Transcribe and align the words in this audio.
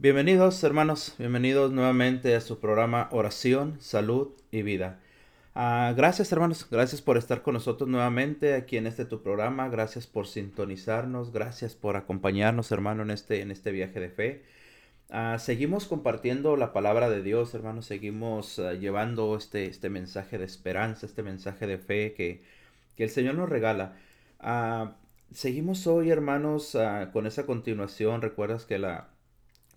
Bienvenidos 0.00 0.62
hermanos, 0.62 1.16
bienvenidos 1.18 1.72
nuevamente 1.72 2.36
a 2.36 2.40
su 2.40 2.60
programa 2.60 3.08
Oración, 3.10 3.80
Salud 3.80 4.28
y 4.52 4.62
Vida. 4.62 5.00
Ah, 5.56 5.92
gracias 5.96 6.30
hermanos, 6.30 6.68
gracias 6.70 7.02
por 7.02 7.16
estar 7.16 7.42
con 7.42 7.54
nosotros 7.54 7.90
nuevamente 7.90 8.54
aquí 8.54 8.76
en 8.76 8.86
este 8.86 9.06
tu 9.06 9.24
programa, 9.24 9.68
gracias 9.68 10.06
por 10.06 10.28
sintonizarnos, 10.28 11.32
gracias 11.32 11.74
por 11.74 11.96
acompañarnos 11.96 12.70
hermano 12.70 13.02
en 13.02 13.10
este, 13.10 13.40
en 13.40 13.50
este 13.50 13.72
viaje 13.72 13.98
de 13.98 14.08
fe. 14.08 14.44
Ah, 15.10 15.36
seguimos 15.40 15.86
compartiendo 15.86 16.56
la 16.56 16.72
palabra 16.72 17.10
de 17.10 17.20
Dios 17.24 17.52
hermanos, 17.54 17.86
seguimos 17.86 18.60
ah, 18.60 18.74
llevando 18.74 19.36
este, 19.36 19.66
este 19.66 19.90
mensaje 19.90 20.38
de 20.38 20.44
esperanza, 20.44 21.06
este 21.06 21.24
mensaje 21.24 21.66
de 21.66 21.78
fe 21.78 22.14
que, 22.14 22.44
que 22.96 23.02
el 23.02 23.10
Señor 23.10 23.34
nos 23.34 23.48
regala. 23.48 23.96
seguimos 25.32 25.88
hoy 25.88 26.10
hermanos 26.10 26.78
con 27.12 27.26
esa 27.26 27.46
continuación, 27.46 28.22
recuerdas 28.22 28.64
que 28.64 28.78
la 28.78 29.08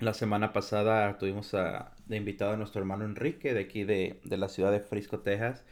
la 0.01 0.13
semana 0.13 0.51
pasada 0.51 1.17
tuvimos 1.17 1.53
a, 1.53 1.91
de 2.07 2.17
invitado 2.17 2.53
a 2.53 2.57
nuestro 2.57 2.81
hermano 2.81 3.05
Enrique 3.05 3.53
de 3.53 3.61
aquí 3.61 3.83
de, 3.83 4.19
la 4.25 4.49
ciudad 4.49 4.71
de 4.71 4.79
Frisco, 4.79 5.19
Texas. 5.19 5.63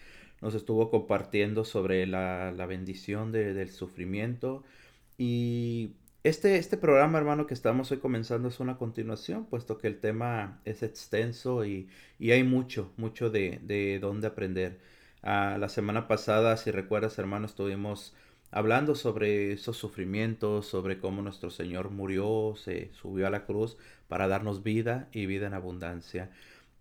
Nos 0.42 0.56
estuvo 0.56 0.90
compartiendo 0.90 1.66
sobre 1.66 2.06
la, 2.06 2.52
bendición 2.68 3.32
del 3.32 3.70
sufrimiento. 3.70 4.64
Y 5.18 5.96
este, 6.24 6.58
este 6.58 6.78
programa, 6.78 7.18
hermano, 7.18 7.48
que 7.48 7.54
estamos 7.54 7.92
hoy 7.92 7.98
comenzando 7.98 8.48
es 8.48 8.60
una 8.60 8.78
continuación, 8.78 9.46
puesto 9.46 9.78
que 9.78 9.88
el 9.88 10.00
tema 10.00 10.62
es 10.64 10.84
extenso 10.84 11.66
y, 11.66 11.90
hay 12.22 12.44
mucho, 12.44 12.92
mucho 12.98 13.30
de, 13.30 13.60
de 13.64 14.00
dónde 14.00 14.28
aprender. 14.28 14.80
Ah, 15.24 15.58
la 15.60 15.70
semana 15.70 16.08
pasada, 16.08 16.56
si 16.58 16.72
recuerdas, 16.72 17.18
hermano, 17.20 17.48
estuvimos 17.48 18.16
hablando 18.52 18.96
sobre 18.96 19.54
esos 19.54 19.78
sufrimientos, 19.78 20.68
sobre 20.68 21.00
cómo 21.00 21.22
nuestro 21.22 21.50
Señor 21.50 21.92
murió, 21.92 22.56
se 22.58 22.92
subió 22.94 23.28
a 23.28 23.30
la 23.30 23.46
cruz 23.46 23.78
para 24.08 24.28
darnos 24.28 24.64
vida 24.64 25.08
y 25.12 25.26
vida 25.26 25.48
en 25.48 25.54
abundancia. 25.54 26.32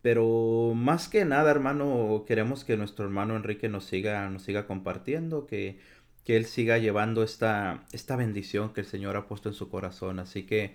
Pero 0.03 0.73
más 0.75 1.09
que 1.09 1.25
nada, 1.25 1.51
hermano, 1.51 2.25
queremos 2.27 2.65
que 2.65 2.77
nuestro 2.77 3.05
hermano 3.05 3.37
Enrique 3.37 3.69
nos 3.69 3.84
siga, 3.84 4.29
nos 4.31 4.42
siga 4.42 4.67
compartiendo, 4.67 5.47
que, 5.47 5.79
que 6.25 6.37
él 6.37 6.47
siga 6.47 6.79
llevando 6.79 7.23
esta, 7.23 7.85
esta 7.92 8.17
bendición 8.17 8.73
que 8.73 8.81
el 8.81 8.87
Señor 8.87 9.17
ha 9.17 9.27
puesto 9.27 9.48
en 9.48 9.55
su 9.55 9.69
corazón. 9.69 10.20
Así 10.20 10.45
que, 10.45 10.75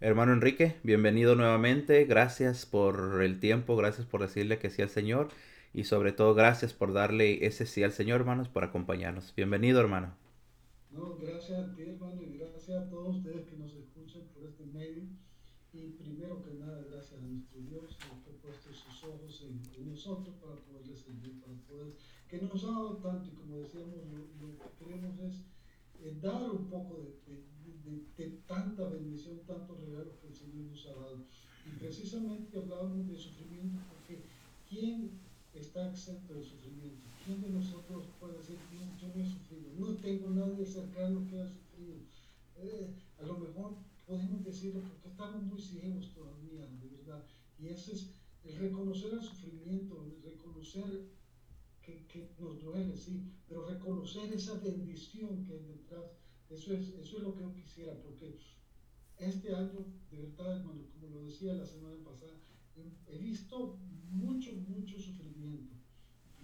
hermano 0.00 0.32
Enrique, 0.32 0.76
bienvenido 0.82 1.36
nuevamente. 1.36 2.04
Gracias 2.04 2.66
por 2.66 3.22
el 3.22 3.40
tiempo, 3.40 3.76
gracias 3.76 4.06
por 4.06 4.22
decirle 4.22 4.58
que 4.58 4.70
sí 4.70 4.82
al 4.82 4.90
Señor 4.90 5.28
y 5.72 5.84
sobre 5.84 6.12
todo 6.12 6.34
gracias 6.34 6.72
por 6.72 6.92
darle 6.92 7.46
ese 7.46 7.66
sí 7.66 7.82
al 7.82 7.92
Señor, 7.92 8.20
hermanos, 8.20 8.48
por 8.48 8.64
acompañarnos. 8.64 9.34
Bienvenido, 9.36 9.80
hermano. 9.80 10.23
No, 10.94 11.16
gracias 11.16 11.58
a 11.58 11.74
ti, 11.74 11.82
hermano, 11.82 12.22
y 12.22 12.38
gracias 12.38 12.70
a 12.70 12.88
todos 12.88 13.16
ustedes 13.16 13.48
que 13.48 13.56
nos 13.56 13.74
escuchan 13.74 14.22
por 14.32 14.44
este 14.44 14.64
medio. 14.66 15.02
Y 15.72 15.90
primero 15.98 16.40
que 16.44 16.54
nada, 16.54 16.86
gracias 16.88 17.20
a 17.20 17.26
nuestro 17.26 17.60
Dios 17.62 17.98
que 17.98 18.30
ha 18.30 18.40
puesto 18.40 18.72
sus 18.72 19.02
ojos 19.02 19.42
en, 19.42 19.90
nosotros 19.90 20.36
para 20.36 20.54
poderle 20.54 20.96
servir, 20.96 21.40
para 21.40 21.54
poder, 21.66 21.94
que 22.28 22.40
nos 22.40 22.62
ha 22.62 22.68
dado 22.68 22.96
tanto 22.98 23.28
y 23.28 23.32
como 23.32 23.58
decíamos, 23.58 23.96
lo, 24.40 24.56
que 24.56 24.84
queremos 24.84 25.18
es 25.18 25.42
eh, 26.00 26.16
dar 26.22 26.48
un 26.48 26.70
poco 26.70 27.02
de, 27.26 27.42
de, 28.16 28.30
tanta 28.46 28.88
bendición, 28.88 29.40
tantos 29.48 29.80
regalos 29.80 30.14
que 30.20 30.28
el 30.28 30.34
Señor 30.36 30.66
nos 30.66 30.86
ha 30.86 30.94
dado. 30.94 31.24
Y 31.66 31.76
precisamente 31.76 32.56
hablábamos 32.56 33.08
de 33.08 33.16
sufrimiento 33.16 33.80
porque 33.90 34.22
¿quién 34.68 35.10
está 35.54 35.90
exento 35.90 36.34
de 36.34 36.44
sufrimiento? 36.44 37.13
¿Quién 37.24 37.40
de 37.40 37.48
nosotros 37.48 38.04
puede 38.20 38.36
decir, 38.36 38.58
yo 39.00 39.08
no 39.08 39.22
he 39.22 39.26
sufrido? 39.26 39.72
No 39.78 39.96
tengo 39.96 40.28
nadie 40.28 40.66
cercano 40.66 41.26
que 41.26 41.40
haya 41.40 41.48
sufrido. 41.48 41.96
Eh, 42.56 42.94
a 43.18 43.22
lo 43.22 43.38
mejor 43.38 43.76
podemos 44.06 44.44
decirlo 44.44 44.82
porque 44.82 45.08
estamos 45.08 45.42
muy 45.42 45.58
ciegos 45.58 46.12
todavía, 46.12 46.66
de 46.66 46.88
verdad. 46.88 47.24
Y 47.58 47.68
ese 47.68 47.92
es 47.94 48.10
el 48.44 48.58
reconocer 48.58 49.14
el 49.14 49.22
sufrimiento, 49.22 50.04
el 50.04 50.22
reconocer 50.22 51.08
que, 51.80 52.06
que, 52.08 52.28
nos 52.38 52.62
duele, 52.62 52.94
sí, 52.94 53.32
pero 53.48 53.66
reconocer 53.66 54.30
esa 54.30 54.58
bendición 54.58 55.46
que 55.46 55.54
hay 55.54 55.64
detrás. 55.64 56.04
Eso 56.50 56.74
es, 56.74 56.90
eso 56.90 57.16
es 57.16 57.22
lo 57.22 57.34
que 57.34 57.40
yo 57.40 57.54
quisiera, 57.54 57.94
porque 58.02 58.38
este 59.16 59.54
año, 59.54 59.86
de 60.10 60.18
verdad, 60.18 60.58
hermano, 60.58 60.82
como 60.92 61.08
lo 61.08 61.24
decía 61.24 61.54
la 61.54 61.64
semana 61.64 61.96
pasada, 62.04 62.34
he 63.06 63.16
visto 63.16 63.78
mucho, 64.10 64.52
mucho 64.68 65.00
sufrimiento 65.00 65.83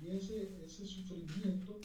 y 0.00 0.08
ese, 0.08 0.64
ese 0.64 0.86
sufrimiento 0.86 1.80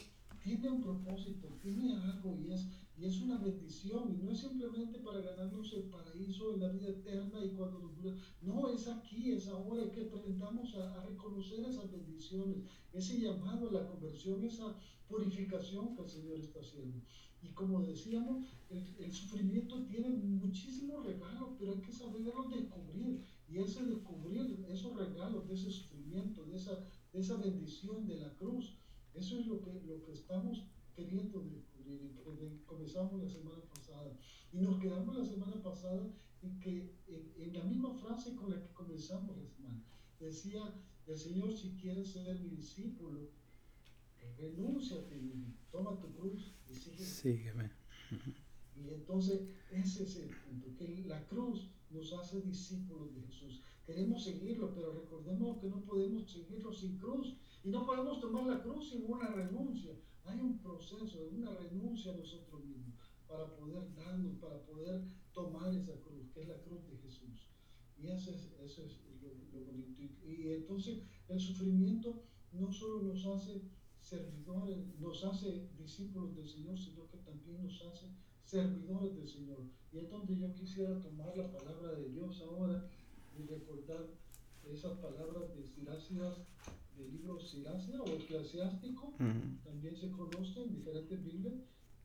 tiene 0.45 0.69
un 0.69 0.81
propósito, 0.81 1.47
tiene 1.59 1.95
algo 1.95 2.37
y 2.39 2.51
es, 2.51 2.67
y 2.95 3.05
es 3.05 3.19
una 3.21 3.39
bendición. 3.39 4.13
Y 4.13 4.23
no 4.23 4.31
es 4.31 4.41
simplemente 4.41 4.99
para 4.99 5.19
ganarnos 5.19 5.73
el 5.73 5.85
paraíso 5.85 6.53
en 6.53 6.61
la 6.61 6.69
vida 6.69 6.89
eterna 6.89 7.43
y 7.43 7.49
cuando 7.49 7.79
nos 7.79 7.95
No, 8.43 8.69
es 8.69 8.87
aquí, 8.87 9.31
es 9.31 9.47
ahora 9.47 9.91
que 9.91 10.01
aprendamos 10.01 10.75
a, 10.75 11.03
reconocer 11.03 11.61
esas 11.61 11.91
bendiciones, 11.91 12.57
ese 12.93 13.19
llamado 13.19 13.69
a 13.69 13.73
la 13.73 13.87
conversión, 13.87 14.43
esa 14.43 14.75
purificación 15.07 15.95
que 15.95 16.03
el 16.03 16.09
Señor 16.09 16.39
está 16.39 16.59
haciendo. 16.59 17.01
Y 17.41 17.47
como 17.49 17.81
decíamos, 17.81 18.45
el, 18.69 19.11
sufrimiento 19.11 19.83
tiene 19.85 20.09
muchísimos 20.09 21.05
regalos, 21.05 21.49
pero 21.57 21.73
hay 21.73 21.81
que 21.81 21.91
saberlos 21.91 22.51
descubrir. 22.51 23.23
Y 23.47 23.59
ese 23.59 23.83
descubrir 23.85 24.65
esos 24.69 24.95
regalos 24.95 25.47
de 25.47 25.53
ese 25.53 25.71
sufrimiento, 25.71 26.45
de 26.45 26.55
esa 26.55 26.83
esa 27.19 27.37
bendición 27.37 28.05
de 28.07 28.17
la 28.17 28.33
cruz. 28.35 28.77
Eso 29.13 29.39
es 29.39 29.47
lo 29.47 29.61
que, 29.61 29.81
lo 29.85 30.03
que 30.03 30.11
estamos 30.11 30.67
queriendo 30.95 31.41
descubrir 31.43 32.03
y 32.03 32.09
que 32.09 32.65
comenzamos 32.65 33.21
la 33.21 33.29
semana 33.29 33.61
pasada. 33.73 34.17
Y 34.51 34.59
nos 34.59 34.79
quedamos 34.79 35.17
la 35.17 35.25
semana 35.25 35.61
pasada 35.61 36.11
en 36.41 36.59
que 36.59 36.95
en, 37.07 37.53
la 37.53 37.63
misma 37.63 37.93
frase 37.93 38.35
con 38.35 38.51
la 38.51 38.61
que 38.61 38.73
comenzamos 38.73 39.37
la 39.37 39.47
semana. 39.47 39.83
Decía 40.19 40.73
el 41.07 41.17
Señor, 41.17 41.53
si 41.53 41.75
quieres 41.75 42.11
ser 42.11 42.39
mi 42.39 42.49
discípulo, 42.49 43.29
renuncia 44.37 44.97
a 44.97 45.07
ti 45.07 45.15
mismo, 45.15 45.53
toma 45.71 45.99
tu 45.99 46.11
cruz 46.13 46.55
y 46.67 46.73
sígueme. 46.73 47.05
sígueme. 47.05 47.71
Y 48.75 48.89
entonces 48.89 49.41
ese 49.71 50.03
es 50.03 50.15
el 50.17 50.29
punto, 50.29 50.75
que 50.75 51.05
la 51.07 51.25
cruz 51.27 51.69
nos 51.89 52.11
hace 52.13 52.41
discípulos 52.41 53.15
de 53.15 53.21
Jesús. 53.21 53.61
Queremos 53.85 54.23
seguirlo, 54.23 54.73
pero 54.73 54.93
recordemos 54.93 55.59
que 55.59 55.69
no 55.69 55.81
podemos 55.81 56.31
seguirlo 56.31 56.73
sin 56.73 56.97
cruz. 56.97 57.37
Y 57.63 57.69
no 57.69 57.85
podemos 57.85 58.19
tomar 58.19 58.45
la 58.45 58.61
cruz 58.61 58.89
sin 58.89 59.05
una 59.11 59.27
renuncia. 59.27 59.93
Hay 60.23 60.39
un 60.39 60.59
proceso 60.59 61.23
de 61.23 61.29
una 61.29 61.53
renuncia 61.55 62.13
a 62.13 62.17
nosotros 62.17 62.63
mismos 62.63 62.95
para 63.27 63.55
poder 63.55 63.93
darnos, 63.95 64.35
para 64.37 64.59
poder 64.65 65.03
tomar 65.33 65.73
esa 65.73 65.93
cruz, 66.01 66.31
que 66.33 66.41
es 66.41 66.47
la 66.47 66.61
cruz 66.61 66.87
de 66.87 66.97
Jesús. 66.97 67.49
Y 67.97 68.07
eso 68.07 68.31
es, 68.31 68.51
eso 68.63 68.85
es 68.85 69.01
lo, 69.21 69.65
bonito. 69.65 70.01
Y, 70.01 70.53
entonces 70.53 71.03
el 71.27 71.39
sufrimiento 71.39 72.23
no 72.53 72.71
solo 72.71 73.03
nos 73.03 73.25
hace 73.25 73.61
servidores, 73.99 74.77
nos 74.99 75.23
hace 75.23 75.69
discípulos 75.77 76.35
del 76.35 76.47
Señor, 76.47 76.77
sino 76.77 77.07
que 77.07 77.17
también 77.17 77.63
nos 77.63 77.81
hace 77.83 78.07
servidores 78.43 79.15
del 79.15 79.27
Señor. 79.27 79.63
Y 79.91 79.97
es 79.97 80.09
donde 80.09 80.37
yo 80.37 80.53
quisiera 80.53 81.01
tomar 81.01 81.35
la 81.35 81.51
palabra 81.51 81.93
de 81.93 82.09
Dios 82.09 82.41
ahora 82.41 82.87
y 83.37 83.45
recordar 83.47 84.07
esas 84.71 84.97
palabras 84.99 85.55
de 85.55 85.63
Sirácidas, 85.63 86.37
del 86.97 87.11
libro 87.11 87.39
Siracia 87.39 88.01
o 88.01 88.07
Eclesiástico, 88.07 89.13
también 89.63 89.97
se 89.97 90.09
conoce 90.11 90.63
en 90.63 90.75
diferentes 90.75 91.23
Biblias, 91.23 91.55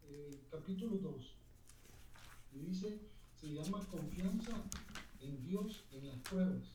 eh, 0.08 0.42
capítulo 0.50 0.96
2. 0.96 1.36
Y 2.54 2.58
dice, 2.58 2.98
se 3.34 3.52
llama 3.52 3.86
confianza 3.86 4.52
en 5.20 5.40
Dios 5.44 5.84
en 5.92 6.08
las 6.08 6.18
pruebas. 6.18 6.74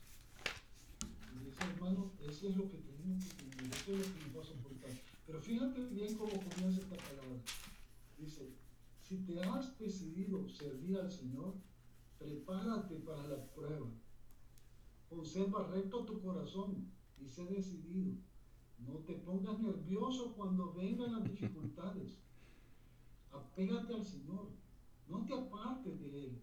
Y 1.36 1.46
dice, 1.46 1.64
hermano, 1.76 2.14
eso 2.22 2.50
es 2.50 2.56
lo 2.56 2.70
que 2.70 2.78
tenemos 2.78 3.26
que 3.26 3.44
tener, 3.44 3.74
eso 3.74 3.94
es 3.94 4.00
lo 4.00 4.14
que 4.14 4.26
nos 4.26 4.38
va 4.38 4.42
a 4.42 4.46
soportar. 4.46 4.92
Pero 5.28 5.42
fíjate 5.42 5.86
bien 5.88 6.16
cómo 6.16 6.32
comienza 6.32 6.82
esta 6.82 6.96
palabra. 6.96 7.42
Dice, 8.18 8.50
si 9.04 9.18
te 9.18 9.42
has 9.42 9.78
decidido 9.78 10.48
servir 10.48 10.98
al 10.98 11.12
Señor, 11.12 11.54
prepárate 12.18 12.96
para 12.96 13.28
la 13.28 13.46
prueba 13.48 13.88
Conserva 15.16 15.64
recto 15.68 16.04
tu 16.04 16.22
corazón 16.22 16.92
y 17.22 17.26
sé 17.26 17.46
decidido. 17.46 18.16
No 18.80 18.96
te 19.06 19.14
pongas 19.14 19.58
nervioso 19.60 20.34
cuando 20.36 20.74
vengan 20.74 21.14
las 21.14 21.24
dificultades. 21.24 22.20
Apégate 23.32 23.94
al 23.94 24.04
Señor. 24.04 24.50
No 25.08 25.26
te 25.26 25.34
apartes 25.34 26.02
de 26.02 26.26
Él. 26.26 26.42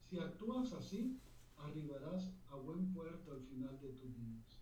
Si 0.00 0.18
actúas 0.18 0.72
así, 0.72 1.20
arribarás 1.56 2.32
a 2.50 2.56
buen 2.56 2.92
puerto 2.92 3.32
al 3.32 3.42
final 3.42 3.78
de 3.80 3.90
tus 3.90 4.16
días. 4.16 4.60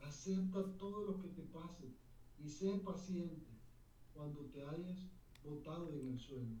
Acepta 0.00 0.76
todo 0.76 1.04
lo 1.04 1.20
que 1.20 1.28
te 1.28 1.42
pase 1.42 1.94
y 2.40 2.48
sé 2.48 2.80
paciente 2.84 3.52
cuando 4.12 4.40
te 4.46 4.66
hayas 4.66 5.06
botado 5.44 5.92
en 5.92 6.08
el 6.08 6.18
suelo. 6.18 6.56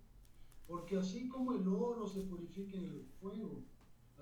Porque 0.68 0.96
así 0.96 1.28
como 1.28 1.54
el 1.54 1.66
oro 1.66 2.06
se 2.06 2.20
purifica 2.22 2.76
en 2.76 2.84
el 2.84 3.04
fuego, 3.20 3.64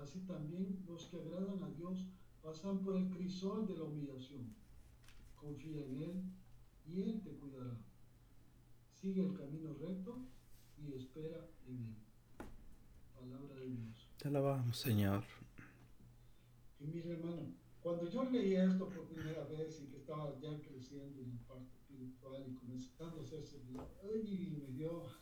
Así 0.01 0.19
también 0.21 0.83
los 0.87 1.05
que 1.05 1.17
agradan 1.17 1.63
a 1.63 1.69
Dios 1.69 2.07
pasan 2.41 2.79
por 2.79 2.95
el 2.95 3.09
crisol 3.09 3.67
de 3.67 3.77
la 3.77 3.83
humillación. 3.83 4.53
Confía 5.35 5.85
en 5.85 6.01
Él 6.01 6.23
y 6.85 7.01
Él 7.01 7.21
te 7.21 7.31
cuidará. 7.31 7.77
Sigue 8.91 9.21
el 9.21 9.33
camino 9.33 9.73
recto 9.73 10.17
y 10.77 10.93
espera 10.93 11.47
en 11.67 11.77
Él. 11.77 11.95
Palabra 13.15 13.55
de 13.55 13.69
Dios. 13.69 14.09
Te 14.17 14.27
alabamos, 14.27 14.77
Señor. 14.77 15.23
Y 16.79 16.85
mire, 16.85 17.13
hermano, 17.13 17.53
cuando 17.81 18.09
yo 18.09 18.23
leí 18.25 18.55
esto 18.55 18.89
por 18.89 19.07
primera 19.07 19.45
vez 19.45 19.81
y 19.81 19.87
que 19.87 19.97
estaba 19.97 20.37
ya 20.39 20.59
creciendo 20.61 21.21
en 21.21 21.37
parte 21.47 21.72
y 22.03 22.53
comenzando 22.55 23.21
a 23.21 23.25
ser 23.25 23.43
y 24.25 24.47
me 24.57 24.67
dio 24.71 25.05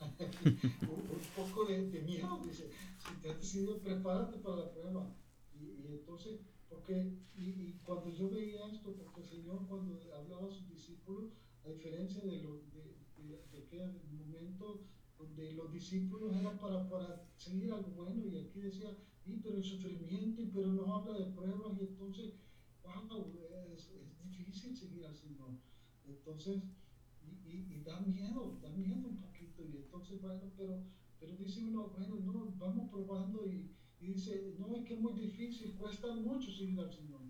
un, 0.50 1.20
poco 1.36 1.66
de, 1.66 2.02
miedo. 2.02 2.40
Dice, 2.44 2.70
si 2.98 3.14
te 3.20 3.30
has 3.30 3.40
decidido, 3.40 3.78
prepárate 3.78 4.38
para 4.38 4.56
la 4.56 4.72
prueba. 4.72 5.14
Y, 5.54 5.86
entonces, 5.86 6.40
porque, 6.68 7.18
y, 7.34 7.78
cuando 7.84 8.10
yo 8.10 8.30
veía 8.30 8.66
esto, 8.66 8.94
porque 8.94 9.20
el 9.20 9.26
Señor 9.26 9.66
cuando 9.68 9.98
hablaba 10.14 10.46
a 10.46 10.50
sus 10.50 10.68
discípulos, 10.68 11.32
a 11.64 11.68
diferencia 11.68 12.22
de, 12.24 12.42
lo, 12.42 12.62
de, 12.72 12.96
de, 13.16 13.58
aquel 13.58 14.00
momento 14.10 14.82
donde 15.18 15.52
los 15.52 15.72
discípulos 15.72 16.34
eran 16.34 16.58
para, 16.58 16.88
para 16.88 17.24
seguir 17.36 17.72
algo 17.72 17.90
bueno, 17.90 18.26
y 18.26 18.36
aquí 18.36 18.60
decía, 18.60 18.96
y 19.24 19.36
pero 19.36 19.56
el 19.56 19.64
sufrimiento, 19.64 20.42
pero 20.52 20.72
nos 20.72 20.88
habla 20.88 21.18
de 21.18 21.32
pruebas, 21.32 21.78
y 21.78 21.84
entonces, 21.84 22.34
wow, 22.82 23.32
es, 23.72 23.90
es 23.90 24.30
difícil 24.30 24.76
seguir 24.76 25.06
al 25.06 25.14
Señor. 25.14 25.50
Entonces, 26.06 26.62
y, 27.44 27.74
y, 27.74 27.82
da 27.84 28.00
miedo, 28.00 28.58
da 28.60 28.70
miedo 28.70 29.08
un 29.08 29.16
poquito, 29.16 29.62
y 29.64 29.76
entonces, 29.76 30.20
bueno, 30.20 30.50
pero, 30.56 30.82
pero 31.20 31.36
dice 31.36 31.64
uno, 31.64 31.88
bueno, 31.88 32.16
no, 32.16 32.52
vamos 32.58 32.90
probando, 32.90 33.46
y, 33.46 33.70
dice, 34.00 34.56
no, 34.58 34.74
es 34.76 34.84
que 34.84 34.94
es 34.94 35.00
muy 35.00 35.12
difícil, 35.12 35.74
cuesta 35.74 36.12
mucho 36.14 36.50
seguir 36.50 36.78
al 36.80 36.92
Señor. 36.92 37.20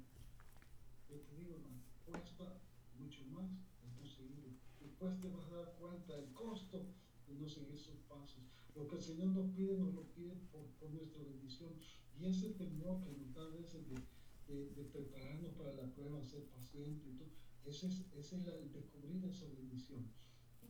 Yo 1.10 1.20
te 1.20 1.36
digo, 1.36 1.54
hermano, 1.54 1.82
cuesta 2.06 2.58
mucho 2.98 3.24
más 3.26 3.50
el 3.82 3.94
no 3.94 4.06
seguirlo. 4.06 4.48
Después 4.80 5.20
te 5.20 5.28
vas 5.28 5.46
a 5.52 5.56
dar 5.56 5.75
cuenta 5.78 6.16
del 6.16 6.32
costo 6.32 6.86
de 7.26 7.34
no 7.34 7.46
seguir 7.46 7.78
sus 7.78 7.96
pasos. 8.08 8.42
Lo 8.75 8.88
que 8.88 8.96
el 8.96 9.02
Señor 9.02 9.28
nos 9.28 9.50
pide, 9.50 9.76
nos 9.76 9.92
lo 9.92 10.02
pide 10.14 10.34
por, 10.50 10.64
por 10.80 10.90
nuestra 10.92 11.22
bendición. 11.22 11.72
Y 12.18 12.26
ese 12.26 12.50
temor 12.50 13.02
que 13.02 13.10
nos 13.12 13.34
da 13.34 13.42
a 13.42 13.48
veces 13.48 13.86
de, 13.88 13.96
de, 14.48 14.70
de, 14.70 14.84
prepararnos 14.84 15.52
para 15.52 15.72
la 15.75 15.92
prueba, 15.94 16.22
ser 16.22 16.44
paciente 16.46 17.08
y 17.08 17.12
todo, 17.18 17.28
ese 17.64 17.87
es, 17.87 18.05
ese 18.14 18.37
es 18.37 18.47
el 18.47 18.73
descubrir 18.73 19.25
esa 19.25 19.47
bendición. 19.47 20.06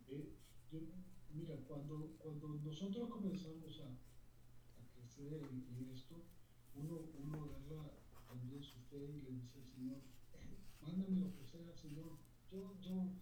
Eh, 0.09 0.37
yo, 0.71 0.81
mira, 1.33 1.57
cuando, 1.67 2.15
cuando 2.19 2.61
nosotros 2.65 3.09
comenzamos 3.09 3.81
a, 3.81 3.89
en, 5.19 5.91
esto, 5.93 6.17
uno, 6.75 7.01
uno 7.23 7.45
agarra 7.45 7.93
también 8.27 8.63
su 8.63 8.79
fe 8.91 8.97
y 8.97 9.23
le 9.23 9.31
dice 9.31 9.59
al 9.59 9.67
Señor, 9.67 9.99
eh, 10.35 10.59
mándame 10.81 11.21
lo 11.21 11.33
que 11.35 11.45
sea, 11.45 11.75
Señor, 11.75 12.19
yo, 12.51 12.75
yo 12.81 13.13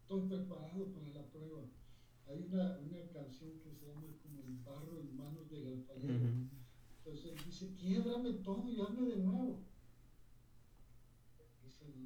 estoy 0.00 0.28
preparado 0.28 0.92
para 0.92 1.08
la 1.08 1.26
prueba. 1.30 1.62
Hay 2.26 2.42
una, 2.50 2.78
una 2.78 3.12
canción 3.12 3.60
que 3.60 3.74
se 3.74 3.86
llama 3.86 4.08
como 4.22 4.42
el 4.42 4.56
barro 4.64 4.98
en 4.98 5.16
manos 5.16 5.50
del 5.50 5.66
alfarero. 5.66 6.48
Entonces 6.98 7.32
él 7.32 7.44
dice, 7.44 7.74
quiebrame 7.74 8.32
todo 8.44 8.68
y 8.70 8.80
hazme 8.80 9.08
de 9.08 9.16
nuevo. 9.18 9.60
Y 11.66 11.70
se 11.70 11.86
lo 11.86 11.96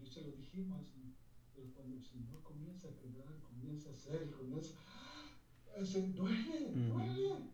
y 0.00 0.06
se 0.06 0.22
lo 0.22 0.32
dijimos. 0.32 0.92
Pero 1.54 1.68
cuando 1.74 1.96
el 1.96 2.04
Señor 2.04 2.42
comienza 2.42 2.88
a 2.88 2.96
quebrar, 2.96 3.38
comienza 3.42 3.90
a 3.90 3.92
hacer, 3.92 4.30
comienza, 4.30 4.72
se 5.84 6.08
duele, 6.08 6.72
duele. 6.88 7.52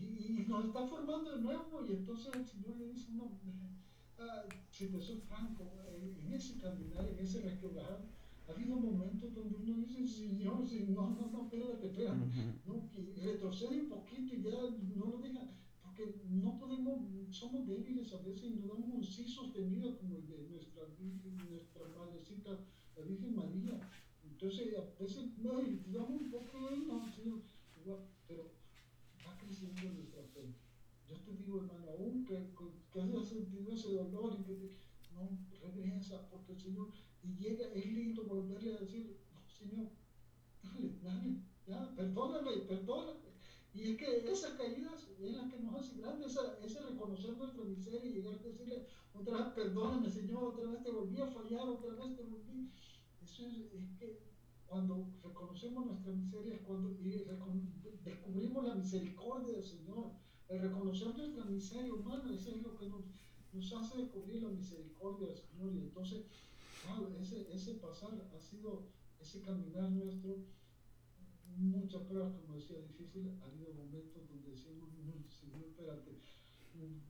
Y, 0.00 0.46
nos 0.48 0.64
está 0.64 0.86
formando 0.86 1.36
de 1.36 1.42
nuevo 1.42 1.86
y 1.86 1.92
entonces 1.92 2.34
el 2.34 2.46
Señor 2.46 2.76
le 2.76 2.88
dice, 2.88 3.12
no, 3.12 3.30
ah, 4.18 4.44
si 4.70 4.86
te 4.86 5.00
soy 5.00 5.20
franco, 5.20 5.70
en, 5.88 6.32
ese 6.32 6.58
caminar, 6.58 7.06
en 7.06 7.18
ese 7.18 7.42
requebrar, 7.42 8.00
ha 8.48 8.52
habido 8.52 8.76
momentos 8.76 9.34
donde 9.34 9.56
uno 9.56 9.76
dice, 9.86 10.06
Señor, 10.08 10.64
no, 10.88 11.10
no, 11.10 11.30
no, 11.30 11.44
espérate, 11.44 11.86
espérate, 11.86 12.26
no, 12.66 12.90
que 12.90 13.20
retrocede 13.22 13.80
un 13.80 13.88
poquito 13.90 14.34
y 14.34 14.42
ya 14.42 14.50
no 14.96 15.06
lo 15.06 15.18
deja, 15.18 15.40
no 16.28 16.58
podemos, 16.58 17.00
somos 17.30 17.66
débiles 17.66 18.12
a 18.12 18.18
veces 18.22 18.44
y 18.44 18.54
nos 18.56 18.68
damos 18.68 18.94
un 18.94 19.04
sí 19.04 19.26
sostenido 19.28 19.96
como 19.98 20.16
el 20.16 20.26
de 20.28 20.48
nuestra, 20.48 20.82
nuestra 21.48 21.88
madrecita, 21.96 22.58
la 22.96 23.02
Virgen 23.02 23.36
María. 23.36 23.80
Entonces, 24.24 24.74
a 24.76 25.02
veces, 25.02 25.38
no, 25.38 25.60
damos 25.86 26.22
un 26.22 26.30
poco 26.30 26.70
de, 26.70 26.78
no, 26.78 27.04
Señor, 27.12 27.42
pero 28.26 28.52
va 29.26 29.36
creciendo 29.38 29.92
nuestra 29.92 30.22
fe. 30.34 30.54
Yo 31.08 31.16
te 31.16 31.32
digo, 31.32 31.58
hermano, 31.58 31.90
aún 31.90 32.24
que, 32.24 32.50
que 32.92 33.00
hayas 33.00 33.28
sentido 33.28 33.72
ese 33.72 33.94
dolor 33.94 34.36
y 34.38 34.44
que 34.44 34.54
te, 34.54 34.70
no 35.14 35.28
regresa, 35.60 36.28
porque 36.30 36.52
el 36.52 36.60
Señor, 36.60 36.92
y 37.22 37.34
llega, 37.34 37.66
es 37.74 37.86
lindo 37.86 38.24
volverle 38.24 38.74
a 38.74 38.78
decir, 38.78 39.18
no, 39.32 39.48
Señor, 39.48 39.88
dale, 40.62 40.94
dale, 41.02 41.42
ya, 41.66 41.94
perdóname, 41.94 42.58
perdóname. 42.68 43.29
Y 43.72 43.92
es 43.92 43.98
que 43.98 44.30
esas 44.30 44.52
caídas 44.54 45.08
es 45.20 45.36
la 45.36 45.48
que 45.48 45.60
nos 45.60 45.74
hace 45.76 46.00
grandes, 46.00 46.36
ese 46.64 46.80
reconocer 46.80 47.36
nuestra 47.36 47.62
miseria 47.64 48.10
y 48.10 48.14
llegar 48.14 48.34
a 48.34 48.42
decirle 48.42 48.86
otra 49.14 49.36
vez, 49.38 49.54
perdóname, 49.54 50.10
Señor, 50.10 50.44
otra 50.44 50.70
vez 50.70 50.82
te 50.82 50.90
volví 50.90 51.20
a 51.20 51.26
fallar, 51.26 51.68
otra 51.68 51.94
vez 51.94 52.16
te 52.16 52.22
volví. 52.22 52.70
Eso 53.22 53.46
es, 53.46 53.56
es 53.72 53.98
que 53.98 54.30
cuando 54.66 55.08
reconocemos 55.22 55.86
nuestra 55.86 56.12
miseria 56.12 56.54
es 56.54 56.60
cuando 56.62 56.90
y 56.90 57.24
descubrimos 58.04 58.64
la 58.64 58.74
misericordia 58.74 59.52
del 59.54 59.64
Señor. 59.64 60.12
El 60.48 60.62
reconocer 60.62 61.16
nuestra 61.16 61.44
miseria 61.44 61.92
humana, 61.94 62.32
es 62.34 62.62
lo 62.62 62.76
que 62.76 62.86
nos, 62.86 63.04
nos 63.52 63.72
hace 63.72 64.02
descubrir 64.02 64.42
la 64.42 64.48
misericordia 64.50 65.28
del 65.28 65.38
Señor. 65.38 65.74
Y 65.74 65.78
entonces, 65.78 66.24
ese, 67.20 67.54
ese 67.54 67.74
pasar 67.74 68.10
ha 68.34 68.40
sido, 68.40 68.86
ese 69.20 69.42
caminar 69.42 69.90
nuestro, 69.90 70.38
muchas 71.56 72.02
pruebas, 72.02 72.32
como 72.34 72.56
decía, 72.56 72.78
difícil. 72.78 73.38
Ha 73.40 73.46
habido 73.46 73.72
momentos 73.74 74.28
donde 74.28 74.50
decimos, 74.50 74.88
no, 75.04 75.12
Señor, 75.28 75.64
espérate, 75.66 76.18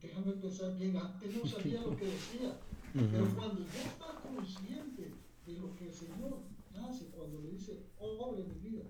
déjame 0.00 0.32
pensar 0.32 0.76
bien, 0.78 0.96
antes 0.96 1.36
no 1.36 1.46
sabía 1.46 1.82
lo 1.82 1.96
que 1.96 2.06
decía, 2.06 2.60
pero 2.92 3.34
cuando 3.36 3.60
ya 3.66 3.84
está 3.84 4.20
consciente 4.22 5.14
de 5.46 5.52
lo 5.52 5.74
que 5.76 5.88
el 5.88 5.94
Señor 5.94 6.38
hace 6.74 7.06
cuando 7.06 7.40
le 7.40 7.50
dice, 7.50 7.86
obre 7.98 8.44
mi 8.44 8.58
vida, 8.58 8.84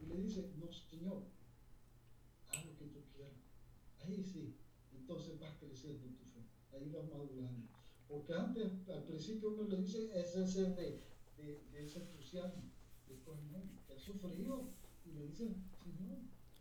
y 0.00 0.06
le 0.06 0.16
dice, 0.16 0.50
no, 0.58 0.72
Señor, 0.72 1.22
haz 2.48 2.66
lo 2.66 2.76
que 2.76 2.86
tú 2.86 3.00
quieras. 3.14 3.32
Ahí 4.00 4.22
sí, 4.22 4.56
entonces 4.92 5.38
vas 5.38 5.54
creciendo 5.58 6.06
en 6.06 6.16
tu 6.16 6.24
fe, 6.24 6.46
ahí 6.72 6.90
vas 6.90 7.08
madurando. 7.10 7.68
Porque 8.08 8.34
antes, 8.34 8.88
al 8.88 9.04
principio 9.04 9.50
uno 9.50 9.64
le 9.64 9.78
dice, 9.78 10.10
es 10.14 10.36
ese 10.36 10.70
de, 10.70 11.02
de, 11.36 11.84
ese 11.84 12.00
entusiasmo. 12.00 12.70
Después 13.08 13.38
no, 13.50 13.62
ha 13.92 13.98
sufrido 13.98 14.73
le 15.24 15.30
dice, 15.30 15.56
Señor, 15.82 16.18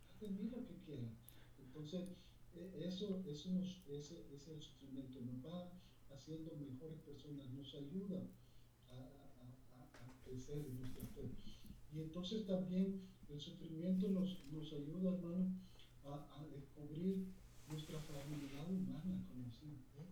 haz 0.09 0.31
mí 0.31 0.49
lo 0.49 0.65
que 0.65 0.75
quieras. 0.85 1.11
Entonces, 1.59 2.07
e, 2.55 2.87
eso, 2.87 3.21
eso 3.27 3.49
nos, 3.51 3.81
ese, 3.87 4.25
ese 4.33 4.61
sufrimiento 4.61 5.19
nos 5.21 5.43
va 5.43 5.69
haciendo 6.09 6.55
mejores 6.55 6.99
personas, 6.99 7.49
nos 7.51 7.75
ayuda 7.75 8.23
a, 8.87 9.03
crecer 10.23 10.65
en 10.65 10.79
nuestra 10.79 11.05
fe. 11.07 11.29
Y 11.93 11.99
entonces 11.99 12.45
también 12.45 13.01
el 13.27 13.39
sufrimiento 13.39 14.07
nos, 14.07 14.45
nos 14.45 14.71
ayuda, 14.71 15.13
hermano, 15.13 15.51
a, 16.05 16.45
descubrir 16.53 17.27
nuestra 17.67 17.99
fragilidad 17.99 18.71
humana, 18.71 19.25
como 19.27 19.47
así. 19.47 19.83
¿eh? 19.97 20.07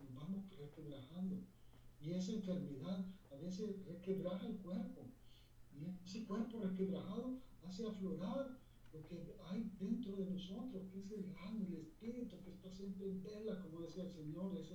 Nos 0.00 0.14
vamos 0.14 0.58
requebrajando. 0.58 1.44
Y 2.00 2.12
esa 2.12 2.32
enfermedad 2.32 3.04
a 3.30 3.36
veces 3.36 3.84
requebraja 3.84 4.46
el 4.46 4.56
cuerpo. 4.56 5.06
Y 5.78 5.84
ese 6.04 6.24
cuerpo 6.24 6.60
requebrajado 6.60 7.38
hace 7.70 7.86
aflorar 7.86 8.58
lo 8.92 9.06
que 9.06 9.36
hay 9.48 9.70
dentro 9.78 10.16
de 10.16 10.28
nosotros, 10.28 10.82
que 10.92 10.98
es 10.98 11.12
el 11.12 11.32
alma, 11.38 11.64
el 11.68 11.76
espíritu 11.76 12.36
que 12.42 12.50
está 12.50 12.68
siempre 12.68 13.06
en 13.06 13.22
vela, 13.22 13.62
como 13.62 13.82
decía 13.82 14.02
el 14.02 14.10
Señor, 14.10 14.56
ese 14.56 14.74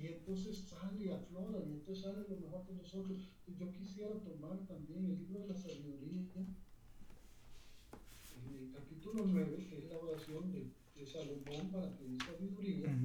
y 0.00 0.06
entonces 0.06 0.58
sale 0.58 1.12
aflora, 1.12 1.58
y 1.66 1.72
entonces 1.72 2.04
sale 2.04 2.24
lo 2.28 2.36
mejor 2.36 2.64
de 2.66 2.74
nosotros. 2.74 3.28
Y 3.48 3.56
yo 3.56 3.70
quisiera 3.72 4.14
tomar 4.20 4.64
también 4.66 5.04
el 5.04 5.18
libro 5.18 5.40
de 5.40 5.48
la 5.48 5.56
sabiduría, 5.56 6.22
en 8.46 8.54
el 8.54 8.72
capítulo 8.72 9.24
9, 9.26 9.66
que 9.68 9.78
es 9.78 9.90
la 9.90 9.98
oración 9.98 10.52
de, 10.52 10.70
de 10.94 11.06
Salomón 11.06 11.72
para 11.72 11.90
pedir 11.96 12.22
sabiduría. 12.22 12.96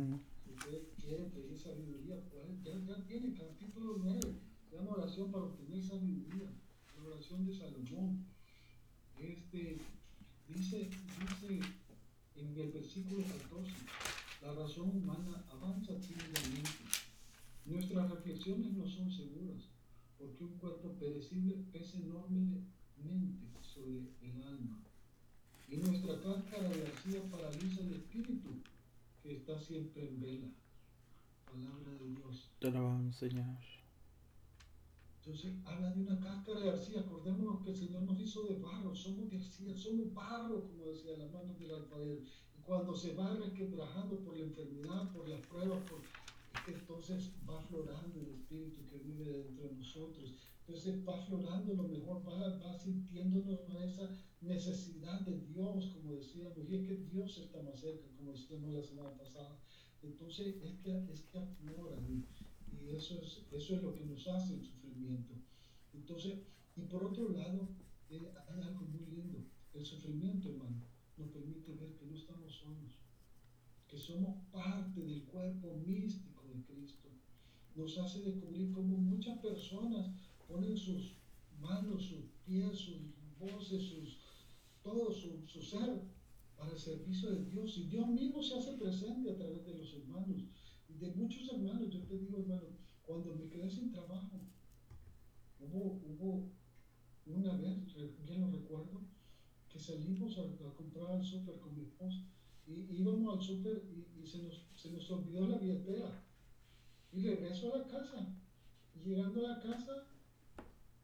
Si 0.46 0.52
usted 0.54 0.88
quiere 1.02 1.24
pedir 1.26 1.60
sabiduría, 1.60 2.22
pues 2.30 2.64
ya, 2.64 2.80
ya 2.86 3.04
tiene 3.08 3.34
capítulo 3.34 3.96
9, 3.98 4.22
se 4.70 4.76
llama 4.76 4.92
oración 4.92 5.32
para 5.32 5.46
obtener 5.46 5.84
sabiduría, 5.84 6.52
la 6.96 7.10
oración 7.10 7.46
de 7.48 7.54
Salomón. 7.56 8.31
Este, 9.22 9.78
dice, 10.48 10.90
dice 11.20 11.60
en 12.36 12.58
el 12.58 12.72
versículo 12.72 13.24
14, 13.24 13.72
la 14.42 14.54
razón 14.54 14.90
humana 14.90 15.46
avanza 15.52 15.94
tímidamente. 16.00 16.70
Nuestras 17.66 18.10
reflexiones 18.10 18.74
no 18.74 18.88
son 18.88 19.12
seguras, 19.12 19.70
porque 20.18 20.44
un 20.44 20.58
cuerpo 20.58 20.94
perecible 20.94 21.56
pesa 21.72 22.00
enormemente 22.00 23.46
sobre 23.62 24.10
el 24.22 24.44
alma. 24.44 24.84
Y 25.70 25.78
nuestra 25.78 26.20
cáscara 26.20 26.70
de 26.70 26.88
arcilla 26.88 27.22
paraliza 27.30 27.82
el 27.82 27.94
espíritu, 27.94 28.50
que 29.22 29.38
está 29.38 29.60
siempre 29.60 30.08
en 30.08 30.20
vela. 30.20 30.48
Palabra 31.46 31.92
de 31.94 32.10
Dios. 32.10 32.50
Te 32.60 32.68
alabamos, 32.70 33.16
Señor. 33.18 33.81
Entonces 35.32 35.54
habla 35.64 35.92
de 35.92 36.02
una 36.02 36.20
cáscara 36.20 36.60
de 36.60 36.70
arcilla. 36.72 37.00
Acordémonos 37.00 37.64
que 37.64 37.70
el 37.70 37.78
Señor 37.78 38.04
nos 38.04 38.20
hizo 38.20 38.44
de 38.44 38.56
barro, 38.56 38.94
somos 38.94 39.30
de 39.30 39.38
arcilla, 39.38 39.78
somos 39.78 40.14
barro, 40.14 40.68
como 40.68 40.88
decía 40.88 41.18
las 41.18 41.32
manos 41.32 41.58
del 41.58 41.74
alfarero. 41.74 42.20
cuando 42.66 42.94
se 42.94 43.14
va 43.14 43.34
requebrajando 43.36 44.20
por 44.20 44.36
la 44.36 44.44
enfermedad, 44.44 45.10
por 45.14 45.30
las 45.30 45.40
pruebas, 45.48 45.80
entonces 46.68 47.32
va 47.50 47.60
aflorando 47.60 48.20
el 48.20 48.28
espíritu 48.28 48.86
que 48.88 48.98
vive 48.98 49.32
dentro 49.32 49.70
de 49.70 49.76
nosotros. 49.76 50.34
Entonces 50.68 51.08
va 51.08 51.18
aflorando 51.22 51.76
lo 51.76 51.84
mejor, 51.84 52.28
va, 52.28 52.58
va 52.58 52.78
sintiéndonos 52.78 53.58
esa 53.86 54.10
necesidad 54.42 55.22
de 55.22 55.40
Dios, 55.40 55.94
como 55.94 56.16
decíamos, 56.16 56.58
y 56.70 56.76
es 56.76 56.88
que 56.88 56.98
Dios 57.10 57.38
está 57.38 57.64
más 57.64 57.80
cerca, 57.80 58.06
como 58.18 58.34
decíamos 58.34 58.74
la 58.74 58.84
semana 58.84 59.18
pasada. 59.18 59.58
Entonces 60.04 60.58
es 60.62 60.74
que, 60.84 61.06
es 61.10 61.22
que 61.22 61.38
aflora 61.38 61.96
y, 62.84 62.96
eso, 62.96 63.20
es, 63.22 63.46
eso 63.52 63.76
es 63.76 63.84
lo 63.84 63.94
que 63.94 64.06
nos 64.06 64.28
hace 64.28 64.56
el 64.56 64.64
sufrimiento. 64.64 65.34
Entonces, 65.94 66.40
y 66.76 66.82
por 66.82 67.04
otro 67.04 67.30
lado, 67.30 67.70
eh, 68.10 68.34
hay 68.50 68.62
algo 68.62 68.86
muy 68.86 69.06
lindo. 69.06 69.40
El 69.74 69.86
sufrimiento, 69.86 70.50
hermano, 70.50 70.82
nos 71.18 71.30
permite 71.30 71.74
ver 71.74 71.96
que 71.96 72.06
no 72.06 72.16
estamos 72.16 72.54
solos, 72.54 73.00
que 73.88 73.98
somos 73.98 74.38
parte 74.52 75.02
del 75.02 75.24
cuerpo 75.24 75.78
místico 75.86 76.44
de 76.48 76.62
Cristo. 76.64 77.10
Nos 77.76 77.98
hace 77.98 78.22
descubrir 78.22 78.72
cómo 78.72 78.98
muchas 78.98 79.40
personas 79.40 80.12
ponen 80.48 80.78
sus 80.78 81.16
manos, 81.62 82.04
sus 82.04 82.26
pies, 82.46 82.78
sus 82.78 82.98
voces, 83.40 83.84
sus, 83.84 84.20
todo 84.84 85.12
su, 85.12 85.46
su 85.48 85.62
ser 85.62 86.02
para 86.58 86.72
el 86.72 86.80
servicio 86.80 87.32
de 87.32 87.46
Dios. 87.46 87.78
Y 87.78 87.84
Dios 87.86 88.08
mismo 88.08 88.42
se 88.42 88.56
hace 88.56 88.74
presente 88.74 89.32
a 89.32 89.36
través 89.36 89.66
de 89.66 89.78
los 89.78 89.94
hermanos. 89.94 90.44
Y 91.02 91.06
de 91.06 91.16
muchos 91.16 91.52
hermanos, 91.52 91.90
yo 91.90 92.04
te 92.04 92.16
digo, 92.16 92.38
hermano, 92.38 92.78
cuando 93.02 93.34
me 93.34 93.50
quedé 93.50 93.68
sin 93.72 93.92
trabajo, 93.92 94.40
hubo, 95.60 96.00
hubo 96.06 96.52
una 97.26 97.58
vez, 97.58 97.80
ya 98.24 98.38
lo 98.38 98.52
recuerdo, 98.52 99.02
que 99.68 99.80
salimos 99.80 100.38
a, 100.38 100.44
comprar 100.76 101.12
al 101.12 101.26
súper 101.26 101.58
con 101.60 101.76
mi 101.76 101.86
esposa 101.86 102.24
y 102.68 103.02
íbamos 103.02 103.36
al 103.36 103.42
súper 103.44 103.84
y, 104.16 104.28
se, 104.28 104.44
nos, 104.44 104.62
se, 104.76 104.92
nos, 104.92 105.10
olvidó 105.10 105.48
la 105.48 105.58
billetera. 105.58 106.24
Y 107.12 107.24
regreso 107.24 107.74
a 107.74 107.80
la 107.80 107.88
casa. 107.88 108.36
Y 108.94 109.10
llegando 109.10 109.46
a 109.48 109.56
la 109.56 109.60
casa, 109.60 110.06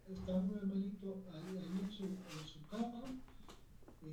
estaba 0.08 0.38
un 0.38 0.56
hermanito 0.56 1.24
ahí, 1.34 1.58
en, 1.58 1.92
su, 1.92 2.06
en 2.06 2.48
su 2.48 2.68
cama 2.68 3.20
y, 4.04 4.06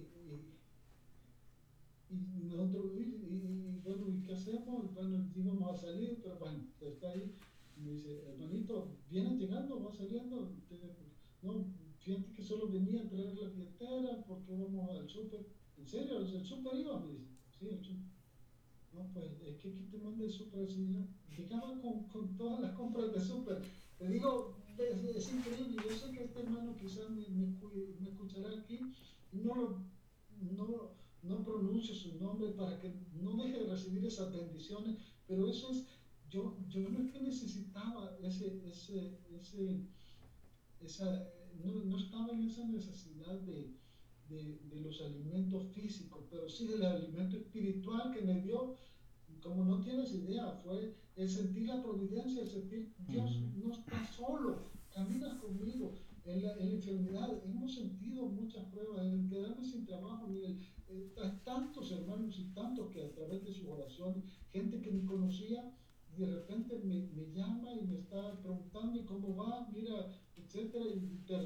y, 2.15 2.45
nosotros, 2.45 2.93
y, 2.97 3.24
bueno, 3.85 4.09
¿y 4.09 4.23
qué 4.23 4.33
hacemos? 4.33 4.93
Bueno, 4.95 5.31
íbamos 5.37 5.71
a 5.71 5.87
salir, 5.87 6.19
pero 6.23 6.39
bueno, 6.39 6.65
está 6.81 7.11
ahí. 7.11 7.35
Me 7.77 7.91
dice, 7.91 8.23
hermanito, 8.29 8.97
¿vienen 9.11 9.39
llegando? 9.39 9.83
¿Va 9.83 9.93
saliendo? 9.93 10.53
No, 11.43 11.67
fíjate 11.99 12.33
que 12.33 12.43
solo 12.43 12.69
venía 12.69 13.03
a 13.03 13.09
traer 13.09 13.37
la 13.37 13.49
billetera 13.49 14.25
porque 14.27 14.57
vamos 14.57 14.91
al 14.91 15.09
súper. 15.09 15.47
¿En 15.77 15.87
serio? 15.87 16.21
¿El 16.21 16.45
súper 16.45 16.79
iba? 16.79 16.99
Me 17.01 17.13
dice. 17.13 17.31
Sí, 17.59 17.69
el 17.69 17.85
súper. 17.85 18.15
No, 18.95 19.11
pues 19.13 19.27
es 19.43 19.57
que 19.57 19.69
aquí 19.69 19.89
te 19.91 19.99
manda 19.99 20.25
el 20.25 20.31
súper, 20.31 20.69
señor. 20.69 21.05
Llegaba 21.37 21.81
con, 21.81 22.05
con 22.05 22.37
todas 22.37 22.61
las 22.61 22.73
compras 22.75 23.13
de 23.13 23.21
súper. 23.21 23.61
Te 23.99 24.09
digo, 24.09 24.57
es, 24.79 25.33
increíble. 25.33 25.83
Yo 25.85 25.97
sé 25.97 26.13
que 26.13 26.25
este 26.25 26.41
hermano 26.41 26.77
quizás 26.77 27.11
me, 27.11 27.29
me, 27.29 27.47
me 28.01 28.09
escuchará 28.09 28.51
aquí. 28.51 28.81
No, 29.33 29.85
no, 30.41 30.95
no 31.25 31.43
pronuncio 31.43 31.95
su 31.95 32.19
nombre 32.19 32.51
para 32.51 32.79
que 32.79 32.93
no 33.21 33.37
deje 33.37 33.61
de 33.61 33.71
recibir 33.71 34.05
esas 34.05 34.33
bendiciones, 34.33 34.97
pero 35.27 35.49
eso 35.49 35.71
es, 35.73 35.87
yo, 36.31 36.57
yo 36.69 36.89
no 36.89 37.01
es 37.01 37.11
que 37.13 37.21
necesitaba 37.21 38.17
ese, 38.23 38.61
ese, 38.67 39.19
ese, 39.31 39.87
esa 40.81 41.31
no, 41.63 41.97
estaba 41.97 42.33
en 42.33 42.45
esa 42.45 42.67
necesidad 42.67 43.41
de, 43.41 43.75
de, 44.29 44.81
los 44.81 45.01
alimentos 45.01 45.69
físicos, 45.73 46.25
pero 46.31 46.49
sí 46.49 46.67
del 46.67 46.85
alimento 46.85 47.37
espiritual 47.37 48.13
que 48.13 48.23
me 48.23 48.41
dio, 48.41 48.77
como 49.41 49.65
no 49.65 49.81
tienes 49.81 50.13
idea, 50.13 50.61
fue 50.65 50.95
el 51.17 51.29
sentir 51.29 51.69
la 51.69 51.83
providencia, 51.83 52.43
el 52.43 52.49
sentir 52.49 52.93
Dios 53.07 53.41
no 53.57 53.73
está 53.73 54.05
solo, 54.13 54.65
camina 54.93 55.39
conmigo. 55.41 55.95
En 56.25 56.43
la, 56.43 56.53
en 56.55 56.71
la, 56.71 56.75
enfermedad 56.77 57.43
hemos 57.45 57.75
sentido 57.75 58.27
muchas 58.27 58.65
pruebas, 58.67 59.05
en 59.05 59.29
quedarme 59.29 59.63
sin 59.63 59.85
trabajo, 59.85 60.27
hay 61.23 61.41
tantos 61.45 61.91
hermanos 61.93 62.39
y 62.39 62.45
tantos 62.53 62.91
que 62.91 63.03
a 63.03 63.13
través 63.13 63.45
de 63.45 63.53
sus 63.53 63.69
oraciones, 63.69 64.25
gente 64.53 64.81
que 64.81 64.93
ni 64.93 65.05
conocía, 65.05 65.73
de 66.17 66.27
repente 66.27 66.79
me, 66.85 67.09
me, 67.09 67.33
llama 67.33 67.75
y 67.75 67.87
me 67.87 67.97
está 67.97 68.41
preguntando 68.41 69.05
cómo 69.05 69.35
va, 69.35 69.69
mira, 69.73 70.09
etcétera, 70.37 70.85
y 70.87 71.23
te, 71.27 71.39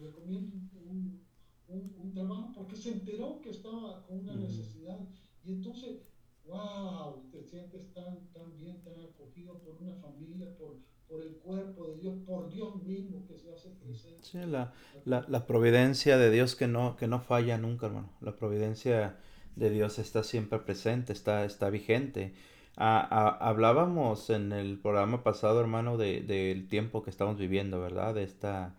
recomiendo 0.00 0.56
un, 0.84 1.22
un, 1.68 1.94
un, 1.96 2.12
trabajo 2.12 2.52
porque 2.54 2.76
se 2.76 2.92
enteró 2.92 3.40
que 3.40 3.50
estaba 3.50 4.04
con 4.06 4.20
una 4.20 4.34
necesidad. 4.34 5.00
Y 5.44 5.52
entonces, 5.52 6.02
wow, 6.44 7.28
te 7.30 7.42
sientes 7.42 7.92
tan, 7.94 8.30
tan 8.32 8.54
bien, 8.58 8.82
tan 8.82 9.00
acogido 9.00 9.58
por 9.60 9.80
una 9.80 9.94
familia, 9.94 10.54
por, 10.58 10.76
por 11.08 11.22
el 11.22 11.36
cuerpo 11.36 11.86
de 11.86 11.96
Dios, 11.96 12.14
por 12.26 12.50
Dios 12.50 12.82
mismo 12.82 13.26
que 13.26 13.38
se 13.38 13.52
hace 13.52 13.70
presente. 13.70 14.22
Sí, 14.22 14.38
la, 14.38 14.72
la, 15.04 15.24
la 15.28 15.46
providencia 15.46 16.18
de 16.18 16.30
Dios 16.30 16.56
que 16.56 16.66
no, 16.66 16.96
que 16.96 17.06
no 17.06 17.20
falla 17.20 17.58
nunca, 17.58 17.86
hermano. 17.86 18.10
La 18.20 18.36
providencia 18.36 19.16
de 19.54 19.70
Dios 19.70 19.98
está 19.98 20.22
siempre 20.22 20.58
presente, 20.58 21.12
está, 21.12 21.44
está 21.44 21.70
vigente 21.70 22.34
hablábamos 22.76 24.30
en 24.30 24.52
el 24.52 24.78
programa 24.78 25.22
pasado, 25.22 25.60
hermano, 25.60 25.96
del 25.96 26.26
de, 26.26 26.66
tiempo 26.68 27.02
que 27.02 27.10
estamos 27.10 27.38
viviendo, 27.38 27.80
¿verdad? 27.80 28.14
De 28.14 28.22
esta, 28.22 28.74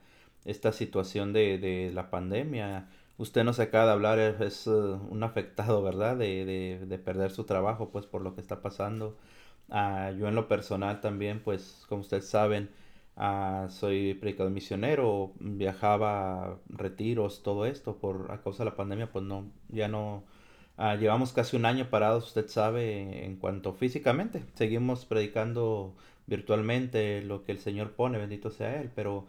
esta 0.45 0.71
situación 0.71 1.33
de, 1.33 1.57
de 1.57 1.91
la 1.93 2.09
pandemia. 2.09 2.89
Usted 3.17 3.43
nos 3.43 3.59
acaba 3.59 3.87
de 3.87 3.91
hablar, 3.93 4.19
es, 4.19 4.67
uh, 4.67 4.99
un 5.09 5.23
afectado, 5.23 5.81
¿verdad? 5.81 6.15
De, 6.17 6.45
de, 6.45 6.85
de, 6.85 6.97
perder 6.99 7.31
su 7.31 7.45
trabajo, 7.45 7.89
pues, 7.89 8.05
por 8.05 8.21
lo 8.21 8.35
que 8.35 8.41
está 8.41 8.61
pasando. 8.61 9.17
Uh, 9.69 10.15
yo 10.17 10.27
en 10.27 10.35
lo 10.35 10.47
personal 10.47 11.01
también, 11.01 11.41
pues, 11.43 11.85
como 11.89 12.01
ustedes 12.01 12.27
saben, 12.29 12.69
uh, 13.17 13.69
soy 13.69 14.13
predicador 14.15 14.51
misionero, 14.51 15.33
viajaba 15.39 16.59
retiros, 16.69 17.43
todo 17.43 17.65
esto, 17.65 17.97
por 17.97 18.31
a 18.31 18.41
causa 18.41 18.63
de 18.63 18.69
la 18.71 18.75
pandemia, 18.77 19.11
pues 19.11 19.25
no, 19.25 19.51
ya 19.69 19.87
no, 19.87 20.23
Ah, 20.77 20.95
llevamos 20.95 21.33
casi 21.33 21.55
un 21.57 21.65
año 21.65 21.89
parados, 21.89 22.27
usted 22.27 22.47
sabe, 22.47 23.25
en 23.25 23.37
cuanto 23.37 23.73
físicamente. 23.73 24.43
Seguimos 24.53 25.05
predicando 25.05 25.95
virtualmente 26.27 27.23
lo 27.23 27.43
que 27.43 27.51
el 27.51 27.57
Señor 27.59 27.93
pone, 27.93 28.17
bendito 28.19 28.51
sea 28.51 28.79
Él, 28.81 28.91
pero, 28.95 29.25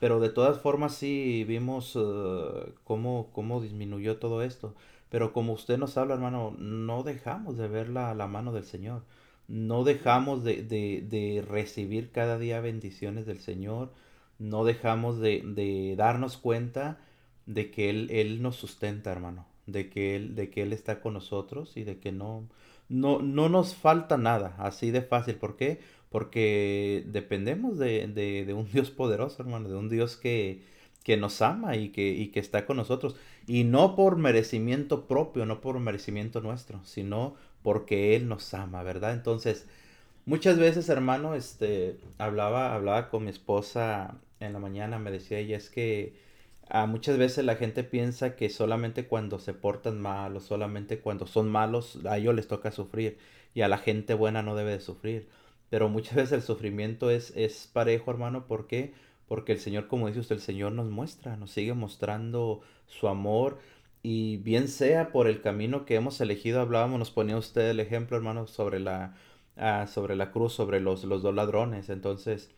pero 0.00 0.20
de 0.20 0.30
todas 0.30 0.60
formas 0.60 0.94
sí 0.94 1.44
vimos 1.46 1.96
uh, 1.96 2.72
cómo, 2.84 3.30
cómo 3.32 3.60
disminuyó 3.60 4.18
todo 4.18 4.42
esto. 4.42 4.74
Pero 5.10 5.32
como 5.32 5.52
usted 5.54 5.78
nos 5.78 5.96
habla, 5.98 6.14
hermano, 6.14 6.54
no 6.58 7.02
dejamos 7.02 7.56
de 7.58 7.68
ver 7.68 7.88
la, 7.90 8.14
la 8.14 8.26
mano 8.26 8.52
del 8.52 8.64
Señor. 8.64 9.02
No 9.48 9.84
dejamos 9.84 10.44
de, 10.44 10.62
de, 10.62 11.04
de, 11.08 11.42
recibir 11.42 12.10
cada 12.12 12.38
día 12.38 12.60
bendiciones 12.60 13.26
del 13.26 13.40
Señor. 13.40 13.92
No 14.38 14.64
dejamos 14.64 15.18
de, 15.20 15.42
de 15.44 15.94
darnos 15.96 16.36
cuenta 16.36 16.98
de 17.46 17.70
que 17.70 17.90
Él, 17.90 18.08
Él 18.10 18.42
nos 18.42 18.56
sustenta, 18.56 19.10
hermano 19.10 19.46
de 19.68 19.90
que 19.90 20.16
Él, 20.16 20.34
de 20.34 20.50
que 20.50 20.62
Él 20.62 20.72
está 20.72 21.00
con 21.00 21.14
nosotros 21.14 21.76
y 21.76 21.84
de 21.84 21.98
que 21.98 22.10
no, 22.10 22.48
no, 22.88 23.20
no 23.20 23.48
nos 23.48 23.74
falta 23.74 24.16
nada, 24.16 24.56
así 24.58 24.90
de 24.90 25.02
fácil. 25.02 25.36
¿Por 25.36 25.56
qué? 25.56 25.80
Porque 26.10 27.04
dependemos 27.06 27.78
de, 27.78 28.08
de, 28.08 28.44
de 28.44 28.54
un 28.54 28.66
Dios 28.72 28.90
poderoso, 28.90 29.42
hermano, 29.42 29.68
de 29.68 29.76
un 29.76 29.88
Dios 29.88 30.16
que, 30.16 30.62
que 31.04 31.16
nos 31.16 31.42
ama 31.42 31.76
y 31.76 31.90
que, 31.90 32.08
y 32.10 32.28
que 32.28 32.40
está 32.40 32.66
con 32.66 32.78
nosotros. 32.78 33.14
Y 33.46 33.64
no 33.64 33.94
por 33.94 34.16
merecimiento 34.16 35.06
propio, 35.06 35.46
no 35.46 35.60
por 35.60 35.78
merecimiento 35.78 36.40
nuestro, 36.40 36.80
sino 36.84 37.34
porque 37.62 38.16
Él 38.16 38.28
nos 38.28 38.54
ama, 38.54 38.82
¿verdad? 38.82 39.12
Entonces, 39.14 39.66
muchas 40.26 40.58
veces, 40.58 40.88
hermano, 40.88 41.34
este, 41.34 41.98
hablaba, 42.18 42.74
hablaba 42.74 43.10
con 43.10 43.24
mi 43.24 43.30
esposa 43.30 44.16
en 44.40 44.52
la 44.52 44.58
mañana, 44.60 44.98
me 44.98 45.10
decía 45.10 45.38
ella, 45.38 45.56
es 45.56 45.70
que 45.70 46.14
Ah, 46.70 46.86
muchas 46.86 47.18
veces 47.18 47.44
la 47.44 47.56
gente 47.56 47.82
piensa 47.84 48.36
que 48.36 48.50
solamente 48.50 49.06
cuando 49.06 49.38
se 49.38 49.54
portan 49.54 50.00
mal 50.00 50.40
solamente 50.40 51.00
cuando 51.00 51.26
son 51.26 51.48
malos 51.50 51.98
a 52.06 52.18
ellos 52.18 52.34
les 52.34 52.46
toca 52.48 52.70
sufrir 52.72 53.18
y 53.54 53.62
a 53.62 53.68
la 53.68 53.78
gente 53.78 54.14
buena 54.14 54.42
no 54.42 54.54
debe 54.54 54.72
de 54.72 54.80
sufrir. 54.80 55.28
Pero 55.70 55.88
muchas 55.88 56.14
veces 56.16 56.32
el 56.32 56.42
sufrimiento 56.42 57.10
es, 57.10 57.32
es 57.36 57.68
parejo, 57.72 58.10
hermano. 58.10 58.46
¿Por 58.46 58.66
qué? 58.66 58.92
Porque 59.28 59.52
el 59.52 59.58
Señor, 59.60 59.88
como 59.88 60.06
dice 60.08 60.20
usted, 60.20 60.36
el 60.36 60.42
Señor 60.42 60.72
nos 60.72 60.88
muestra, 60.90 61.36
nos 61.36 61.50
sigue 61.50 61.74
mostrando 61.74 62.60
su 62.86 63.08
amor. 63.08 63.58
Y 64.02 64.38
bien 64.38 64.68
sea 64.68 65.10
por 65.10 65.26
el 65.28 65.40
camino 65.42 65.84
que 65.84 65.96
hemos 65.96 66.20
elegido, 66.20 66.60
hablábamos, 66.60 66.98
nos 66.98 67.10
ponía 67.10 67.36
usted 67.36 67.70
el 67.70 67.80
ejemplo, 67.80 68.16
hermano, 68.16 68.46
sobre 68.46 68.80
la, 68.80 69.14
ah, 69.56 69.86
sobre 69.86 70.16
la 70.16 70.30
cruz, 70.30 70.52
sobre 70.52 70.80
los, 70.80 71.04
los 71.04 71.22
dos 71.22 71.34
ladrones. 71.34 71.90
Entonces, 71.90 72.50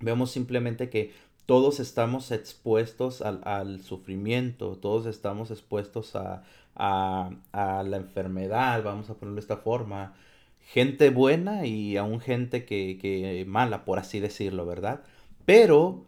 vemos 0.00 0.30
simplemente 0.30 0.90
que 0.90 1.12
todos 1.50 1.80
estamos 1.80 2.30
expuestos 2.30 3.22
al, 3.22 3.80
sufrimiento, 3.82 4.76
todos 4.76 5.06
estamos 5.06 5.50
expuestos 5.50 6.14
a, 6.14 6.44
la 6.76 7.96
enfermedad, 7.96 8.84
vamos 8.84 9.10
a 9.10 9.14
ponerlo 9.14 9.34
de 9.34 9.40
esta 9.40 9.56
forma. 9.56 10.14
Gente 10.60 11.10
buena 11.10 11.66
y 11.66 11.96
aún 11.96 12.20
gente 12.20 12.64
que, 12.64 13.44
mala, 13.48 13.84
por 13.84 13.98
así 13.98 14.20
decirlo, 14.20 14.64
¿verdad? 14.64 15.02
Pero 15.44 16.04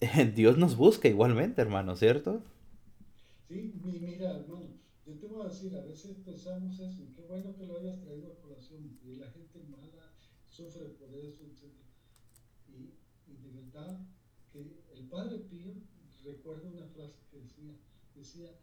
Dios 0.34 0.58
nos 0.58 0.76
busca 0.76 1.06
igualmente, 1.06 1.62
hermano, 1.62 1.94
¿cierto? 1.94 2.42
Sí, 3.50 3.74
mira, 3.82 4.30
hermano, 4.30 4.78
yo 5.04 5.18
te 5.18 5.26
voy 5.26 5.44
a 5.44 5.48
decir, 5.48 5.74
a 5.74 5.82
veces 5.82 6.16
pensamos 6.24 6.78
eso, 6.78 7.02
qué 7.16 7.22
bueno 7.22 7.52
que 7.56 7.66
lo 7.66 7.78
hayas 7.78 8.00
traído 8.00 8.30
a 8.30 8.40
colación, 8.40 8.96
y 9.02 9.16
la 9.16 9.28
gente 9.32 9.64
mala 9.64 10.14
sufre 10.48 10.84
por 10.90 11.12
eso, 11.16 11.42
etc. 11.42 11.64
Y, 12.68 12.94
y 13.26 13.36
de 13.42 13.50
verdad 13.50 14.06
que 14.52 14.84
el 14.94 15.08
Padre 15.08 15.38
Pío 15.38 15.74
recuerda 16.22 16.68
una 16.68 16.86
frase 16.86 17.16
que 17.28 17.40
decía, 17.40 17.74
decía, 18.14 18.56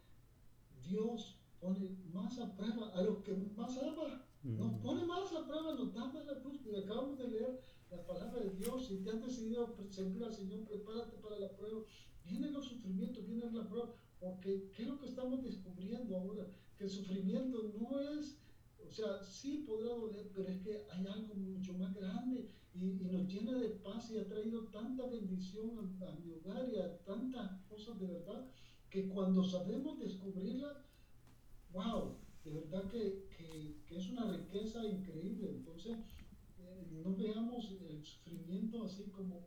Dios 0.82 1.36
pone 1.60 1.94
más 2.14 2.38
a 2.38 2.56
prueba 2.56 2.88
a 2.94 3.02
los 3.02 3.18
que 3.18 3.34
más 3.34 3.76
ama. 3.76 4.24
Nos 4.42 4.72
mm. 4.72 4.80
pone 4.80 5.04
más 5.04 5.30
a 5.34 5.46
prueba, 5.46 5.74
nos 5.74 5.92
da 5.92 6.06
más 6.06 6.24
la 6.24 6.40
cruz. 6.40 6.60
Y 6.64 6.74
acabamos 6.74 7.18
de 7.18 7.28
leer 7.28 7.60
la 7.90 8.06
palabra 8.06 8.40
de 8.40 8.54
Dios. 8.54 8.86
Si 8.86 9.04
te 9.04 9.10
has 9.10 9.20
decidido 9.20 9.76
servir 9.90 10.24
al 10.24 10.32
Señor, 10.32 10.64
prepárate 10.64 11.18
para 11.18 11.38
la 11.38 11.54
prueba. 11.54 11.82
Vienen 12.24 12.54
los 12.54 12.64
sufrimientos, 12.64 13.26
viene 13.26 13.50
la 13.52 13.68
prueba. 13.68 13.94
Porque, 14.18 14.70
¿qué 14.72 14.82
es 14.82 14.88
lo 14.88 14.98
que 14.98 15.06
estamos 15.06 15.42
descubriendo 15.42 16.16
ahora? 16.16 16.50
Que 16.76 16.84
el 16.84 16.90
sufrimiento 16.90 17.72
no 17.78 18.00
es, 18.00 18.40
o 18.78 18.90
sea, 18.92 19.22
sí 19.22 19.58
podrá 19.66 19.94
doler, 19.94 20.30
pero 20.34 20.48
es 20.48 20.58
que 20.58 20.86
hay 20.90 21.06
algo 21.06 21.34
mucho 21.34 21.74
más 21.74 21.94
grande 21.94 22.50
y, 22.72 23.02
y 23.02 23.08
nos 23.08 23.26
llena 23.26 23.56
de 23.58 23.68
paz 23.70 24.10
y 24.10 24.18
ha 24.18 24.26
traído 24.26 24.68
tanta 24.70 25.06
bendición 25.06 25.78
a, 26.00 26.08
a 26.08 26.12
mi 26.12 26.30
hogar 26.32 26.68
y 26.68 26.76
a 26.76 26.98
tantas 27.04 27.52
cosas 27.68 27.98
de 27.98 28.06
verdad 28.06 28.50
que 28.90 29.08
cuando 29.08 29.44
sabemos 29.44 29.98
descubrirla, 29.98 30.84
wow, 31.70 32.18
de 32.44 32.52
verdad 32.52 32.86
que, 32.88 33.28
que, 33.36 33.82
que 33.86 33.96
es 33.96 34.08
una 34.08 34.24
riqueza 34.26 34.84
increíble. 34.86 35.50
Entonces, 35.50 35.98
eh, 36.58 36.86
no 36.90 37.14
veamos 37.16 37.70
el 37.80 38.04
sufrimiento 38.04 38.82
así 38.84 39.10
como 39.10 39.46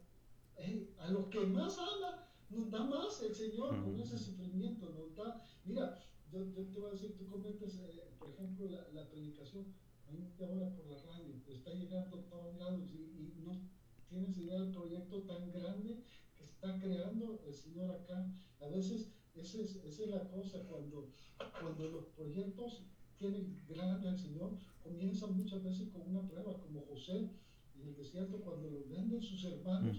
a 0.97 1.11
los 1.11 1.27
que 1.27 1.45
más 1.45 1.77
ama, 1.79 2.30
nos 2.51 2.69
da 2.69 2.83
más 2.83 3.21
el 3.21 3.33
Señor 3.33 3.83
con 3.83 3.99
ese 3.99 4.17
sufrimiento, 4.17 4.89
nos 4.89 5.15
da, 5.15 5.41
mira, 5.65 5.99
yo, 6.31 6.45
te 6.45 6.79
voy 6.79 6.89
a 6.89 6.93
decir, 6.93 7.17
tú 7.17 7.25
comentas, 7.27 7.75
eh, 7.75 8.03
por 8.19 8.29
ejemplo, 8.29 8.69
la, 8.69 8.87
la 8.93 9.09
predicación, 9.09 9.65
ahora 10.39 10.73
por 10.75 10.87
la 10.87 10.97
radio, 11.03 11.35
está 11.47 11.73
llegando 11.73 12.19
a 12.19 12.29
todos 12.29 12.57
lados 12.57 12.89
y, 12.91 12.97
y 12.97 13.41
no 13.43 13.61
tienes 14.09 14.37
idea 14.37 14.59
del 14.59 14.71
proyecto 14.71 15.21
tan 15.23 15.51
grande 15.51 16.03
que 16.37 16.43
está 16.43 16.79
creando 16.79 17.39
el 17.45 17.53
Señor 17.53 17.91
acá. 17.91 18.29
A 18.59 18.67
veces 18.67 19.13
esa 19.35 19.61
es, 19.61 19.75
esa 19.77 20.03
es 20.03 20.09
la 20.09 20.27
cosa, 20.29 20.59
cuando, 20.67 21.09
cuando 21.61 21.89
los 21.89 22.05
proyectos 22.07 22.83
tienen 23.17 23.61
grande 23.69 24.09
al 24.09 24.17
Señor, 24.17 24.57
comienzan 24.83 25.37
muchas 25.37 25.63
veces 25.63 25.89
con 25.89 26.01
una 26.01 26.27
prueba, 26.27 26.59
como 26.59 26.81
José 26.81 27.29
en 27.75 27.87
el 27.87 27.95
desierto, 27.95 28.41
cuando 28.41 28.69
lo 28.69 28.87
venden 28.89 29.21
sus 29.21 29.43
hermanos 29.45 29.97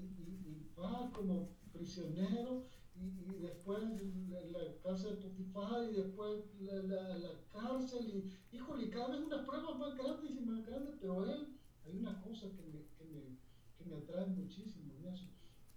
y, 0.00 0.70
va 0.78 1.10
como 1.12 1.50
prisionero 1.72 2.64
y, 2.94 3.36
después 3.40 3.82
la, 4.28 4.76
cárcel 4.82 5.16
de 5.16 5.22
Potifar 5.22 5.84
y 5.90 5.92
después 5.92 6.44
la, 6.60 6.74
la, 6.82 7.18
la, 7.18 7.30
cárcel 7.52 8.08
y 8.08 8.56
híjole, 8.56 8.90
cada 8.90 9.08
vez 9.08 9.20
una 9.20 9.44
prueba 9.44 9.74
más 9.74 9.96
grande 9.96 10.30
y 10.30 10.40
más 10.40 10.64
grande, 10.66 10.92
pero 11.00 11.24
él, 11.24 11.56
hay 11.84 11.96
una 11.98 12.20
cosa 12.22 12.48
que 12.50 12.62
me, 12.62 12.86
que 12.96 13.04
me, 13.04 13.38
que 13.76 13.84
me 13.84 13.96
atrae 13.96 14.26
muchísimo 14.26 14.94
en 14.96 15.06
eso 15.06 15.26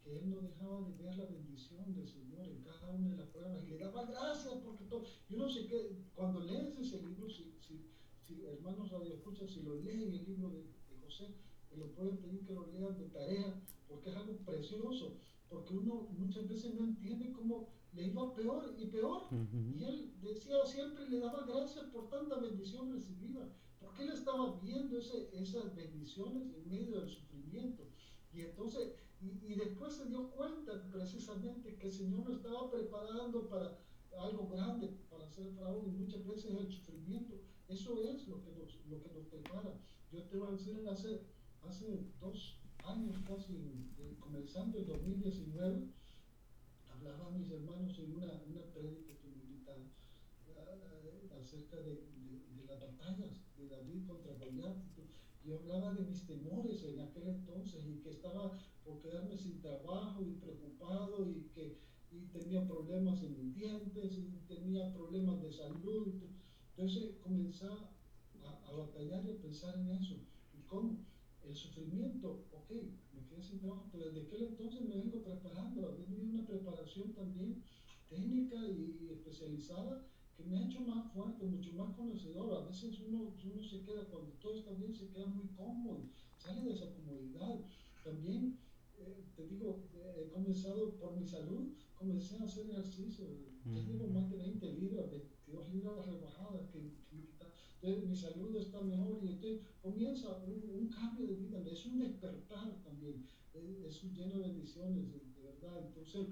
que 0.03 0.19
él 0.19 0.29
no 0.29 0.41
dejaba 0.41 0.81
de 0.81 1.03
ver 1.03 1.15
la 1.15 1.25
bendición 1.25 1.93
del 1.95 2.07
Señor 2.07 2.47
en 2.47 2.61
cada 2.61 2.89
una 2.89 3.11
de 3.11 3.17
las 3.17 3.27
pruebas 3.27 3.63
y 3.63 3.67
le 3.67 3.77
daba 3.77 4.05
gracias 4.05 4.55
porque 4.63 4.83
todo. 4.85 5.05
Yo 5.29 5.37
no 5.37 5.49
sé 5.49 5.65
qué, 5.65 5.95
cuando 6.13 6.41
lees 6.41 6.77
ese 6.77 7.01
libro, 7.01 7.29
si, 7.29 7.55
si, 7.61 7.89
si 8.21 8.45
hermanos 8.45 8.91
radio 8.91 9.13
escuchan, 9.13 9.47
si 9.47 9.61
lo 9.61 9.75
leen 9.75 10.01
el 10.01 10.25
libro 10.25 10.49
de, 10.49 10.63
de 10.63 10.99
José, 11.01 11.33
me 11.73 11.79
lo 11.79 11.91
pueden 11.93 12.17
pedir 12.17 12.45
que 12.45 12.53
lo 12.53 12.67
lean 12.67 12.97
de 12.97 13.05
tarea, 13.05 13.61
porque 13.87 14.09
es 14.09 14.15
algo 14.15 14.37
precioso, 14.45 15.17
porque 15.49 15.73
uno 15.73 16.07
muchas 16.17 16.47
veces 16.47 16.73
no 16.73 16.85
entiende 16.85 17.31
cómo 17.33 17.69
le 17.93 18.07
iba 18.07 18.33
peor 18.33 18.75
y 18.77 18.85
peor. 18.87 19.23
Y 19.77 19.83
él 19.83 20.13
decía 20.21 20.65
siempre, 20.65 21.09
le 21.09 21.19
daba 21.19 21.45
gracias 21.45 21.85
por 21.85 22.09
tanta 22.09 22.37
bendición 22.37 22.91
recibida, 22.91 23.49
porque 23.79 24.03
él 24.03 24.11
estaba 24.11 24.59
viendo 24.61 24.97
ese, 24.97 25.29
esas 25.33 25.75
bendiciones 25.75 26.53
en 26.55 26.69
medio 26.69 26.99
del 26.99 27.09
sufrimiento. 27.09 27.83
Y 28.33 28.41
entonces, 28.41 28.93
y, 29.21 29.55
después 29.55 29.93
se 29.93 30.05
dio 30.07 30.29
cuenta 30.31 30.83
precisamente 30.91 31.75
que 31.75 31.87
el 31.87 31.93
Señor 31.93 32.27
lo 32.27 32.35
estaba 32.35 32.71
preparando 32.71 33.47
para 33.47 33.79
algo 34.19 34.47
grande, 34.47 34.89
para 35.09 35.25
hacer 35.25 35.51
fraude, 35.53 35.89
y 35.89 35.91
muchas 35.91 36.25
veces 36.25 36.51
el 36.51 36.71
sufrimiento, 36.71 37.35
eso 37.67 38.01
es 38.03 38.27
lo 38.27 38.41
que 38.43 38.51
nos, 38.51 38.79
lo 38.87 39.01
que 39.01 39.13
nos 39.13 39.25
prepara. 39.27 39.79
Yo 40.11 40.23
te 40.23 40.37
voy 40.37 40.47
a 40.47 40.51
decir, 40.51 40.87
hace, 40.89 41.21
hace 41.67 42.05
dos 42.19 42.59
años 42.85 43.17
casi, 43.27 43.87
comenzando 44.19 44.79
el 44.79 44.87
2019, 44.87 45.87
hablaba 46.89 47.27
a 47.27 47.31
mis 47.31 47.49
hermanos 47.51 47.97
en 47.99 48.15
una, 48.15 48.41
una 48.47 48.61
prédica 48.73 49.13
que 49.21 49.27
eh, 49.27 49.79
acerca 51.39 51.77
de, 51.81 52.03
las 52.67 52.79
batallas 52.79 53.41
de 53.57 53.67
David 53.67 54.07
contra 54.07 54.33
Goliat 54.35 54.77
yo 55.43 55.59
hablaba 55.59 55.93
de 55.93 56.05
mis 56.05 56.25
temores 56.25 56.83
en 56.83 57.01
aquel 57.01 57.27
entonces 57.27 57.85
y 57.85 57.99
que 57.99 58.11
estaba 58.11 58.57
por 58.85 59.01
quedarme 59.01 59.37
sin 59.37 59.59
trabajo 59.61 60.23
y 60.23 60.35
preocupado 60.35 61.27
y 61.29 61.49
que 61.53 61.77
y 62.13 62.27
tenía 62.27 62.65
problemas 62.67 63.21
en 63.23 63.37
mis 63.37 63.55
dientes 63.55 64.13
y 64.13 64.39
tenía 64.47 64.93
problemas 64.93 65.41
de 65.41 65.51
salud. 65.51 66.13
Entonces 66.69 67.15
comencé 67.21 67.65
a, 67.65 67.89
batallar 68.71 69.23
y 69.25 69.31
a 69.31 69.41
pensar 69.41 69.75
en 69.79 69.89
eso. 69.89 70.15
¿Y 70.53 70.61
cómo? 70.67 70.97
El 71.43 71.55
sufrimiento, 71.55 72.45
ok, 72.51 72.71
me 73.13 73.25
quedé 73.27 73.41
sin 73.41 73.59
trabajo, 73.59 73.89
pero 73.91 74.05
desde 74.05 74.27
aquel 74.27 74.43
entonces 74.43 74.81
me 74.81 74.97
vengo 74.97 75.21
preparando. 75.21 75.89
Había 75.89 76.23
una 76.23 76.45
preparación 76.45 77.13
también 77.13 77.63
técnica 78.09 78.55
y 78.67 79.09
especializada 79.11 80.07
que 80.37 80.43
me 80.45 80.57
ha 80.57 80.65
hecho 80.65 80.81
más 80.81 81.11
fuerte, 81.13 81.45
mucho 81.45 81.73
más 81.73 81.95
conocedor. 81.95 82.63
A 82.63 82.67
veces 82.67 82.99
uno, 83.07 83.33
uno 83.43 83.63
se 83.63 83.81
queda, 83.81 84.05
cuando 84.09 84.31
todo 84.41 84.55
está 84.55 84.71
bien, 84.71 84.93
se 84.93 85.09
queda 85.09 85.27
muy 85.27 85.47
cómodo, 85.55 86.09
sale 86.37 86.61
de 86.61 86.73
esa 86.73 86.93
comodidad. 86.93 87.59
También, 88.03 88.57
eh, 88.99 89.23
te 89.35 89.47
digo, 89.47 89.83
he 90.17 90.29
comenzado 90.29 90.95
por 90.95 91.17
mi 91.17 91.27
salud, 91.27 91.73
comencé 91.97 92.37
a 92.37 92.43
hacer 92.43 92.69
ejercicio. 92.69 93.25
Ya 93.65 93.79
llevo 93.79 94.07
más 94.07 94.29
de 94.29 94.37
20 94.37 94.73
libras, 94.73 95.09
22 95.09 95.73
libras 95.73 96.05
rebajadas 96.05 96.69
que, 96.71 96.79
que 97.09 97.32
mi 97.83 98.15
salud 98.15 98.55
está 98.55 98.79
mejor 98.81 99.19
y 99.21 99.33
entonces 99.33 99.61
comienza 99.81 100.37
un, 100.37 100.63
un, 100.73 100.87
cambio 100.87 101.27
de 101.27 101.35
vida, 101.35 101.61
es 101.69 101.85
un 101.85 101.99
despertar 101.99 102.81
también, 102.81 103.25
es, 103.53 104.03
es 104.03 104.03
lleno 104.15 104.39
de 104.39 104.47
bendiciones, 104.47 105.11
de, 105.11 105.43
verdad. 105.43 105.85
Entonces, 105.87 106.27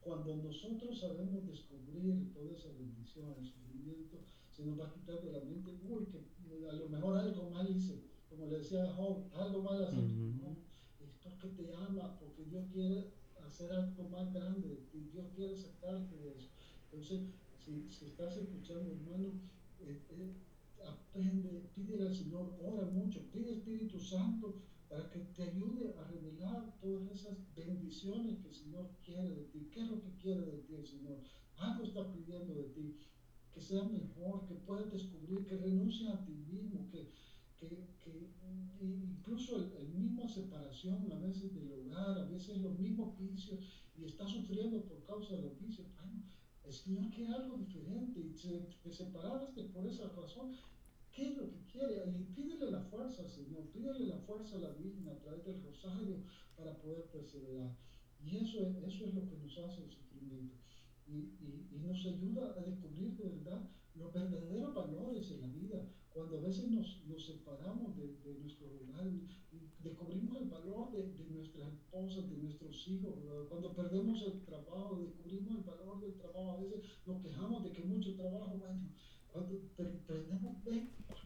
cuando 0.00 0.36
nosotros 0.36 1.00
sabemos 1.00 1.46
descubrir 1.48 2.32
toda 2.32 2.52
esa 2.52 2.68
bendición, 2.78 3.34
el 3.38 3.44
sufrimiento, 3.44 4.18
se 4.52 4.64
nos 4.64 4.78
va 4.78 4.86
a 4.86 4.92
quitar 4.92 5.20
de 5.20 5.32
la 5.32 5.40
mente, 5.40 5.76
uy, 5.82 6.06
que 6.06 6.68
a 6.68 6.72
lo 6.72 6.88
mejor 6.88 7.18
algo 7.18 7.50
mal 7.50 7.68
hice, 7.68 8.04
como 8.30 8.46
le 8.46 8.58
decía 8.58 8.92
Job, 8.94 9.24
algo 9.34 9.62
mal 9.62 9.82
hace, 9.84 9.96
no, 9.96 10.56
es 11.00 11.10
porque 11.20 11.48
te 11.48 11.74
ama, 11.74 12.16
porque 12.20 12.44
Dios 12.44 12.66
quiere 12.72 13.10
hacer 13.44 13.72
algo 13.72 14.08
más 14.10 14.32
grande, 14.32 14.86
y 14.92 14.98
Dios 15.10 15.26
quiere 15.34 15.56
sacarte 15.56 16.16
de 16.16 16.36
eso. 16.36 16.50
Entonces, 16.84 17.22
si, 17.58 17.90
si 17.90 18.06
estás 18.06 18.36
escuchando, 18.36 18.92
hermano, 18.92 19.32
eh, 19.80 20.00
eh, 20.10 20.32
aprende, 20.86 21.70
pídele 21.74 22.08
al 22.08 22.14
Señor, 22.14 22.56
ora 22.62 22.86
mucho, 22.86 23.20
pide 23.32 23.52
Espíritu 23.52 23.98
Santo 23.98 24.62
para 24.88 25.10
que 25.10 25.20
te 25.34 25.42
ayude 25.42 25.94
a 25.98 26.04
revelar 26.04 26.78
todas 26.80 27.10
esas 27.10 27.36
bendiciones 27.54 28.38
que 28.38 28.48
el 28.48 28.54
Señor 28.54 28.90
quiere 29.04 29.30
de 29.30 29.44
ti. 29.44 29.68
¿Qué 29.72 29.80
es 29.80 29.90
lo 29.90 30.00
que 30.00 30.12
quiere 30.22 30.42
de 30.42 30.58
ti 30.58 30.74
el 30.74 30.86
Señor? 30.86 31.18
Algo 31.56 31.84
está 31.84 32.12
pidiendo 32.12 32.54
de 32.54 32.64
ti, 32.64 32.96
que 33.52 33.60
sea 33.60 33.82
mejor, 33.84 34.46
que 34.46 34.54
puedas 34.54 34.92
descubrir, 34.92 35.46
que 35.46 35.56
renuncie 35.56 36.08
a 36.08 36.24
ti 36.24 36.32
mismo, 36.32 36.88
que, 36.90 37.10
que, 37.58 37.68
que 38.04 38.84
incluso 38.84 39.56
el, 39.56 39.72
el, 39.78 39.88
misma 39.88 40.28
separación 40.28 41.10
a 41.12 41.18
veces 41.18 41.54
del 41.54 41.72
hogar, 41.72 42.18
a 42.18 42.24
veces 42.24 42.58
los 42.58 42.78
mismos 42.78 43.18
vicios, 43.18 43.60
y 43.96 44.04
está 44.04 44.26
sufriendo 44.26 44.82
por 44.82 45.04
causa 45.04 45.36
de 45.36 45.42
los 45.42 45.58
vicios. 45.58 45.86
Bueno, 45.96 46.22
el 46.64 46.72
Señor 46.72 47.10
quiere 47.10 47.34
algo 47.34 47.56
diferente 47.58 48.20
y 48.20 48.34
te 48.82 48.92
separaste 48.92 49.64
por 49.64 49.86
esa 49.86 50.08
razón 50.08 50.52
¿Qué 51.14 51.28
es 51.28 51.36
lo 51.36 51.48
que 51.48 51.62
quiere? 51.70 52.02
Pídele 52.34 52.72
la 52.72 52.82
fuerza 52.90 53.28
Señor, 53.28 53.62
pídele 53.72 54.06
la 54.06 54.18
fuerza 54.18 54.56
a 54.56 54.60
la 54.60 54.72
Virgen 54.72 55.08
a 55.08 55.16
través 55.20 55.44
del 55.44 55.62
rosario 55.62 56.16
para 56.56 56.76
poder 56.78 57.04
perseverar. 57.04 57.70
Y 58.20 58.36
eso 58.36 58.66
es, 58.66 58.76
eso 58.82 59.06
es 59.06 59.14
lo 59.14 59.24
que 59.28 59.36
nos 59.36 59.56
hace 59.58 59.84
el 59.84 59.90
sufrimiento. 59.90 60.56
Y, 61.06 61.12
y, 61.38 61.68
y, 61.70 61.78
nos 61.78 62.04
ayuda 62.04 62.54
a 62.56 62.62
descubrir 62.62 63.16
de 63.16 63.28
verdad 63.28 63.70
los 63.94 64.12
verdaderos 64.12 64.74
valores 64.74 65.30
en 65.30 65.40
la 65.42 65.48
vida. 65.48 65.86
Cuando 66.12 66.38
a 66.38 66.40
veces 66.40 66.68
nos, 66.70 67.04
nos 67.06 67.26
separamos 67.26 67.96
de, 67.96 68.16
de, 68.24 68.34
nuestro 68.40 68.66
hogar, 68.66 69.06
descubrimos 69.84 70.40
el 70.40 70.48
valor 70.48 70.90
de, 70.92 71.12
de, 71.12 71.24
nuestras 71.30 71.68
esposas, 71.74 72.28
de 72.30 72.36
nuestros 72.38 72.88
hijos. 72.88 73.14
Cuando 73.48 73.72
perdemos 73.74 74.22
el 74.22 74.42
trabajo, 74.44 74.98
descubrimos 74.98 75.58
el 75.58 75.62
valor 75.62 76.00
del 76.00 76.14
trabajo. 76.14 76.52
A 76.52 76.60
veces 76.60 76.82
nos 77.06 77.22
quejamos 77.22 77.62
de 77.62 77.72
que 77.72 77.84
mucho 77.84 78.16
trabajo, 78.16 78.56
bueno, 78.56 78.88
cuando 79.34 79.98
tenemos, 80.06 80.56
¿por 80.62 80.72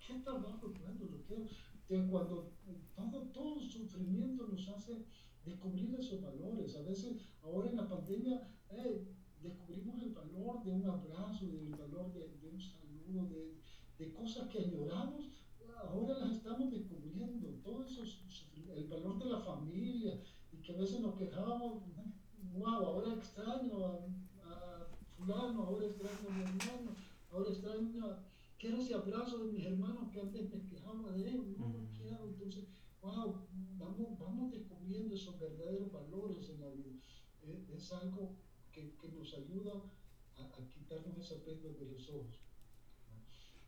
qué 0.07 0.15
trabajo? 0.25 0.73
Bueno, 0.81 1.05
lo 1.11 1.23
quiero. 1.27 1.47
Que 1.87 2.07
cuando 2.09 2.53
todo, 2.97 3.23
todo 3.33 3.61
sufrimiento 3.61 4.47
nos 4.47 4.69
hace 4.69 5.05
descubrir 5.45 5.95
esos 5.95 6.23
valores. 6.23 6.77
A 6.77 6.83
veces, 6.83 7.17
ahora 7.43 7.71
en 7.71 7.77
la 7.77 7.89
pandemia, 7.89 8.49
eh, 8.71 9.07
descubrimos 9.43 10.03
el 10.03 10.11
valor 10.11 10.65
de 10.65 10.73
un 10.73 10.87
abrazo, 10.87 11.47
del 11.47 11.75
valor 11.75 12.13
de 13.99 14.13
cosas 14.13 14.49
que 14.49 14.59
añoramos, 14.59 15.31
ahora 15.77 16.19
las 16.19 16.33
estamos 16.33 16.71
descubriendo. 16.71 17.49
Todo 17.63 17.85
eso, 17.85 18.03
el 18.75 18.89
valor 18.89 19.19
de 19.19 19.31
la 19.31 19.41
familia, 19.41 20.21
y 20.53 20.57
que 20.59 20.73
a 20.73 20.77
veces 20.77 21.01
nos 21.01 21.15
quejábamos, 21.17 21.83
wow, 22.57 22.85
ahora 22.87 23.15
extraño 23.15 23.87
a, 24.45 24.87
fulano, 25.17 25.63
ahora 25.65 25.87
extraño 25.87 26.29
a 26.29 26.33
mi 26.33 26.43
hermano, 26.43 26.97
ahora 27.31 27.51
extraño 27.51 28.19
quiero 28.59 28.79
ese 28.79 28.95
abrazo 28.95 29.39
de 29.39 29.53
mis 29.53 29.65
hermanos 29.65 30.11
que 30.13 30.21
antes 30.21 30.51
me 30.51 30.65
quejaba 30.67 31.13
de 31.13 31.29
él, 31.29 31.55
no 31.57 31.69
lo 31.69 31.89
quiero, 31.97 32.29
entonces, 32.29 32.67
wow, 33.01 33.47
vamos, 33.79 34.19
vamos 34.19 34.51
descubriendo 34.51 35.15
esos 35.15 35.39
verdaderos 35.39 35.93
valores 35.93 36.51
en 36.51 36.61
la 36.61 36.69
vida. 36.71 36.93
Es, 37.73 37.93
algo 37.93 38.35
que, 38.73 38.95
que, 38.97 39.09
nos 39.09 39.33
ayuda 39.33 39.73
a, 40.37 40.43
a, 40.43 40.69
quitarnos 40.69 41.19
ese 41.19 41.37
peso 41.37 41.73
de 41.73 41.87
los 41.87 42.09
ojos. 42.11 42.41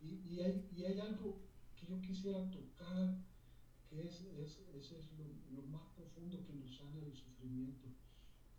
Y, 0.02 0.20
y, 0.28 0.40
hay, 0.40 0.68
y 0.76 0.84
hay 0.84 0.98
algo 1.00 1.38
que 1.76 1.86
yo 1.86 2.00
quisiera 2.00 2.50
tocar, 2.50 3.16
que 3.88 4.02
es, 4.02 4.22
es, 4.36 4.60
es 4.74 5.12
lo, 5.16 5.24
lo, 5.54 5.62
más 5.68 5.82
profundo 5.96 6.44
que 6.44 6.52
nos 6.54 6.76
sana 6.76 7.00
del 7.00 7.16
sufrimiento. 7.16 7.88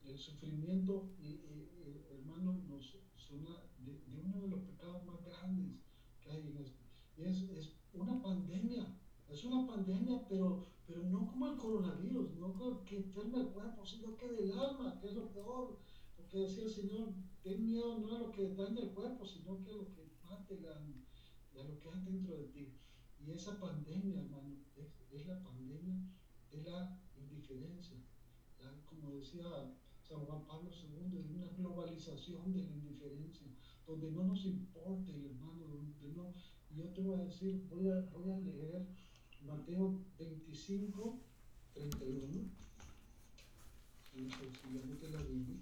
El 0.05 0.17
sufrimiento, 0.17 1.09
hermano, 2.09 2.63
nos 2.67 2.97
suena 3.15 3.70
uno 4.25 4.41
de 4.41 4.47
los 4.49 4.61
pecados 4.61 5.05
más 5.05 5.23
grandes 5.23 5.79
que 6.21 6.31
hay 6.31 6.47
en 6.47 6.57
esto. 6.57 6.83
Es, 7.17 7.43
es 7.49 7.73
una 7.93 8.21
pandemia, 8.21 8.97
es 9.29 9.43
una 9.43 9.67
pandemia, 9.67 10.25
pero, 10.27 10.67
pero 10.85 11.03
no 11.03 11.27
como 11.27 11.51
el 11.51 11.57
coronavirus, 11.57 12.35
no 12.35 12.51
que 12.85 12.97
enferma 12.97 13.41
el 13.41 13.47
cuerpo, 13.47 13.85
sino 13.85 14.17
que 14.17 14.27
del 14.27 14.51
alma, 14.51 14.99
que 14.99 15.07
es 15.07 15.15
lo 15.15 15.31
peor. 15.31 15.79
Porque 16.15 16.39
decía 16.39 16.63
el 16.63 16.69
Señor, 16.69 17.13
ten 17.41 17.65
miedo 17.65 17.97
no 17.99 18.15
a 18.15 18.19
lo 18.19 18.31
que 18.31 18.53
daña 18.53 18.81
el 18.81 18.91
cuerpo, 18.91 19.25
sino 19.25 19.61
que 19.61 19.71
a 19.71 19.75
lo 19.75 19.91
que 19.91 20.11
mate 20.23 20.55
el 20.55 20.65
alma 20.65 20.95
y 21.53 21.59
a 21.59 21.63
lo 21.63 21.79
que 21.79 21.89
hay 21.89 22.03
dentro 22.03 22.35
de 22.35 22.47
ti. 22.47 22.73
Y 23.19 23.31
esa 23.31 23.59
pandemia, 23.59 24.19
hermano, 24.19 24.57
es, 24.75 24.87
es 25.11 25.27
la 25.27 25.41
pandemia 25.41 25.95
de 26.51 26.61
la 26.63 26.99
indiferencia. 27.15 27.97
como 28.85 29.11
decía 29.11 29.45
San 30.01 30.25
Juan 30.25 30.45
Pablo 30.45 30.69
II, 30.69 31.19
es 31.19 31.29
una 31.29 31.47
globalización 31.57 32.51
de 32.51 32.63
la 32.63 32.71
indiferencia, 32.71 33.47
donde 33.91 34.11
no 34.11 34.23
nos 34.23 34.45
importa 34.45 35.11
el 35.11 35.25
hermano, 35.25 35.65
donde 35.67 36.15
no. 36.15 36.31
Yo 36.75 36.85
te 36.93 37.01
voy 37.01 37.19
a 37.19 37.25
decir, 37.25 37.61
voy 37.69 37.89
a, 37.89 37.99
voy 38.13 38.31
a 38.31 38.39
leer 38.39 38.87
Mateo 39.45 39.99
25, 40.17 41.19
31. 41.73 42.49
Si 44.03 44.21
la 44.21 45.21
Biblia. 45.23 45.57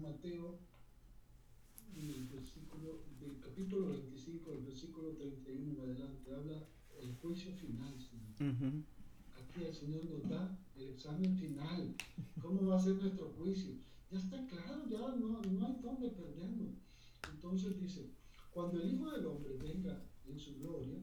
Mateo, 0.00 0.58
del, 1.94 2.26
versículo, 2.28 3.00
del 3.20 3.38
capítulo 3.40 3.90
25, 3.90 4.50
del 4.50 4.64
versículo 4.64 5.10
31 5.12 5.72
en 5.72 5.80
adelante, 5.80 6.34
habla 6.34 6.66
el 7.00 7.14
juicio 7.16 7.52
final. 7.54 7.94
El 9.66 9.74
Señor 9.74 10.04
nos 10.06 10.28
da 10.28 10.58
el 10.76 10.88
examen 10.88 11.36
final. 11.36 11.94
¿Cómo 12.40 12.66
va 12.66 12.76
a 12.76 12.82
ser 12.82 12.94
nuestro 12.96 13.32
juicio? 13.38 13.74
Ya 14.10 14.18
está 14.18 14.44
claro, 14.48 14.84
ya 14.88 14.98
no, 14.98 15.40
no 15.40 15.66
hay 15.66 15.76
dónde 15.80 16.10
perdernos. 16.10 16.74
Entonces 17.32 17.78
dice, 17.80 18.10
cuando 18.50 18.82
el 18.82 18.92
Hijo 18.92 19.10
del 19.12 19.26
Hombre 19.26 19.56
venga 19.56 20.04
en 20.26 20.38
su 20.38 20.58
gloria, 20.58 20.98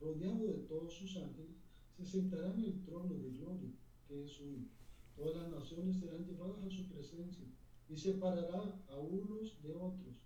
rodeado 0.00 0.46
de 0.46 0.58
todos 0.64 0.94
sus 0.94 1.16
ángeles, 1.18 1.56
se 1.96 2.06
sentará 2.06 2.54
en 2.54 2.64
el 2.64 2.84
trono 2.84 3.14
de 3.14 3.30
gloria, 3.30 3.70
que 4.06 4.24
es 4.24 4.32
suyo. 4.32 4.66
Todas 5.14 5.36
las 5.36 5.50
naciones 5.50 5.98
serán 5.98 6.24
llevadas 6.24 6.64
a 6.64 6.70
su 6.70 6.88
presencia 6.88 7.44
y 7.88 7.96
separará 7.96 8.80
a 8.88 8.96
unos 8.96 9.60
de 9.62 9.74
otros, 9.74 10.16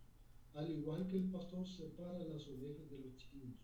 al 0.54 0.70
igual 0.70 1.08
que 1.08 1.16
el 1.16 1.30
pastor 1.30 1.66
separa 1.66 2.18
las 2.20 2.46
ovejas 2.46 2.90
de 2.90 2.98
los 3.00 3.16
chivos. 3.16 3.56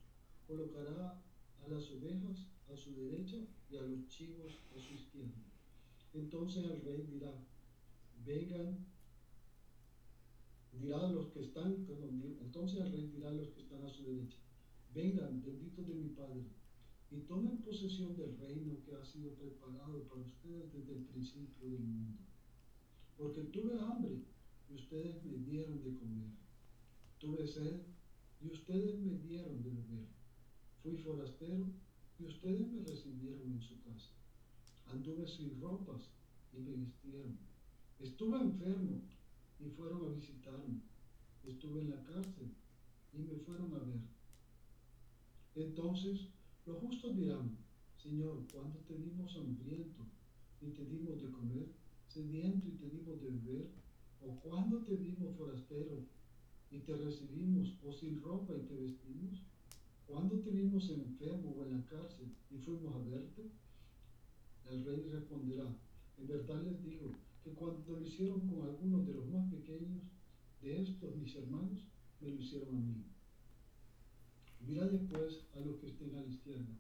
Colocará 0.47 1.23
a 1.65 1.69
las 1.69 1.91
ovejas 1.93 2.49
a 2.73 2.77
su 2.77 2.95
derecha 2.95 3.37
y 3.71 3.77
a 3.77 3.83
los 3.83 4.09
chivos 4.09 4.59
a 4.77 4.81
su 4.81 4.95
izquierda. 4.95 5.43
Entonces 6.15 6.65
el 6.65 6.81
rey 6.83 7.07
dirá, 7.11 7.33
vengan, 8.25 8.87
dirá 10.73 11.01
a 11.01 11.13
los 11.13 11.29
que 11.29 11.41
están, 11.41 11.87
entonces 12.41 12.81
el 12.81 12.93
rey 12.93 13.11
dirá 13.15 13.29
a 13.29 13.33
los 13.33 13.49
que 13.51 13.61
están 13.61 13.85
a 13.85 13.91
su 13.91 14.05
derecha, 14.05 14.39
vengan, 14.95 15.43
benditos 15.43 15.87
de 15.87 15.95
mi 15.95 16.09
Padre, 16.11 16.45
y 17.11 17.21
tomen 17.21 17.59
posesión 17.59 18.17
del 18.17 18.37
reino 18.39 18.83
que 18.85 18.95
ha 18.95 19.05
sido 19.05 19.33
preparado 19.35 20.03
para 20.05 20.21
ustedes 20.21 20.73
desde 20.73 20.95
el 20.95 21.05
principio 21.05 21.71
del 21.71 21.81
mundo 21.81 22.29
porque 23.19 23.43
tuve 23.43 23.79
hambre 23.81 24.23
y 24.71 24.75
ustedes 24.75 25.23
me 25.25 25.39
dieron 25.39 25.83
de 25.83 25.93
comer. 25.97 26.31
Tuve 27.19 27.47
sed 27.47 27.83
y 28.41 28.47
ustedes 28.47 28.97
me 29.01 29.19
dieron 29.19 29.61
de 29.61 29.71
beber. 29.71 30.07
Fui 30.83 30.97
forastero 30.97 31.67
y 32.19 32.25
ustedes 32.25 32.71
me 32.73 32.83
recibieron 32.83 33.53
en 33.53 33.63
su 33.63 33.81
casa. 33.83 34.11
Anduve 34.87 35.27
sin 35.27 35.61
ropas 35.61 36.11
y 36.53 36.59
me 36.59 36.73
vistieron. 36.73 37.39
Estuve 38.01 38.41
enfermo 38.41 39.03
y 39.61 39.69
fueron 39.71 40.05
a 40.05 40.15
visitarme. 40.15 40.81
Estuve 41.45 41.83
en 41.83 41.91
la 41.91 42.05
cárcel 42.05 42.55
y 43.13 43.19
me 43.19 43.37
fueron 43.37 43.73
a 43.75 43.79
ver. 43.79 44.01
Entonces 45.55 46.29
los 46.67 46.79
justos 46.79 47.17
dirán, 47.17 47.57
Señor, 47.97 48.47
¿cuándo 48.53 48.79
te 48.81 48.97
dimos 48.99 49.37
hambriento 49.37 50.07
y 50.61 50.71
te 50.71 50.85
dimos 50.85 51.23
de 51.23 51.31
comer? 51.31 51.79
sediento 52.09 52.69
y 52.69 52.73
te 52.73 52.89
dimos 52.89 53.21
de 53.21 53.31
beber? 53.31 53.71
¿O 54.21 54.35
cuando 54.41 54.83
te 54.83 54.97
vimos 54.97 55.37
forastero 55.37 56.05
y 56.71 56.81
te 56.81 56.97
recibimos? 56.97 57.77
¿O 57.85 57.93
sin 57.93 58.21
ropa 58.21 58.57
y 58.57 58.63
te 58.63 58.75
vestimos? 58.75 59.43
¿Cuándo 60.09 60.41
te 60.41 60.51
vimos 60.51 60.89
enfermo 60.89 61.55
o 61.55 61.67
en 61.67 61.73
la 61.73 61.85
cárcel 61.85 62.35
y 62.51 62.57
fuimos 62.57 62.95
a 62.95 63.11
verte? 63.11 63.51
El 64.65 64.83
rey 64.87 65.03
responderá, 65.03 65.69
en 66.17 66.27
verdad 66.27 66.63
les 66.63 66.83
digo 66.83 67.13
que 67.45 67.53
cuando 67.53 67.93
lo 67.93 68.01
hicieron 68.01 68.41
con 68.49 68.63
algunos 68.63 69.07
de 69.07 69.13
los 69.13 69.29
más 69.29 69.53
pequeños 69.53 70.03
de 70.63 70.81
estos 70.81 71.15
mis 71.15 71.37
hermanos, 71.37 71.85
me 72.23 72.31
lo 72.31 72.41
hicieron 72.41 72.75
a 72.75 72.81
mí. 72.81 73.05
Mira 74.67 74.87
después 74.89 75.45
a 75.55 75.61
los 75.61 75.77
que 75.77 75.89
estén 75.89 76.15
a 76.15 76.23
la 76.23 76.29
izquierda. 76.29 76.75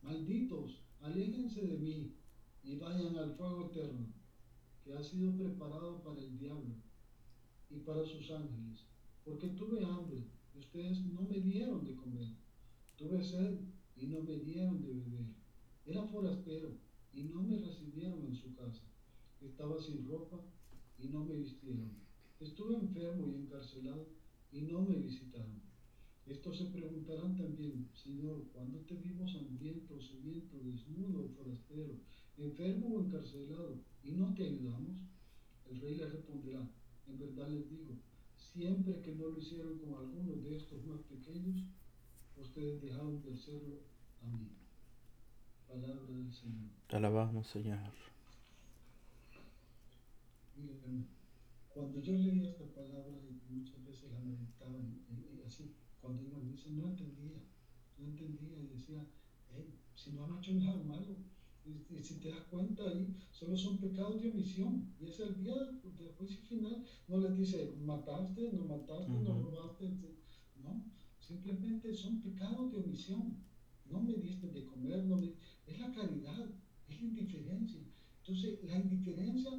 Malditos, 0.00 0.80
aléjense 1.00 1.60
de 1.60 1.76
mí 1.76 2.16
y 2.64 2.76
vayan 2.76 3.16
al 3.18 3.36
fuego 3.36 3.66
eterno 3.66 4.06
que 4.82 4.94
ha 4.94 5.02
sido 5.02 5.36
preparado 5.36 6.02
para 6.02 6.22
el 6.22 6.38
diablo 6.38 6.74
y 7.68 7.80
para 7.80 8.06
sus 8.06 8.30
ángeles, 8.30 8.86
porque 9.26 9.48
tuve 9.48 9.84
hambre 9.84 10.24
y 10.54 10.58
ustedes 10.58 11.04
no 11.04 11.20
me 11.22 11.38
dieron 11.38 11.84
de 11.84 11.94
comer, 11.96 12.41
tuve 12.96 13.22
sed 13.24 13.58
y 13.96 14.06
no 14.06 14.22
me 14.22 14.38
dieron 14.38 14.80
de 14.82 14.92
beber, 14.92 15.26
era 15.84 16.06
forastero 16.06 16.76
y 17.12 17.24
no 17.24 17.42
me 17.42 17.58
recibieron 17.58 18.24
en 18.26 18.34
su 18.34 18.54
casa, 18.54 18.82
estaba 19.40 19.80
sin 19.80 20.06
ropa 20.06 20.40
y 20.98 21.08
no 21.08 21.24
me 21.24 21.36
vistieron, 21.36 21.90
estuve 22.40 22.76
enfermo 22.76 23.28
y 23.28 23.36
encarcelado 23.36 24.08
y 24.52 24.62
no 24.62 24.82
me 24.82 24.96
visitaron. 24.96 25.62
Estos 26.26 26.58
se 26.58 26.66
preguntarán 26.66 27.36
también, 27.36 27.88
Señor, 27.94 28.44
¿cuándo 28.52 28.78
te 28.80 28.94
vimos 28.94 29.34
hambriento, 29.34 30.00
sediento, 30.00 30.56
desnudo 30.62 31.28
forastero, 31.30 31.98
enfermo 32.36 32.94
o 32.94 33.04
encarcelado, 33.04 33.80
y 34.04 34.12
no 34.12 34.32
te 34.34 34.44
ayudamos? 34.44 34.98
El 35.68 35.80
rey 35.80 35.96
le 35.96 36.06
responderá, 36.06 36.70
en 37.08 37.18
verdad 37.18 37.48
les 37.48 37.68
digo, 37.68 37.96
siempre 38.36 39.00
que 39.00 39.14
no 39.16 39.28
lo 39.28 39.38
hicieron 39.38 39.78
con 39.78 39.94
algunos 39.94 40.44
de 40.44 40.56
estos 40.56 40.84
más 40.84 41.00
pequeños, 41.02 41.64
ustedes 42.42 42.82
dejaron 42.82 43.22
de 43.22 43.32
hacerlo 43.32 43.80
a 44.22 44.26
mí. 44.26 44.50
Palabra 45.68 46.04
del 46.06 46.32
Señor. 46.32 46.70
Te 46.88 46.96
alabamos, 46.96 47.46
Señor. 47.46 47.80
cuando 51.74 52.00
yo 52.00 52.12
leía 52.12 52.50
esta 52.50 52.66
palabra 52.66 53.18
y 53.24 53.54
muchas 53.54 53.82
veces 53.84 54.12
la 54.12 54.20
meditaba 54.20 54.78
y 54.78 55.42
así 55.46 55.74
cuando 56.00 56.22
iba 56.22 56.36
a 56.36 56.40
misa 56.40 56.68
no 56.70 56.88
entendía, 56.88 57.40
no 57.98 58.06
entendía 58.06 58.58
y 58.58 58.66
decía, 58.66 59.06
si 59.94 60.12
no 60.12 60.24
han 60.24 60.38
hecho 60.38 60.52
nada 60.54 60.82
malo, 60.82 61.16
y, 61.64 62.02
si 62.02 62.18
te 62.18 62.30
das 62.30 62.42
cuenta 62.50 62.82
ahí, 62.88 63.14
solo 63.30 63.56
son 63.56 63.78
pecados 63.78 64.20
de 64.20 64.30
omisión. 64.30 64.92
Y 65.00 65.06
es 65.06 65.20
el 65.20 65.36
día 65.42 65.54
del, 65.54 65.80
juicio 66.18 66.40
final, 66.42 66.84
no 67.08 67.18
les 67.18 67.36
dice, 67.36 67.76
mataste, 67.84 68.52
no 68.52 68.64
mataste, 68.64 69.12
no 69.12 69.42
robaste, 69.42 69.88
no, 70.62 70.84
simplemente 71.32 71.94
son 71.94 72.20
pecados 72.20 72.72
de 72.72 72.78
omisión. 72.78 73.36
No 73.90 74.00
me 74.00 74.14
diste 74.14 74.48
de 74.48 74.66
comer, 74.66 75.04
no 75.04 75.16
me... 75.16 75.32
es 75.66 75.80
la 75.80 75.92
caridad, 75.92 76.50
es 76.88 77.00
la 77.00 77.08
indiferencia. 77.08 77.80
Entonces, 78.20 78.62
la 78.64 78.78
indiferencia 78.78 79.50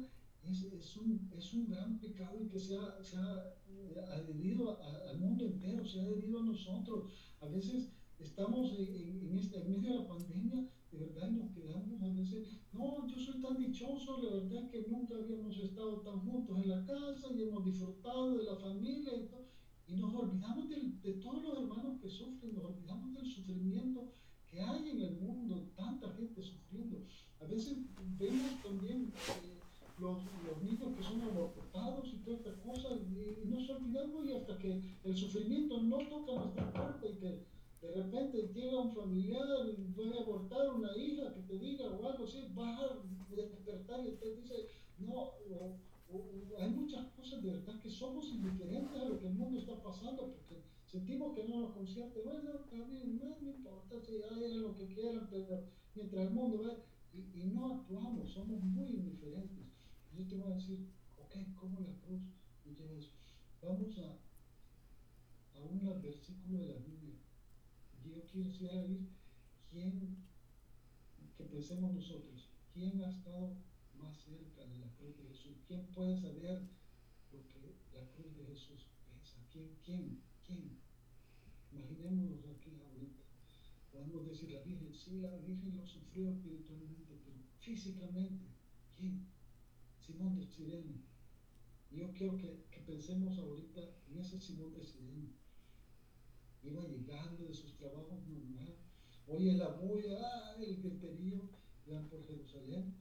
es, 0.50 0.96
un, 0.96 1.30
es 1.36 1.52
un 1.54 1.68
gran 1.68 1.98
pecado 1.98 2.42
y 2.42 2.48
que 2.48 2.58
se 2.58 2.76
ha, 2.76 3.02
se 3.02 3.16
eh, 3.16 3.94
adherido 4.12 4.78
al 4.82 5.18
mundo 5.18 5.46
entero, 5.46 5.84
se 5.86 6.00
ha 6.00 6.02
adherido 6.04 6.40
a 6.40 6.44
nosotros. 6.44 7.12
A 7.40 7.46
veces 7.46 7.90
estamos 8.18 8.72
en, 8.78 9.28
en, 9.28 9.38
este, 9.38 9.60
en 9.60 9.70
medio 9.70 9.92
de 9.92 9.98
la 9.98 10.08
pandemia, 10.08 10.68
de 10.92 11.06
verdad, 11.06 11.30
nos 11.30 11.50
quedamos 11.50 12.00
a 12.02 12.08
veces, 12.08 12.60
no, 12.72 13.06
yo 13.08 13.18
soy 13.18 13.40
tan 13.40 13.58
dichoso, 13.58 14.22
la 14.22 14.44
verdad 14.44 14.70
que 14.70 14.86
nunca 14.88 15.16
habíamos 15.16 15.58
estado 15.58 15.96
juntos 15.96 16.56
en 16.62 16.68
la 16.68 16.84
casa 16.84 17.32
y 17.34 17.42
hemos 17.42 17.64
disfrutado 17.64 18.36
de 18.36 18.44
la 18.44 18.56
familia 18.56 19.12
y 19.16 19.26
todo. 19.26 19.43
Y 19.86 19.94
nos 19.96 20.14
olvidamos 20.14 20.68
de, 20.68 21.12
todos 21.14 21.42
los 21.42 21.58
hermanos 21.58 22.00
que 22.00 22.08
sufren, 22.08 22.54
nos 22.54 22.64
olvidamos 22.64 23.14
del 23.14 23.26
sufrimiento 23.26 24.08
que 24.50 24.60
hay 24.60 24.88
en 24.88 25.00
el 25.00 25.16
mundo, 25.20 25.68
tanta 25.76 26.10
gente 26.12 26.42
sufriendo. 26.42 27.02
A 27.40 27.44
veces 27.46 27.78
vemos 28.18 28.62
también 28.62 29.12
eh, 29.12 29.58
los, 29.98 30.18
los, 30.46 30.62
niños 30.62 30.96
que 30.96 31.02
son 31.02 31.22
abortados 31.22 32.08
y 32.12 32.16
todas 32.18 32.40
estas 32.40 32.56
cosas 32.60 32.98
y, 33.10 33.48
nos 33.48 33.68
olvidamos 33.68 34.26
y 34.26 34.32
hasta 34.32 34.58
que 34.58 34.80
el 35.04 35.16
sufrimiento 35.16 35.82
no 35.82 35.98
toca 35.98 36.34
nuestra 36.34 36.72
puerta 36.72 37.06
y 37.06 37.14
que 37.16 37.46
de 37.82 37.94
repente 37.94 38.50
llega 38.54 38.80
un 38.80 38.94
familiar 38.94 39.46
y 39.68 39.82
puede 39.92 40.18
abortar 40.18 40.72
una 40.72 40.96
hija 40.96 41.34
que 41.34 41.42
te 41.42 41.58
diga 41.58 41.84
o 41.86 42.08
algo 42.08 42.24
así, 42.24 42.48
vas 42.54 42.80
despertar 43.36 44.04
y 44.04 44.08
usted 44.08 44.36
dice, 44.36 44.68
no, 44.98 45.32
hay 46.58 46.70
muchas 46.70 47.06
cosas 47.12 47.42
de 47.42 47.52
verdad 47.52 47.80
que 47.80 47.90
somos 47.90 48.26
indiferentes 48.28 48.96
a 49.00 49.04
lo 49.04 49.18
que 49.18 49.26
el 49.26 49.34
mundo 49.34 49.58
está 49.58 49.82
pasando 49.82 50.32
porque 50.32 50.62
sentimos 50.86 51.34
que 51.34 51.48
no 51.48 51.60
nos 51.60 51.72
concierte, 51.72 52.20
bueno, 52.22 52.50
también 52.70 53.18
no, 53.18 53.36
importa 53.40 54.00
si 54.00 54.22
hagan 54.22 54.62
lo 54.62 54.74
que 54.74 54.86
quieran, 54.86 55.26
pero 55.30 55.64
mientras 55.94 56.26
el 56.26 56.30
mundo 56.30 56.62
va, 56.62 56.76
y, 57.12 57.46
no 57.46 57.76
actuamos, 57.76 58.32
somos 58.32 58.62
muy 58.62 58.90
indiferentes. 58.90 59.66
Yo 60.16 60.26
te 60.26 60.36
voy 60.36 60.52
a 60.52 60.54
decir, 60.54 60.88
ok, 61.16 61.34
¿cómo 61.56 61.80
la 61.80 61.94
cruz 62.06 62.22
eso? 62.98 63.12
Vamos 63.62 63.98
a, 63.98 65.58
a 65.58 65.62
un 65.62 66.02
versículo 66.02 66.58
de 66.58 66.66
la 66.66 66.78
Biblia. 66.80 67.16
Yo 68.04 68.26
quisiera 68.26 68.84
ir, 68.84 69.08
¿quién, 69.70 70.16
que 71.36 71.44
pensemos 71.44 71.94
nosotros, 71.94 72.50
quién 72.72 73.02
ha 73.02 73.10
estado 73.10 73.56
más 73.96 74.16
cerca 74.18 74.63
de 75.12 75.28
Jesús? 75.28 75.56
¿Quién 75.66 75.86
puede 75.92 76.16
saber 76.20 76.62
lo 77.32 77.46
que 77.48 77.76
la 77.92 78.06
cruz 78.12 78.36
de 78.36 78.46
Jesús 78.46 78.86
pesa? 79.06 79.38
¿Quién? 79.52 79.76
¿Quién? 79.84 80.22
¿Quién? 80.46 80.78
Imaginémonos 81.72 82.44
aquí 82.46 82.70
ahorita. 82.80 83.22
Podemos 83.92 84.26
decir 84.26 84.50
la 84.50 84.62
Virgen, 84.62 84.94
sí, 84.94 85.20
la 85.20 85.36
Virgen 85.36 85.76
lo 85.76 85.86
sufrió 85.86 86.30
espiritualmente, 86.30 87.18
pero 87.24 87.36
físicamente, 87.60 88.46
¿quién? 88.96 89.26
Simón 90.00 90.36
de 90.36 90.46
Sirene. 90.46 91.02
Yo 91.90 92.12
quiero 92.12 92.36
que, 92.36 92.64
que, 92.70 92.80
pensemos 92.80 93.38
ahorita 93.38 93.80
en 94.08 94.18
ese 94.18 94.40
Simón 94.40 94.74
de 94.74 94.84
Sirene. 94.84 95.32
Iba 96.62 96.82
llegando 96.86 97.44
de 97.44 97.54
sus 97.54 97.76
trabajos 97.76 98.26
normales, 98.26 98.76
oye 99.26 99.52
la 99.52 99.68
bulla, 99.68 100.18
ah, 100.20 100.56
el 100.58 100.82
griterío, 100.82 101.42
van 101.86 102.08
por 102.08 102.26
Jerusalén, 102.26 102.94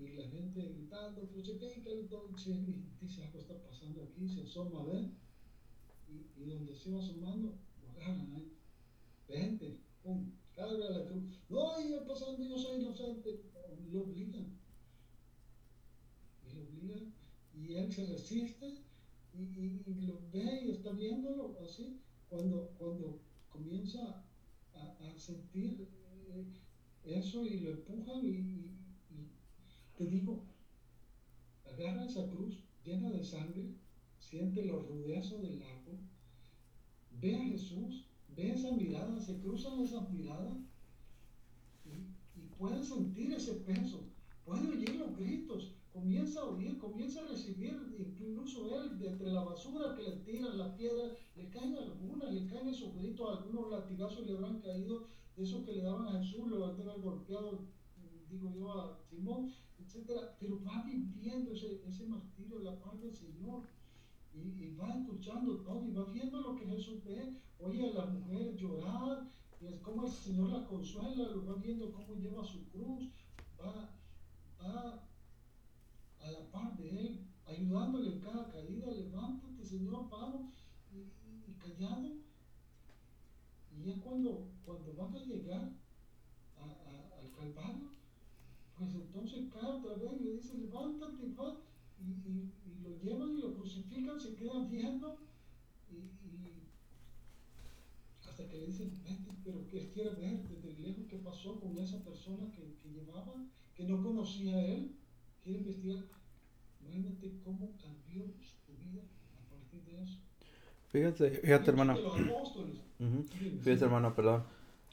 y, 0.00 0.16
la 0.16 0.28
gente 0.28 0.60
gritando, 0.62 1.28
crucifica 1.28 1.90
el 1.90 2.08
dolce, 2.08 2.50
y 2.50 2.84
dice, 3.00 3.24
algo 3.24 3.38
está 3.38 3.62
pasando 3.62 4.02
aquí, 4.04 4.28
se 4.28 4.42
asoma 4.42 4.80
a 4.80 5.00
y, 6.08 6.42
y 6.42 6.44
donde 6.44 6.74
se 6.74 6.90
va 6.90 7.00
asomando, 7.00 7.58
lo 7.82 7.90
agarran 7.90 8.32
ahí, 8.32 8.52
vente, 9.28 9.78
pum, 10.02 10.32
carga 10.54 10.90
la 10.90 11.04
cruz, 11.06 11.24
no, 11.48 11.88
yo 11.88 12.06
pasando, 12.06 12.42
yo 12.42 12.58
soy 12.58 12.80
inocente, 12.80 13.42
lo 13.90 14.02
obligan, 14.02 14.58
y 16.48 16.54
lo 16.54 16.62
obligan, 16.62 17.14
y 17.54 17.74
él 17.74 17.92
se 17.92 18.06
resiste, 18.06 18.82
y, 19.34 19.42
y, 19.42 19.82
y, 19.86 20.06
lo 20.06 20.20
ve 20.32 20.62
y 20.64 20.70
está 20.70 20.92
viéndolo 20.92 21.56
así, 21.62 22.00
cuando, 22.28 22.70
cuando 22.78 23.20
comienza 23.50 24.24
a, 24.74 24.80
a 24.80 25.18
sentir 25.18 25.88
eh, 26.28 26.46
eso 27.04 27.44
y 27.44 27.60
lo 27.60 27.70
empujan 27.70 28.24
y, 28.24 28.79
te 30.00 30.06
digo, 30.06 30.40
agarra 31.66 32.06
esa 32.06 32.26
cruz 32.30 32.58
llena 32.86 33.10
de 33.10 33.22
sangre, 33.22 33.74
siente 34.18 34.64
los 34.64 34.88
rudezos 34.88 35.42
del 35.42 35.62
árbol, 35.62 35.98
ve 37.20 37.36
a 37.36 37.44
Jesús, 37.44 38.06
ve 38.34 38.52
esa 38.52 38.72
mirada, 38.72 39.20
se 39.20 39.38
cruzan 39.40 39.78
esas 39.80 40.08
miradas 40.08 40.56
y, 41.84 42.40
y 42.40 42.82
sentir 42.82 43.34
ese 43.34 43.56
peso, 43.56 44.00
puede 44.46 44.70
oír 44.70 44.94
los 44.94 45.18
gritos, 45.18 45.74
comienza 45.92 46.40
a 46.40 46.46
oír, 46.46 46.78
comienza 46.78 47.20
a 47.20 47.28
recibir, 47.28 47.76
incluso 47.98 48.74
él, 48.74 48.98
de 48.98 49.08
entre 49.08 49.30
la 49.30 49.44
basura 49.44 49.94
que 49.96 50.04
le 50.04 50.16
tiran, 50.24 50.56
las 50.56 50.76
piedras, 50.76 51.12
le 51.36 51.50
caen 51.50 51.76
algunas, 51.76 52.32
le 52.32 52.46
caen 52.46 52.68
esos 52.68 52.96
gritos, 52.96 53.38
algunos 53.38 53.70
latigazos 53.70 54.26
le 54.26 54.32
habrán 54.32 54.60
caído, 54.60 55.08
de 55.36 55.44
esos 55.44 55.62
que 55.66 55.72
le 55.72 55.82
daban 55.82 56.08
a 56.08 56.22
Jesús, 56.22 56.48
lo 56.48 56.70
tener 56.72 56.98
golpeado, 57.02 57.66
digo 58.30 58.50
yo, 58.56 58.72
a 58.72 58.98
Simón, 59.10 59.52
etcétera, 59.90 60.36
pero 60.38 60.62
va 60.62 60.84
viviendo 60.84 61.52
ese, 61.52 61.82
ese 61.86 62.06
martirio 62.06 62.60
la 62.60 62.78
paz 62.80 63.00
del 63.00 63.12
Señor. 63.12 63.64
Y, 64.32 64.76
va 64.76 64.94
escuchando 64.94 65.56
todo 65.58 65.84
y 65.84 65.92
va 65.92 66.04
viendo 66.04 66.40
lo 66.40 66.54
que 66.54 66.64
Jesús 66.64 67.02
ve, 67.04 67.36
oye 67.58 67.90
a 67.90 67.92
las 67.92 68.10
mujeres 68.10 68.56
llorar, 68.56 69.26
y 69.60 69.66
es 69.66 69.80
como 69.80 70.06
el 70.06 70.12
Señor 70.12 70.50
la 70.50 70.66
consuela, 70.66 71.28
lo 71.30 71.44
va 71.44 71.54
viendo 71.56 71.92
cómo 71.92 72.14
lleva 72.14 72.44
su 72.44 72.64
cruz, 72.70 73.10
va, 73.60 73.90
va 74.62 75.04
a 76.20 76.30
la 76.30 76.50
par 76.52 76.76
de 76.76 76.88
él, 76.88 77.26
ayudándole 77.44 78.12
en 78.14 78.20
cada 78.20 78.48
caída, 78.48 78.92
levántate 78.92 79.66
Señor, 79.66 80.08
vamos, 80.08 80.52
y, 80.92 81.52
callado. 81.54 82.16
Y 83.72 83.82
ya 83.84 84.00
cuando, 84.00 84.48
cuando 84.64 84.94
van 84.94 85.14
a 85.14 85.24
llegar 85.24 85.72
al 86.56 87.30
Calvario, 87.32 87.79
pues 88.80 88.94
entonces 88.94 89.44
cae 89.52 89.62
otra 89.62 89.94
vez 89.96 90.12
y 90.18 90.24
le 90.24 90.32
dice, 90.36 90.56
levántate, 90.56 91.34
va, 91.38 91.60
y, 92.00 92.12
y, 92.26 92.50
y, 92.64 92.82
lo 92.82 92.96
llevan 93.02 93.36
y 93.36 93.42
lo 93.42 93.52
crucifican, 93.52 94.18
se 94.18 94.34
quedan 94.34 94.70
viendo, 94.70 95.18
y, 95.90 96.08
hasta 98.26 98.48
que 98.48 98.56
le 98.56 98.66
dicen, 98.68 98.90
vete, 99.04 99.32
pero 99.44 99.68
que 99.68 99.80
él 99.82 99.90
quiere 99.92 100.10
ver 100.10 100.48
desde 100.48 100.78
lejos 100.78 101.04
qué 101.10 101.18
pasó 101.18 101.60
con 101.60 101.76
esa 101.76 102.02
persona 102.02 102.50
que, 102.52 102.74
que 102.82 102.88
llevaba, 102.88 103.34
que 103.74 103.84
no 103.84 104.02
conocía 104.02 104.56
a 104.56 104.64
él, 104.64 104.96
quiere 105.44 105.58
investigar. 105.58 106.04
Imagínate 106.80 107.38
cómo 107.44 107.72
cambió 107.76 108.24
su 108.40 108.72
vida 108.72 109.02
a 109.36 109.50
partir 109.50 109.82
de 109.84 110.02
eso. 110.02 110.20
Fíjate, 110.88 111.30
fíjate 111.32 111.70
hermano. 111.70 111.92
Uh 111.92 113.04
-huh. 113.04 113.60
Fíjate 113.62 113.84
hermano, 113.84 114.14
perdón. 114.14 114.42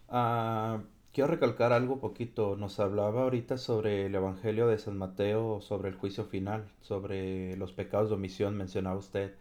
Uh, 0.09 0.81
quiero 1.17 1.31
recalcar 1.31 1.73
algo 1.73 1.99
poquito. 1.99 2.55
Nos 2.57 2.79
hablaba 2.79 3.23
ahorita 3.23 3.57
sobre 3.57 4.05
el 4.05 4.13
Evangelio 4.13 4.67
de 4.67 4.77
San 4.77 4.99
Mateo, 4.99 5.61
sobre 5.61 5.89
el 5.89 5.95
juicio 5.95 6.25
final, 6.25 6.69
sobre 6.81 7.57
los 7.57 7.73
pecados 7.73 8.09
de 8.09 8.15
omisión, 8.17 8.55
mencionaba 8.55 8.99
usted. 8.99 9.33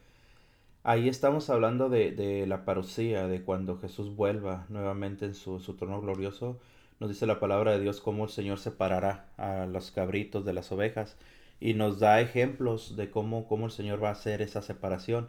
Ahí 0.85 1.07
estamos 1.11 1.51
hablando 1.51 1.91
de, 1.91 2.47
la 2.49 2.65
parucía, 2.65 3.27
de 3.29 3.43
cuando 3.43 3.77
Jesús 3.79 4.17
vuelva 4.17 4.65
nuevamente 4.71 5.27
en 5.27 5.35
su, 5.35 5.59
trono 5.79 6.01
glorioso. 6.01 6.59
Nos 6.99 7.11
dice 7.11 7.27
la 7.27 7.41
palabra 7.41 7.73
de 7.73 7.81
Dios 7.81 8.01
cómo 8.01 8.25
el 8.25 8.31
Señor 8.31 8.59
separará 8.59 9.29
a 9.37 9.67
los 9.67 9.91
cabritos 9.91 10.47
de 10.47 10.55
las 10.55 10.73
ovejas 10.73 11.19
y 11.61 11.75
nos 11.75 12.01
da 12.01 12.23
ejemplos 12.23 12.97
de 12.97 13.11
cómo 13.11 13.45
el 13.67 13.71
Señor 13.71 14.03
va 14.03 14.09
a 14.09 14.13
hacer 14.13 14.41
esa 14.41 14.63
separación. 14.63 15.29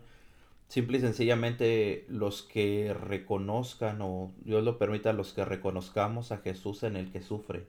Simple 0.67 0.97
y 0.97 1.01
sencillamente 1.01 2.05
los 2.09 2.43
que 2.43 2.93
reconozcan, 2.93 4.01
o 4.01 4.31
Dios 4.43 4.63
lo 4.63 4.77
permita, 4.77 5.13
los 5.13 5.33
que 5.33 5.45
reconozcamos 5.45 6.31
a 6.31 6.39
Jesús 6.39 6.83
en 6.83 6.97
el 6.97 7.09
que 7.09 7.21
sufre, 7.21 7.67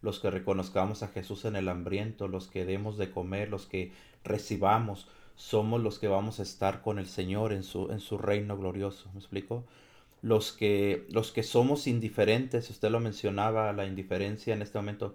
los 0.00 0.20
que 0.20 0.30
reconozcamos 0.30 1.02
a 1.02 1.08
Jesús 1.08 1.44
en 1.44 1.56
el 1.56 1.68
hambriento, 1.68 2.28
los 2.28 2.46
que 2.46 2.64
demos 2.64 2.98
de 2.98 3.10
comer, 3.10 3.48
los 3.48 3.66
que 3.66 3.90
recibamos, 4.22 5.08
somos 5.34 5.82
los 5.82 5.98
que 5.98 6.06
vamos 6.06 6.38
a 6.38 6.44
estar 6.44 6.82
con 6.82 7.00
el 7.00 7.06
Señor 7.06 7.52
en 7.52 7.64
su, 7.64 7.90
en 7.90 8.00
su 8.00 8.16
reino 8.16 8.56
glorioso. 8.56 9.10
¿Me 9.12 9.18
explico? 9.18 9.64
Los 10.22 10.52
que, 10.52 11.04
los 11.10 11.32
que 11.32 11.42
somos 11.42 11.88
indiferentes, 11.88 12.70
usted 12.70 12.90
lo 12.90 13.00
mencionaba, 13.00 13.72
la 13.72 13.86
indiferencia 13.86 14.54
en 14.54 14.62
este 14.62 14.78
momento, 14.78 15.14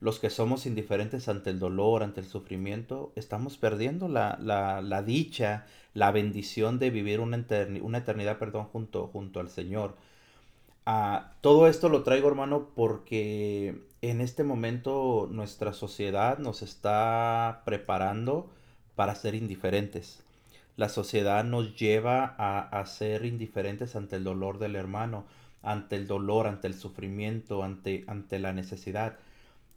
los 0.00 0.18
que 0.18 0.30
somos 0.30 0.66
indiferentes 0.66 1.28
ante 1.28 1.50
el 1.50 1.58
dolor, 1.58 2.02
ante 2.02 2.20
el 2.20 2.26
sufrimiento, 2.26 3.12
estamos 3.16 3.56
perdiendo 3.56 4.08
la, 4.08 4.38
la, 4.40 4.82
la 4.82 5.02
dicha, 5.02 5.66
la 5.94 6.10
bendición 6.12 6.78
de 6.78 6.90
vivir 6.90 7.20
una, 7.20 7.38
eterni 7.38 7.80
una 7.80 7.98
eternidad 7.98 8.38
perdón, 8.38 8.66
junto, 8.66 9.08
junto 9.08 9.40
al 9.40 9.48
Señor. 9.48 9.96
Uh, 10.86 11.20
todo 11.40 11.66
esto 11.66 11.88
lo 11.88 12.02
traigo, 12.04 12.28
hermano, 12.28 12.68
porque 12.76 13.80
en 14.02 14.20
este 14.20 14.44
momento 14.44 15.28
nuestra 15.32 15.72
sociedad 15.72 16.38
nos 16.38 16.62
está 16.62 17.62
preparando 17.64 18.48
para 18.94 19.14
ser 19.14 19.34
indiferentes. 19.34 20.22
La 20.76 20.88
sociedad 20.90 21.42
nos 21.42 21.74
lleva 21.76 22.34
a, 22.38 22.60
a 22.60 22.86
ser 22.86 23.24
indiferentes 23.24 23.96
ante 23.96 24.16
el 24.16 24.24
dolor 24.24 24.58
del 24.58 24.76
hermano, 24.76 25.24
ante 25.62 25.96
el 25.96 26.06
dolor, 26.06 26.46
ante 26.46 26.68
el 26.68 26.74
sufrimiento, 26.74 27.64
ante, 27.64 28.04
ante 28.06 28.38
la 28.38 28.52
necesidad 28.52 29.16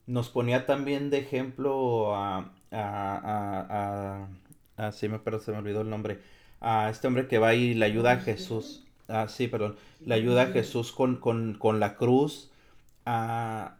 nos 0.09 0.29
ponía 0.29 0.65
también 0.65 1.11
de 1.11 1.19
ejemplo 1.19 2.15
a, 2.15 2.51
a, 2.71 4.27
a, 4.77 4.87
a, 4.87 4.91
sí 4.91 5.07
me, 5.07 5.19
perdón, 5.19 5.41
se 5.41 5.51
me 5.51 5.59
olvidó 5.59 5.81
el 5.81 5.89
nombre, 5.89 6.19
a 6.61 6.89
este 6.89 7.07
hombre 7.07 7.27
que 7.27 7.37
va 7.37 7.53
y 7.53 7.75
le 7.75 7.85
ayuda 7.85 8.13
a 8.13 8.17
Jesús, 8.17 8.83
ah, 9.07 9.27
sí, 9.27 9.47
perdón, 9.47 9.75
le 10.03 10.15
ayuda 10.15 10.43
a 10.43 10.47
Jesús 10.47 10.91
con, 10.91 11.17
con, 11.17 11.53
con 11.59 11.79
la 11.79 11.95
cruz, 11.95 12.49
a 13.05 13.77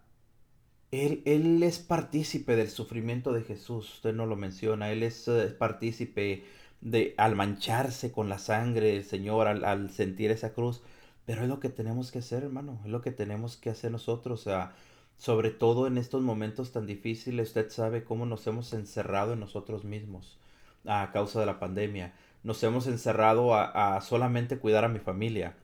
Él, 0.92 1.24
él 1.26 1.64
es 1.64 1.80
partícipe 1.80 2.56
del 2.56 2.70
sufrimiento 2.70 3.34
de 3.34 3.42
Jesús, 3.44 3.96
usted 3.96 4.14
no 4.14 4.28
lo 4.28 4.36
menciona, 4.36 4.92
Él 4.92 5.02
es 5.02 5.28
eh, 5.28 5.48
partícipe 5.58 6.46
de 6.82 7.16
al 7.18 7.36
mancharse 7.36 8.12
con 8.12 8.30
la 8.30 8.38
sangre 8.38 8.94
del 8.94 9.04
Señor, 9.04 9.48
al, 9.48 9.66
al 9.66 9.90
sentir 9.90 10.30
esa 10.30 10.54
cruz, 10.54 10.82
pero 11.26 11.42
es 11.42 11.50
lo 11.50 11.60
que 11.60 11.70
tenemos 11.70 12.12
que 12.12 12.20
hacer, 12.20 12.44
hermano, 12.44 12.80
es 12.86 12.92
lo 12.92 13.02
que 13.02 13.12
tenemos 13.12 13.58
que 13.58 13.72
hacer 13.72 13.92
nosotros, 13.92 14.42
o 14.42 14.44
sea, 14.44 14.76
sobre 15.20 15.52
todo 15.52 15.86
en 15.86 15.98
estos 15.98 16.22
momentos 16.22 16.72
tan 16.72 16.88
difíciles, 16.88 17.50
usted 17.50 17.70
sabe 17.70 18.06
cómo 18.06 18.26
nos 18.26 18.48
hemos 18.48 18.72
encerrado 18.72 19.34
en 19.34 19.42
nosotros 19.42 19.84
mismos 19.84 20.40
a 20.86 21.12
causa 21.12 21.42
de 21.42 21.46
la 21.46 21.60
pandemia, 21.60 22.14
nos 22.42 22.64
hemos 22.64 22.88
encerrado 22.88 23.54
a, 23.54 24.00
solamente 24.00 24.60
cuidar 24.60 24.86
a 24.86 24.88
mi 24.88 25.00
familia, 25.00 25.58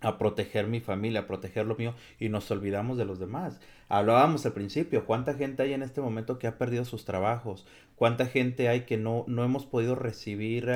a 0.00 0.18
proteger 0.18 0.66
mi 0.66 0.80
familia, 0.80 1.20
a 1.20 1.26
proteger 1.28 1.66
lo 1.66 1.76
mío 1.76 1.94
y 2.18 2.30
nos 2.30 2.50
olvidamos 2.50 2.98
de 2.98 3.04
los 3.04 3.20
demás. 3.20 3.60
Hablábamos 3.88 4.44
al 4.44 4.54
principio, 4.54 5.06
cuánta 5.06 5.34
gente 5.34 5.62
hay 5.62 5.72
en 5.72 5.84
este 5.84 6.00
momento 6.00 6.40
que 6.40 6.48
ha 6.48 6.58
perdido 6.58 6.84
sus 6.84 7.04
trabajos, 7.04 7.68
cuánta 7.94 8.26
gente 8.26 8.68
hay 8.68 8.80
que 8.86 8.96
no, 8.96 9.24
no 9.28 9.44
hemos 9.44 9.66
podido 9.66 9.94
recibir 9.94 10.68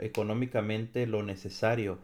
económicamente 0.00 1.06
lo 1.06 1.22
necesario, 1.22 2.00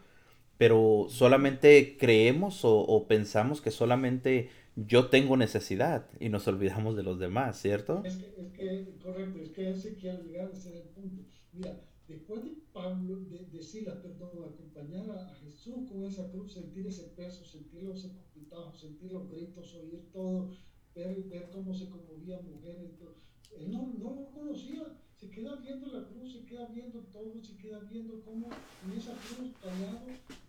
pero 0.58 1.06
solamente 1.08 1.96
creemos 1.98 2.60
o 2.62 3.06
pensamos 3.08 3.60
que 3.60 3.72
solamente 3.72 4.48
yo 4.76 5.08
tengo 5.08 5.36
necesidad 5.36 6.08
y 6.18 6.28
nos 6.28 6.48
olvidamos 6.48 6.96
de 6.96 7.02
los 7.02 7.18
demás, 7.18 7.60
¿cierto? 7.60 8.02
Es 8.04 8.16
que, 8.16 8.26
es 8.40 8.52
que, 8.52 8.96
correcto, 9.02 9.38
es 9.38 9.50
que 9.50 9.70
ese 9.70 9.94
quiero 9.94 10.22
llegar, 10.22 10.50
ese 10.52 10.70
es 10.70 10.76
el 10.76 10.88
punto. 10.88 11.22
Mira, 11.52 11.80
después 12.08 12.42
de 12.44 12.52
Pablo, 12.72 13.20
de, 13.30 13.46
de 13.46 13.62
Silas, 13.62 13.96
perdón, 13.98 14.30
acompañar 14.52 15.08
a, 15.10 15.30
a 15.30 15.34
Jesús 15.36 15.88
con 15.88 16.04
esa 16.04 16.28
cruz, 16.30 16.52
sentir 16.52 16.86
ese 16.86 17.04
peso, 17.16 17.44
sentir 17.44 17.84
los 17.84 18.04
escupitajos, 18.04 18.80
sentir 18.80 19.12
los 19.12 19.30
gritos, 19.30 19.74
oír 19.74 20.02
todo, 20.12 20.50
ver, 20.94 21.22
ver 21.24 21.50
cómo 21.52 21.72
se 21.72 21.88
conmovían 21.88 22.40
mujeres, 22.50 22.96
todo. 22.98 23.14
Él 23.56 23.70
no, 23.70 23.92
no 23.96 24.14
lo 24.14 24.30
conocía, 24.30 24.82
se 25.16 25.30
queda 25.30 25.54
viendo 25.56 25.86
la 25.86 26.08
cruz, 26.08 26.32
se 26.32 26.44
queda 26.44 26.66
viendo 26.66 26.98
todo, 27.12 27.40
se 27.40 27.56
queda 27.56 27.78
viendo 27.80 28.20
cómo 28.24 28.48
en 28.84 28.98
esa 28.98 29.12
cruz 29.12 29.52
callado 29.62 30.00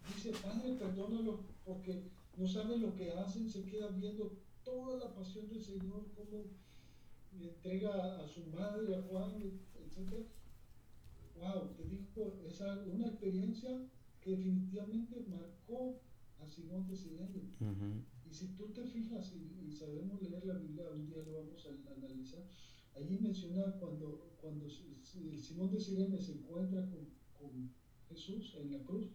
dice, 0.07 0.31
Padre, 0.41 0.73
perdónalo 0.79 1.41
porque 1.63 2.09
no 2.38 2.48
saben 2.48 2.82
lo 2.82 2.93
que 2.95 3.12
hacen, 3.12 3.50
se 3.50 3.65
queda 3.65 3.89
viendo 3.89 4.38
toda 4.63 4.98
la 4.98 5.13
pasión 5.13 5.48
del 5.48 5.62
Señor, 5.62 6.06
cómo 6.15 6.45
entrega 7.39 8.24
a 8.24 8.28
su 8.28 8.45
madre, 8.48 8.95
a 8.95 9.02
Juan, 9.04 9.34
etcétera. 9.86 10.24
Wow, 11.39 11.74
te 11.76 11.84
digo, 11.84 12.41
es 12.48 12.62
una 12.62 13.08
experiencia 13.08 13.69
que 14.21 14.32
definitivamente 14.32 15.26
marcó 15.30 16.00
a 16.39 16.48
Simón 16.48 16.88
de 16.88 16.95
Sirene. 16.95 17.52
Y 18.30 18.34
si 18.34 18.48
tú 18.56 18.69
te 18.74 18.86
fijas 18.86 19.34
y, 19.34 19.67
y 19.67 19.71
sabemos 19.71 20.21
leer 20.21 20.45
la 20.45 20.56
Biblia, 20.56 20.89
un 20.93 21.06
día 21.06 21.17
lo 21.26 21.34
vamos 21.34 21.65
a, 21.67 21.89
a 21.89 21.93
analizar, 21.95 22.43
allí 22.95 23.19
menciona 23.19 23.71
cuando, 23.80 24.36
cuando 24.41 24.67
Simón 24.69 25.71
de 25.71 25.80
Sirene 25.80 26.19
se 26.19 26.34
encuentra 26.34 26.82
con, 26.89 27.08
con 27.38 27.69
Jesús 28.10 28.56
en 28.60 28.71
la 28.71 28.80
cruz, 28.84 29.08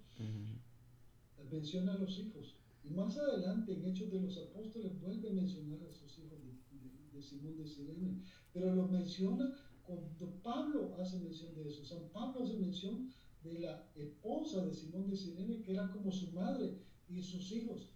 menciona 1.51 1.95
a 1.95 1.99
los 1.99 2.19
hijos. 2.19 2.57
Y 2.83 2.91
más 2.91 3.17
adelante, 3.19 3.73
en 3.73 3.85
Hechos 3.85 4.11
de 4.11 4.21
los 4.21 4.37
Apóstoles, 4.39 5.01
vuelve 5.01 5.31
a 5.31 5.33
mencionar 5.33 5.79
a 5.89 5.93
sus 5.93 6.19
hijos 6.19 6.39
de, 6.43 7.23
Simón 7.23 7.57
de 7.59 7.67
Sirene. 7.67 8.23
Pero 8.53 8.75
lo 8.75 8.89
menciona 8.89 9.55
cuando 9.85 10.43
Pablo 10.43 10.97
hace 10.99 11.19
mención 11.19 11.55
de 11.55 11.69
eso. 11.69 11.85
San 11.85 12.09
Pablo 12.13 12.43
hace 12.43 12.55
mención 12.55 13.11
de 13.45 13.61
la 13.61 13.87
esposa 13.95 14.65
de 14.65 14.75
Simón 14.75 15.11
de 15.11 15.17
Sirene, 15.17 15.63
que 15.63 15.73
era 15.73 15.91
como 15.91 16.11
su 16.11 16.33
madre 16.33 16.79
y 17.09 17.23
sus 17.23 17.53
hijos, 17.53 17.91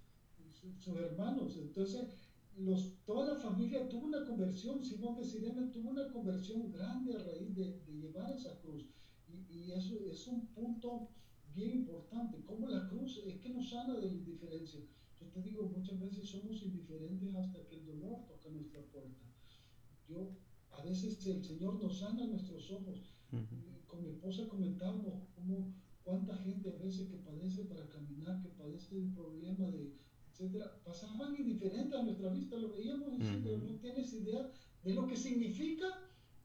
su, 0.52 0.72
sus 0.78 0.96
hermanos. 0.98 1.56
Entonces, 1.56 2.08
los, 2.58 2.92
toda 3.06 3.34
la 3.34 3.40
familia 3.40 3.88
tuvo 3.88 4.06
una 4.06 4.24
conversión. 4.26 4.84
Simón 4.84 5.16
de 5.16 5.24
Sirene 5.24 5.68
tuvo 5.72 5.90
una 5.90 6.12
conversión 6.12 6.70
grande 6.70 7.14
a 7.14 7.18
raíz 7.18 7.54
de, 7.54 7.80
de 7.86 7.94
llevar 7.94 8.30
esa 8.32 8.60
cruz. 8.60 8.84
Y, 9.28 9.54
y 9.56 9.72
eso 9.72 9.98
es 10.06 10.26
un 10.26 10.46
punto 10.48 11.08
bien 11.54 11.72
importante, 11.72 12.44
como 12.44 12.68
la 12.68 12.86
cruz 12.86 13.20
es 13.24 13.38
que 13.38 13.50
nos 13.50 13.68
sana 13.70 13.94
de 13.96 14.06
la 14.08 14.14
indiferencia. 14.14 14.82
Yo 15.20 15.28
te 15.28 15.40
digo, 15.40 15.64
muchas 15.66 15.98
veces 15.98 16.28
somos 16.28 16.62
indiferentes 16.62 17.34
hasta 17.34 17.64
que 17.66 17.74
el 17.76 17.84
dolor 17.84 18.24
toca 18.26 18.50
nuestra 18.50 18.82
puerta. 18.82 19.24
Yo, 20.06 20.36
a 20.70 20.80
veces 20.82 21.24
el 21.26 21.42
Señor 21.44 21.74
nos 21.78 21.98
sana 21.98 22.24
nuestros 22.24 22.70
ojos. 22.70 23.14
ujú, 23.32 23.56
Con 23.86 24.02
mi 24.02 24.08
esposa 24.10 24.46
comentábamos 24.48 25.22
cómo, 25.34 25.72
cuánta 26.02 26.34
gente 26.36 26.70
a 26.70 26.76
veces 26.76 27.06
que 27.06 27.16
padece 27.16 27.64
para 27.64 27.88
caminar, 27.88 28.40
que 28.40 28.48
padece 28.48 28.94
de 28.94 29.00
un 29.00 29.12
problema 29.12 29.70
de, 29.70 29.92
etcétera, 30.30 30.66
pasaban 30.82 31.34
indiferentes 31.34 31.96
a 31.98 32.02
nuestra 32.02 32.28
vista, 32.28 32.56
lo 32.56 32.70
veíamos 32.70 33.18
así, 33.18 33.36
pero 33.38 33.56
ujú, 33.56 33.60
no 33.60 33.76
tienes 33.76 34.12
idea 34.12 34.48
de 34.82 34.92
lo 34.92 35.06
que 35.06 35.16
significa 35.16 35.86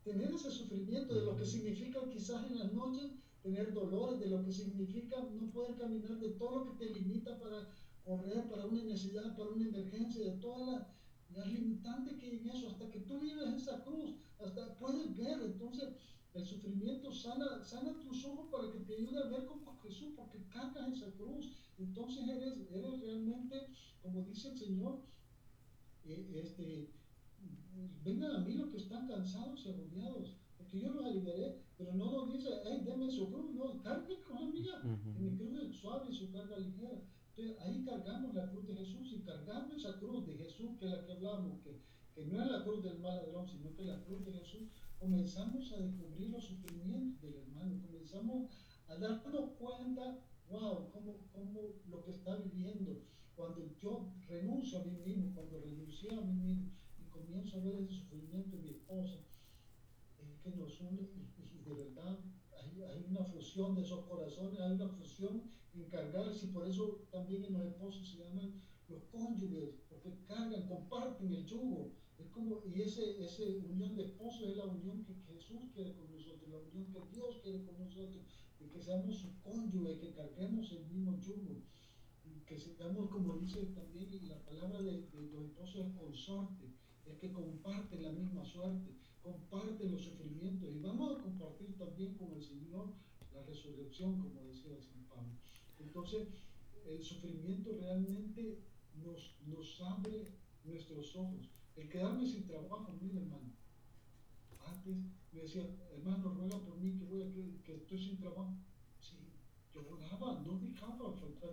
tener 0.04 0.32
ese 0.32 0.50
sufrimiento, 0.50 1.14
de 1.16 1.24
lo 1.24 1.36
que 1.36 1.46
significa 1.46 2.08
quizás 2.10 2.44
en 2.46 2.58
las 2.58 2.72
noches 2.72 3.12
tener 3.42 3.74
dolores, 3.74 4.20
de 4.20 4.28
lo 4.28 4.44
que 4.44 4.52
significa 4.52 5.18
no 5.22 5.52
poder 5.52 5.76
caminar, 5.78 6.20
de 6.20 6.30
todo 6.32 6.66
lo 6.66 6.78
que 6.78 6.86
te 6.86 6.94
limita 6.94 7.40
para 7.40 7.70
correr, 8.04 8.50
para 8.50 8.66
una 8.66 8.84
necesidad, 8.84 9.36
para 9.36 9.50
una 9.52 9.68
emergencia, 9.68 10.24
de 10.24 10.38
todas 10.38 10.88
las, 11.36 11.48
limitantes 11.48 12.20
que 12.20 12.26
hay 12.26 12.38
en 12.38 12.50
eso, 12.50 12.70
hasta 12.70 12.90
que 12.90 13.00
tú 13.02 13.20
vives 13.20 13.54
esa 13.56 13.84
cruz, 13.84 14.16
hasta 14.44 14.78
puedes 14.78 15.16
ver, 15.16 15.40
entonces 15.42 15.90
el 16.34 16.46
sufrimiento 16.46 17.14
sana, 17.14 17.64
sana 17.64 18.00
tus 18.02 18.26
ojos 18.26 18.48
para 18.52 18.72
que 18.72 18.80
te 18.80 18.96
ayude 18.96 19.24
a 19.24 19.30
ver 19.30 19.46
como 19.46 19.80
Jesús, 19.80 20.14
porque 20.16 20.44
cargas 20.50 20.92
esa 20.92 21.12
cruz, 21.12 21.52
entonces 21.78 22.28
eres, 22.28 22.58
eres 22.72 23.00
realmente, 23.02 23.68
como 24.02 24.24
dice 24.24 24.50
el 24.50 24.58
Señor, 24.58 25.00
eh, 26.06 26.42
este, 26.44 26.90
vengan 28.04 28.36
a 28.36 28.40
mí 28.40 28.54
los 28.54 28.70
que 28.70 28.78
están 28.78 29.08
cansados 29.08 29.66
y 29.66 29.70
agobiados, 29.70 30.36
porque 30.70 30.86
yo 30.86 30.94
los 30.94 31.06
aliviaré, 31.06 31.64
pero 31.78 31.94
no 31.94 32.12
nos 32.12 32.32
dice, 32.32 32.50
hey, 32.64 32.84
denme 32.86 33.10
su 33.10 33.28
cruz, 33.28 33.56
no, 33.56 33.82
cargue 33.82 34.22
con 34.22 34.52
mía, 34.52 34.80
que 34.84 35.20
mi 35.20 35.36
cruz 35.36 35.64
es 35.64 35.76
suave 35.76 36.12
y 36.12 36.14
su 36.14 36.32
carga 36.32 36.58
ligera. 36.60 37.02
Entonces 37.36 37.60
ahí 37.62 37.84
cargamos 37.84 38.36
la 38.36 38.52
cruz 38.52 38.68
de 38.68 38.76
Jesús 38.76 39.12
y 39.14 39.22
cargando 39.22 39.76
esa 39.76 39.98
cruz 39.98 40.28
de 40.28 40.38
Jesús, 40.38 40.78
que 40.78 40.86
es 40.86 40.92
la 40.92 41.06
que 41.06 41.14
hablamos, 41.14 41.60
que, 41.64 41.82
que 42.14 42.26
no 42.28 42.44
es 42.44 42.52
la 42.52 42.64
cruz 42.64 42.84
del 42.84 43.00
mal 43.00 43.16
ladrón, 43.16 43.48
sino 43.48 43.74
que 43.74 43.82
es 43.82 43.88
la 43.88 44.04
cruz 44.04 44.24
de 44.26 44.34
Jesús, 44.34 44.70
comenzamos 45.00 45.74
a 45.74 45.78
descubrir 45.78 46.30
los 46.30 46.44
sufrimientos 46.44 47.20
del 47.22 47.36
hermano, 47.36 47.82
comenzamos 47.82 48.52
a 48.88 48.96
darnos 48.96 49.52
cuenta, 49.58 50.20
wow, 50.50 50.92
cómo, 50.92 51.16
cómo 51.34 51.62
lo 51.88 52.04
que 52.04 52.12
está 52.12 52.36
viviendo, 52.36 53.02
cuando 53.36 53.74
yo 53.82 54.12
renuncio 54.28 54.80
a 54.80 54.84
mí 54.84 55.00
mismo, 55.04 55.34
cuando 55.34 55.62
renuncié 55.62 56.14
a 56.14 56.22
mí 56.22 56.34
mismo 56.34 56.72
y 57.00 57.10
comienzo 57.10 57.58
a 57.58 57.64
ver 57.64 57.76
ese 57.76 57.94
sufrimiento 57.94 58.56
en 58.58 58.64
mi 58.64 58.70
esposa, 58.70 59.16
es 59.16 59.29
que 60.44 60.52
nos 60.52 60.80
une 60.82 61.02
y, 61.02 61.58
y 61.58 61.64
de 61.64 61.74
verdad 61.74 62.20
hay, 62.88 63.06
una 63.10 63.24
fusión 63.24 63.76
de 63.76 63.82
esos 63.82 64.06
corazones, 64.06 64.60
hay 64.60 64.74
una 64.74 64.88
fusión 64.90 65.44
en 65.74 65.84
cargarse 65.86 66.46
y 66.46 66.50
por 66.50 66.68
eso 66.68 67.02
también 67.12 67.44
en 67.46 67.54
los 67.54 67.66
esposos 67.66 68.10
se 68.10 68.18
llaman 68.18 68.62
los 68.88 69.04
cónyuges, 69.12 69.76
porque 69.90 70.18
cargan, 70.28 70.68
comparten 70.68 71.32
el 71.34 71.46
yugo. 71.46 71.92
Es 72.18 72.28
como, 72.30 72.62
y 72.66 72.82
ese, 72.82 73.24
ese 73.24 73.58
unión 73.58 73.96
de 73.96 74.06
esposos 74.06 74.50
es 74.50 74.58
la 74.58 74.66
unión 74.66 75.06
que 75.06 75.14
Jesús 75.28 75.62
quiere 75.74 75.96
con 75.96 76.12
nosotros, 76.12 76.50
la 76.50 76.58
unión 76.58 76.86
que 76.92 77.16
Dios 77.16 77.40
quiere 77.44 77.64
con 77.64 77.80
nosotros, 77.80 78.24
de 78.60 78.70
que 78.70 78.82
seamos 78.82 79.18
su 79.18 79.40
cónyuge, 79.42 80.00
que 80.00 80.14
carguemos 80.14 80.72
el 80.72 80.86
mismo 80.88 81.18
yugo, 81.20 81.62
y 82.26 82.42
que 82.46 82.58
seamos, 82.58 83.10
como 83.10 83.38
dice 83.38 83.66
también 83.68 84.28
la 84.28 84.40
palabra 84.44 84.82
de, 84.82 85.02
de 85.08 85.22
los 85.32 85.46
esposos, 85.46 85.86
es 85.86 85.94
consorte, 85.94 86.66
es 87.06 87.18
que 87.18 87.32
comparten 87.32 88.04
la 88.04 88.12
misma 88.12 88.44
suerte 88.44 89.00
comparten 89.24 89.92
los 89.92 90.04
sufrimientos 90.04 90.74
y 90.74 90.80
vamos 90.80 91.18
a 91.18 91.22
compartir 91.22 91.78
también 91.78 92.16
con 92.16 92.32
el 92.34 92.44
Señor 92.44 92.88
la 93.34 93.44
resurrección, 93.44 94.20
como 94.20 94.44
decía 94.44 94.80
San 94.82 95.04
Pablo. 95.06 95.34
Entonces, 95.80 96.28
el 96.86 97.04
sufrimiento 97.04 97.78
realmente 97.80 98.60
nos, 99.04 99.36
nos 99.46 99.82
abre 99.82 100.32
nuestros 100.64 101.16
ojos. 101.16 101.50
El 101.76 101.90
quedarme 101.90 102.26
sin 102.26 102.46
trabajo, 102.46 102.98
mire 103.02 103.20
hermano, 103.20 103.54
antes 104.66 104.98
me 105.32 105.42
decía, 105.42 105.64
hermano, 105.92 106.34
ruega 106.34 106.60
por 106.60 106.78
mí 106.78 106.98
que, 106.98 107.06
voy 107.06 107.22
a, 107.22 107.32
que, 107.64 107.76
estoy 107.76 107.98
sin 107.98 108.18
trabajo. 108.18 108.54
Sí, 109.00 109.18
yo 109.74 109.82
oraba, 109.90 110.42
no 110.46 110.60
dejaba 110.60 111.14
faltar, 111.14 111.52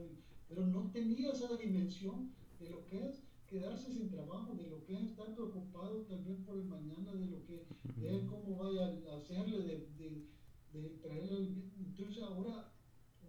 pero 0.49 0.67
no 0.67 0.91
tenía 0.91 1.33
esa 1.33 1.55
dimensión 1.57 2.35
de 2.59 2.71
lo 2.71 2.85
que 2.87 3.09
es 3.09 3.23
quedarse 3.47 3.93
sin 3.93 4.11
trabajo, 4.11 4.55
de 4.55 4.69
lo 4.69 4.85
que 4.85 4.95
es 4.95 5.11
estar 5.11 5.35
preocupado 5.35 6.07
vez 6.27 6.39
por 6.45 6.59
el 6.59 6.65
mañana, 6.65 7.15
de 7.15 7.27
lo 7.27 7.45
que 7.45 7.67
es 8.03 8.23
cómo 8.29 8.57
vaya 8.57 8.87
a 8.87 9.17
hacerle, 9.17 9.59
de, 9.59 9.89
de, 9.99 10.27
de 10.73 10.89
traerle. 11.03 11.71
Entonces 11.79 12.23
ahora, 12.23 12.73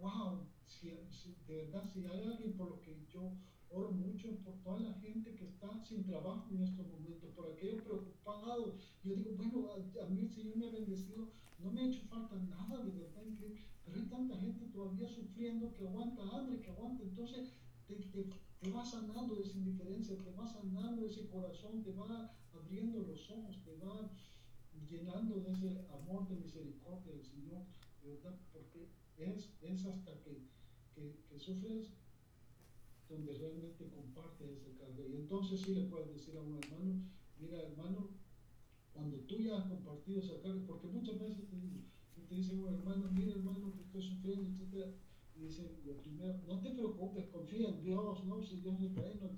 wow, 0.00 0.46
si, 0.66 0.90
si, 1.10 1.36
de 1.46 1.56
verdad, 1.64 1.84
si 1.92 2.04
hay 2.06 2.24
alguien 2.24 2.56
por 2.56 2.70
lo 2.70 2.80
que 2.80 3.06
yo 3.12 3.32
oro 3.70 3.92
mucho 3.92 4.34
por 4.44 4.54
toda 4.62 4.80
la 4.80 4.94
gente 4.94 5.34
que 5.34 5.44
está 5.44 5.84
sin 5.84 6.04
trabajo 6.04 6.48
en 6.50 6.62
estos 6.62 6.86
momentos, 6.88 7.30
por 7.34 7.52
aquellos 7.52 7.82
preocupados. 7.82 8.74
Yo 9.04 9.14
digo, 9.14 9.32
bueno, 9.36 9.68
a, 9.70 10.04
a 10.04 10.08
mí 10.08 10.20
el 10.20 10.30
Señor 10.30 10.56
me 10.56 10.66
ha 10.66 10.70
bendecido, 10.70 11.28
no 11.58 11.70
me 11.70 11.82
ha 11.82 11.88
hecho 11.88 12.06
falta 12.08 12.36
nada, 12.36 12.82
de 12.84 12.90
verdad, 12.92 13.22
increíble, 13.26 13.60
pero 13.84 13.98
hay 13.98 14.08
tanta 14.08 14.36
gente 14.38 14.66
todavía 14.66 15.08
sufriendo 15.08 15.72
que 15.74 15.86
aguanta 15.86 16.22
hambre, 16.22 16.60
que 16.60 16.70
aguanta. 16.70 17.02
Entonces, 17.02 17.52
te, 17.86 17.96
te, 17.96 18.24
te 18.60 18.70
va 18.70 18.84
sanando 18.84 19.40
esa 19.40 19.56
indiferencia, 19.56 20.16
te 20.18 20.32
va 20.32 20.46
sanando 20.46 21.06
ese 21.06 21.28
corazón, 21.28 21.82
te 21.82 21.92
va 21.92 22.34
abriendo 22.52 23.02
los 23.02 23.30
ojos, 23.30 23.62
te 23.64 23.76
va 23.76 24.10
llenando 24.88 25.40
de 25.40 25.52
ese 25.52 25.86
amor 25.90 26.28
de 26.28 26.36
misericordia 26.36 27.12
del 27.12 27.24
Señor. 27.24 27.62
Porque 28.52 28.88
es, 29.18 29.50
es 29.60 29.86
hasta 29.86 30.12
que, 30.22 30.42
que, 30.94 31.38
sufres 31.38 31.90
donde 33.08 33.32
realmente 33.38 33.90
compartes 33.90 34.50
ese 34.50 34.76
carga. 34.76 35.06
Y 35.06 35.16
entonces 35.16 35.60
sí 35.60 35.74
le 35.74 35.84
puedes 35.84 36.08
decir 36.14 36.36
a 36.36 36.40
un 36.40 36.58
hermano, 36.58 37.02
mira 37.38 37.62
hermano, 37.62 38.10
cuando 38.92 39.18
tú 39.18 39.38
ya 39.38 39.58
has 39.58 39.66
compartido 39.66 40.20
esa 40.20 40.40
carga, 40.40 40.60
porque 40.66 40.86
muchas 40.88 41.18
veces 41.18 41.44
te, 41.48 41.56
te 42.28 42.34
dice 42.34 42.54
un 42.54 42.74
hermano, 42.74 43.10
mira 43.12 43.32
hermano 43.32 43.72
que 43.74 43.82
estoy 43.82 44.02
sufriendo, 44.02 44.50
etc. 44.64 44.94
Y 45.38 45.42
dice, 45.42 45.70
lo 45.86 45.96
primero, 45.98 46.34
no 46.48 46.60
te 46.60 46.70
preocupes, 46.70 47.26
confía 47.28 47.68
en 47.68 47.80
Dios, 47.80 48.24
no, 48.24 48.42
si 48.42 48.56
Dios 48.56 48.74
es 48.80 48.94
bueno. 48.94 49.30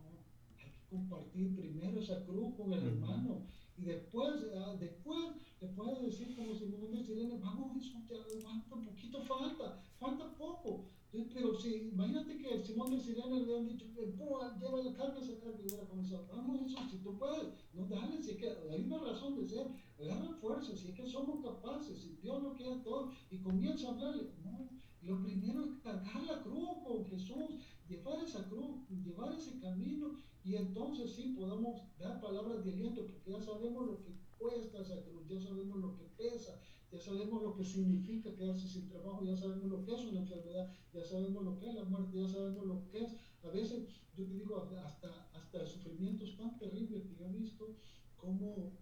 No, 0.00 0.24
hay 0.56 0.70
que 0.70 0.88
compartir 0.88 1.54
primero 1.54 2.00
esa 2.00 2.24
cruz 2.24 2.54
con 2.56 2.72
el 2.72 2.82
hermano. 2.86 3.42
Y 3.76 3.82
después, 3.82 4.34
ah, 4.56 4.74
después 4.80 5.34
puedes 5.76 6.02
decir 6.02 6.34
como 6.34 6.54
si 6.54 6.66
me 6.66 6.78
dice, 6.78 7.14
vamos, 7.40 7.76
eso 7.76 7.98
te 8.08 8.40
falta 8.40 8.74
un 8.74 8.86
poquito 8.86 9.22
falta, 9.22 9.80
falta 9.98 10.34
poco. 10.36 10.86
Pero 11.10 11.58
si, 11.58 11.88
imagínate 11.92 12.36
que 12.38 12.54
el 12.54 12.64
Simón 12.64 12.90
de 12.90 13.00
Sirena 13.00 13.36
le 13.36 13.44
habían 13.44 13.68
dicho, 13.68 13.86
lleva 13.96 14.82
la 14.82 14.94
carga, 14.94 15.18
esa 15.18 15.40
carga, 15.40 15.58
y 15.58 15.66
hubiera 15.66 15.88
comenzado, 15.88 16.26
vamos 16.30 16.60
eso, 16.66 16.78
si 16.90 16.98
tú 16.98 17.18
puedes, 17.18 17.48
no 17.72 17.86
dale, 17.86 18.22
si 18.22 18.32
es 18.32 18.36
que 18.36 18.50
hay 18.70 18.84
una 18.84 18.98
razón 18.98 19.36
de 19.36 19.48
ser, 19.48 19.66
agarra 19.98 20.36
fuerza, 20.40 20.76
si 20.76 20.88
es 20.88 20.94
que 20.94 21.06
somos 21.06 21.42
capaces, 21.42 21.98
si 21.98 22.16
Dios 22.22 22.42
lo 22.42 22.52
quiere 22.54 22.76
todo, 22.80 23.10
y 23.30 23.38
comienza 23.38 23.88
a 23.88 23.92
hablarle, 23.92 24.30
no, 24.44 24.68
lo 25.02 25.22
primero 25.22 25.64
es 25.64 25.78
cargar 25.82 26.22
la 26.24 26.42
cruz 26.42 26.68
con 26.84 27.04
Jesús, 27.06 27.60
llevar 27.88 28.22
esa 28.24 28.48
cruz, 28.48 28.88
llevar 29.04 29.32
ese 29.32 29.58
camino, 29.60 30.16
y 30.44 30.56
entonces 30.56 31.14
sí 31.14 31.34
podamos 31.38 31.82
dar 31.98 32.20
palabras 32.20 32.64
de 32.64 32.72
aliento, 32.72 33.06
porque 33.06 33.32
ya 33.32 33.40
sabemos 33.40 33.86
lo 33.86 34.02
que 34.02 34.14
cuesta 34.38 34.80
esa 34.80 35.02
cruz, 35.02 35.26
ya 35.28 35.40
sabemos 35.40 35.78
lo 35.78 35.96
que 35.96 36.04
pesa, 36.16 36.60
ya 36.90 36.98
sabemos 36.98 37.42
lo 37.42 37.54
que 37.54 37.64
significa 37.64 38.34
quedarse 38.34 38.66
sin 38.66 38.88
trabajo, 38.88 39.24
ya 39.24 39.36
sabemos 39.36 39.70
lo 39.70 39.84
que 39.84 39.94
es 39.94 40.04
una 40.04 40.20
enfermedad, 40.20 40.74
ya 40.92 41.04
sabemos 41.04 41.44
lo 41.44 41.58
que 41.58 41.68
es 41.68 41.74
la 41.74 41.84
muerte, 41.84 42.20
ya 42.20 42.28
sabemos 42.28 42.66
lo 42.66 42.88
que 42.90 43.04
es, 43.04 43.12
a 43.42 43.48
veces, 43.48 43.88
yo 44.16 44.26
te 44.26 44.34
digo, 44.34 44.68
hasta, 44.84 45.30
hasta 45.34 45.66
sufrimientos 45.66 46.36
tan 46.36 46.58
terribles 46.58 47.04
que 47.04 47.24
he 47.24 47.28
visto, 47.28 47.76
como 48.16 48.72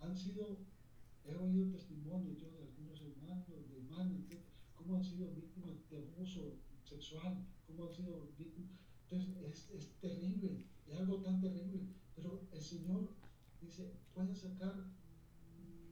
han 0.00 0.16
sido, 0.16 0.58
he 1.24 1.34
oído 1.34 1.70
testimonios 1.70 2.38
yo 2.38 2.50
de 2.50 2.62
algunos 2.62 3.00
hermanos, 3.02 3.46
de 3.48 3.76
hermanos, 3.76 4.20
cómo 4.90 5.02
han 5.04 5.08
sido 5.08 5.30
víctimas 5.30 5.88
de 5.88 5.98
abuso 5.98 6.56
sexual, 6.82 7.46
cómo 7.64 7.86
han 7.86 7.94
sido 7.94 8.26
víctimas. 8.36 8.72
Entonces, 9.04 9.36
es, 9.44 9.70
es 9.70 10.00
terrible, 10.00 10.66
es 10.88 10.98
algo 10.98 11.18
tan 11.18 11.40
terrible, 11.40 11.86
pero 12.16 12.48
el 12.50 12.60
Señor 12.60 13.08
dice, 13.60 13.92
puede 14.12 14.34
sacar 14.34 14.74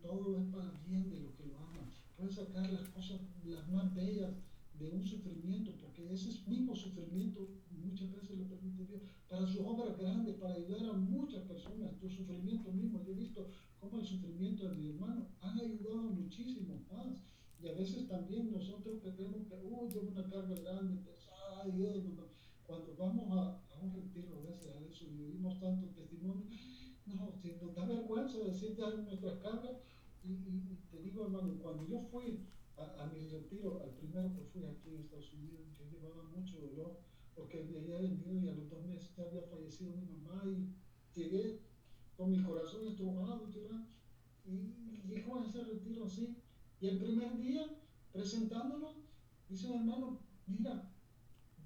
todo 0.03 0.37
es 0.41 0.47
para 0.47 0.73
bien 0.85 1.09
de 1.11 1.21
lo 1.21 1.33
que 1.37 1.47
lo 1.47 1.59
aman. 1.59 1.93
Puede 2.17 2.33
sacar 2.33 2.73
las 2.73 2.89
cosas, 2.89 3.21
las 3.45 3.69
más 3.71 3.95
bellas 3.95 4.33
de 4.77 4.91
un 4.91 5.05
sufrimiento, 5.05 5.77
porque 5.81 6.13
ese 6.13 6.31
mismo 6.51 6.75
sufrimiento 6.75 7.49
muchas 7.71 8.11
veces 8.13 8.37
lo 8.37 8.49
permite 8.49 8.85
Dios 8.85 9.03
para 9.29 9.47
su 9.47 9.65
obra 9.65 9.95
grande, 9.95 10.33
para 10.33 10.55
ayudar 10.55 10.91
a 10.91 10.93
muchas 10.95 11.45
personas. 11.45 11.97
Tu 12.01 12.11
sufrimiento 12.11 12.73
mismo, 12.73 13.01
yo 13.05 13.13
he 13.13 13.15
visto 13.15 13.49
cómo 13.79 14.01
el 14.01 14.07
sufrimiento 14.07 14.69
de 14.69 14.77
mi 14.77 14.89
hermano 14.89 15.29
han 15.41 15.61
ayudado 15.61 16.03
muchísimo 16.03 16.83
más. 16.91 17.23
Y 17.61 17.69
a 17.69 17.73
veces 17.73 18.09
también 18.09 18.53
nosotros 18.53 19.03
que 19.03 19.15
creemos 19.15 19.47
que, 19.49 19.57
uy, 19.57 19.89
tengo 19.89 20.13
una 20.13 20.31
carga 20.31 20.55
grande, 20.55 21.03
pesada, 21.05 21.67
y 21.67 22.17
cuando 22.65 22.95
vamos 22.97 23.27
a, 23.33 23.61
un 23.83 23.95
retiro, 23.95 24.39
a 24.39 24.43
veces 24.43 24.75
a 24.75 24.81
eso, 24.81 25.05
y 25.07 25.23
oímos 25.23 25.59
tanto 25.61 25.87
testimonio, 25.89 26.47
no, 27.07 27.33
si 27.41 27.57
nos 27.61 27.75
da 27.75 27.87
vergüenza 27.87 28.39
decirte 28.39 28.83
nuestras 28.83 29.39
cargas, 29.39 29.79
y, 30.25 30.77
te 30.91 31.01
digo, 31.03 31.25
hermano, 31.25 31.55
cuando 31.63 31.87
yo 31.87 32.01
fui 32.11 32.47
a, 32.77 33.03
a, 33.03 33.07
mi 33.07 33.27
retiro, 33.29 33.81
al 33.83 33.91
primero 33.91 34.35
que 34.35 34.43
fui 34.53 34.65
aquí 34.65 34.91
en 34.91 35.01
Estados 35.03 35.33
Unidos, 35.33 35.61
yo 35.79 35.91
llevaba 35.91 36.25
mucho 36.25 36.61
dolor 36.61 37.01
porque 37.35 37.63
me 37.65 37.79
había 37.79 37.99
venido 37.99 38.35
y 38.35 38.49
a 38.49 38.53
los 38.53 38.69
dos 38.69 38.85
meses 38.85 39.15
ya 39.17 39.25
había 39.25 39.43
fallecido 39.43 39.93
mi 39.97 40.07
mamá 40.19 40.43
y 40.45 40.75
llegué 41.19 41.61
con 42.17 42.31
mi 42.33 42.43
corazón 42.43 42.87
estrujado, 42.89 43.49
y, 44.45 44.51
y 44.51 45.03
llego 45.07 45.39
a 45.39 45.47
ese 45.47 45.63
retiro 45.63 46.05
así. 46.05 46.37
Y 46.81 46.89
el 46.89 46.99
primer 46.99 47.39
día, 47.41 47.66
presentándolo, 48.12 48.95
dice 49.49 49.68
mi 49.68 49.76
hermano, 49.76 50.20
mira, 50.47 50.91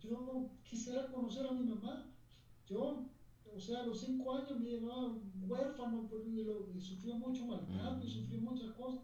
yo 0.01 0.51
quisiera 0.65 1.11
conocer 1.13 1.47
a 1.47 1.53
mi 1.53 1.65
mamá. 1.65 2.09
Yo 2.67 3.13
o 3.55 3.61
sea, 3.61 3.81
a 3.81 3.87
los 3.87 4.01
cinco 4.01 4.35
años 4.35 4.59
me 4.59 4.71
llevaba 4.71 5.15
huérfano 5.47 6.09
y, 6.25 6.41
y 6.77 6.81
sufrió 6.81 7.15
mucho 7.17 7.47
maltrato 7.47 8.05
y 8.05 8.11
sufrió 8.11 8.41
muchas 8.41 8.71
cosas. 8.71 9.03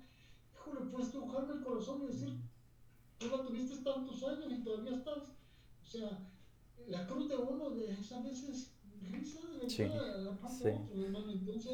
Híjole, 0.54 0.90
pues 0.90 1.12
tocarme 1.12 1.54
el 1.54 1.62
corazón 1.62 2.02
y 2.02 2.06
decir, 2.06 2.40
tú 3.18 3.26
la 3.28 3.44
tuviste 3.44 3.76
tantos 3.78 4.22
años 4.24 4.50
y 4.50 4.62
todavía 4.62 4.96
estás. 4.96 5.36
O 5.82 5.86
sea, 5.86 6.30
la 6.86 7.06
cruz 7.06 7.28
de 7.28 7.36
uno 7.36 7.74
es 7.74 8.12
a 8.12 8.22
veces 8.22 8.72
de 8.77 8.77
sí, 9.66 10.02
sí. 10.62 10.70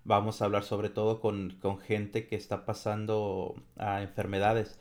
vamos 0.05 0.43
a 0.43 0.47
hablar 0.47 0.65
sobre 0.65 0.89
todo 0.91 1.21
con, 1.21 1.51
con 1.61 1.79
gente 1.79 2.27
que 2.27 2.37
está 2.37 2.65
pasando 2.65 3.57
a 3.77 4.03
enfermedades. 4.03 4.79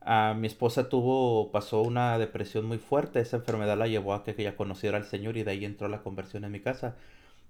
A 0.00 0.34
mi 0.34 0.46
esposa 0.46 0.88
tuvo, 0.88 1.52
pasó 1.52 1.82
una 1.82 2.18
depresión 2.18 2.64
muy 2.66 2.78
fuerte, 2.78 3.20
esa 3.20 3.38
enfermedad 3.38 3.78
la 3.78 3.86
llevó 3.88 4.14
a 4.14 4.24
que 4.24 4.34
ella 4.38 4.56
conociera 4.56 4.96
al 4.98 5.04
Señor 5.04 5.36
y 5.36 5.42
de 5.44 5.52
ahí 5.52 5.64
entró 5.64 5.88
la 5.88 6.02
conversión 6.02 6.44
en 6.44 6.52
mi 6.52 6.60
casa. 6.60 6.96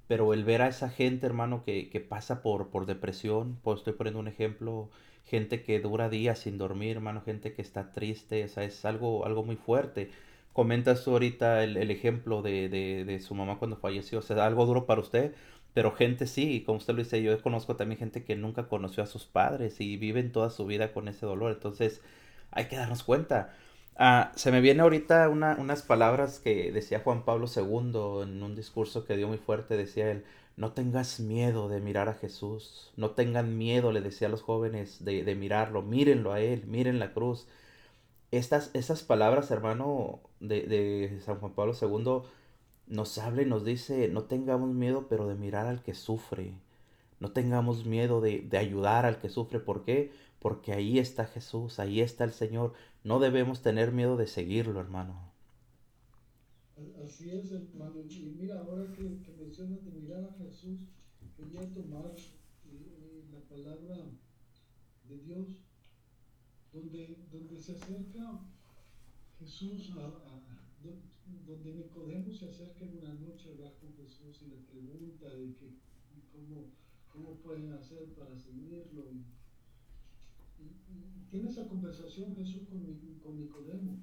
Pero 0.08 0.34
el 0.34 0.44
ver 0.44 0.62
a 0.62 0.68
esa 0.68 0.90
gente, 0.90 1.26
hermano, 1.26 1.62
que, 1.64 1.88
que 1.90 2.00
pasa 2.00 2.42
por, 2.42 2.70
por 2.70 2.86
depresión, 2.86 3.58
pues 3.62 3.78
estoy 3.80 3.92
poniendo 3.94 4.20
un 4.20 4.28
ejemplo, 4.28 4.90
gente 5.30 5.62
que 5.62 5.80
dura 5.80 6.08
días 6.08 6.40
sin 6.40 6.58
dormir, 6.58 6.96
hermano, 6.96 7.22
gente 7.22 7.54
que 7.54 7.62
está 7.62 7.92
triste, 7.92 8.44
o 8.44 8.48
sea, 8.48 8.64
es 8.64 8.84
algo, 8.84 9.24
algo 9.24 9.44
muy 9.44 9.56
fuerte. 9.56 10.10
Comentas 10.52 11.04
tú 11.04 11.12
ahorita 11.12 11.62
el, 11.64 11.76
el 11.76 11.90
ejemplo 11.92 12.42
de, 12.42 12.68
de, 12.68 13.04
de, 13.04 13.20
su 13.20 13.34
mamá 13.34 13.58
cuando 13.58 13.76
falleció, 13.76 14.18
o 14.18 14.22
sea, 14.22 14.44
algo 14.44 14.66
duro 14.66 14.86
para 14.86 15.00
usted, 15.00 15.32
pero 15.72 15.92
gente 15.92 16.26
sí, 16.26 16.64
como 16.66 16.78
usted 16.78 16.94
lo 16.94 16.98
dice, 17.00 17.22
yo 17.22 17.40
conozco 17.42 17.76
también 17.76 17.98
gente 18.00 18.24
que 18.24 18.34
nunca 18.36 18.68
conoció 18.68 19.04
a 19.04 19.06
sus 19.06 19.24
padres 19.24 19.80
y 19.80 19.96
viven 19.96 20.32
toda 20.32 20.50
su 20.50 20.66
vida 20.66 20.92
con 20.92 21.06
ese 21.08 21.26
dolor, 21.26 21.52
entonces 21.52 22.02
hay 22.50 22.66
que 22.66 22.76
darnos 22.76 23.04
cuenta. 23.04 23.54
Ah, 23.96 24.32
se 24.34 24.50
me 24.50 24.60
viene 24.60 24.82
ahorita 24.82 25.28
una, 25.28 25.56
unas 25.58 25.82
palabras 25.82 26.40
que 26.40 26.72
decía 26.72 27.00
Juan 27.00 27.24
Pablo 27.24 27.46
II 27.54 28.22
en 28.24 28.42
un 28.42 28.56
discurso 28.56 29.04
que 29.04 29.16
dio 29.16 29.28
muy 29.28 29.38
fuerte, 29.38 29.76
decía 29.76 30.10
él, 30.10 30.24
no 30.60 30.72
tengas 30.74 31.20
miedo 31.20 31.68
de 31.68 31.80
mirar 31.80 32.10
a 32.10 32.14
Jesús, 32.14 32.92
no 32.96 33.12
tengan 33.12 33.56
miedo, 33.56 33.92
le 33.92 34.02
decía 34.02 34.28
a 34.28 34.30
los 34.30 34.42
jóvenes, 34.42 35.02
de, 35.04 35.24
de 35.24 35.34
mirarlo, 35.34 35.80
mírenlo 35.82 36.32
a 36.32 36.40
él, 36.40 36.66
miren 36.66 36.98
la 36.98 37.14
cruz. 37.14 37.46
Estas, 38.30 38.70
esas 38.74 39.02
palabras, 39.02 39.50
hermano, 39.50 40.20
de, 40.40 40.62
de 40.64 41.20
San 41.24 41.38
Juan 41.40 41.54
Pablo 41.54 41.74
II, 41.80 42.28
nos 42.88 43.18
habla 43.18 43.42
y 43.42 43.46
nos 43.46 43.64
dice, 43.64 44.08
no 44.08 44.24
tengamos 44.24 44.70
miedo, 44.74 45.06
pero 45.08 45.26
de 45.28 45.34
mirar 45.34 45.66
al 45.66 45.82
que 45.82 45.94
sufre. 45.94 46.52
No 47.20 47.32
tengamos 47.32 47.86
miedo 47.86 48.20
de, 48.20 48.40
de 48.42 48.58
ayudar 48.58 49.06
al 49.06 49.18
que 49.18 49.30
sufre. 49.30 49.60
¿Por 49.60 49.84
qué? 49.84 50.12
Porque 50.40 50.72
ahí 50.74 50.98
está 50.98 51.26
Jesús, 51.26 51.78
ahí 51.78 52.02
está 52.02 52.24
el 52.24 52.32
Señor. 52.32 52.74
No 53.04 53.18
debemos 53.18 53.62
tener 53.62 53.92
miedo 53.92 54.16
de 54.18 54.26
seguirlo, 54.26 54.80
hermano. 54.80 55.29
Así 57.04 57.30
es, 57.30 57.52
hermano. 57.52 58.02
Y 58.08 58.36
mira, 58.38 58.60
ahora 58.60 58.92
que, 58.92 59.22
que 59.22 59.32
mencionas 59.38 59.84
de 59.84 59.90
mirar 59.90 60.24
a 60.24 60.44
Jesús, 60.44 60.80
quería 61.36 61.70
tomar 61.72 62.14
eh, 62.16 63.24
la 63.32 63.40
palabra 63.40 63.96
de 65.08 65.18
Dios, 65.18 65.64
donde, 66.72 67.18
donde 67.32 67.60
se 67.60 67.72
acerca 67.72 68.40
Jesús 69.38 69.90
a, 69.96 70.40
donde 71.46 71.74
Nicodemo 71.74 72.32
se 72.32 72.48
acerca 72.48 72.84
en 72.84 72.98
una 72.98 73.14
noche 73.14 73.48
a 73.48 73.52
hablar 73.52 73.74
con 73.80 73.94
Jesús 73.96 74.42
y 74.42 74.50
le 74.50 74.56
pregunta 74.58 75.28
de 75.34 75.54
que, 75.54 75.74
cómo, 76.32 76.66
cómo 77.12 77.34
pueden 77.36 77.72
hacer 77.72 78.12
para 78.14 78.36
seguirlo. 78.38 79.10
Y, 79.12 79.24
tiene 81.30 81.48
esa 81.48 81.68
conversación 81.68 82.34
Jesús 82.34 82.68
con, 82.68 82.82
con 83.22 83.38
Nicodemo. 83.38 84.02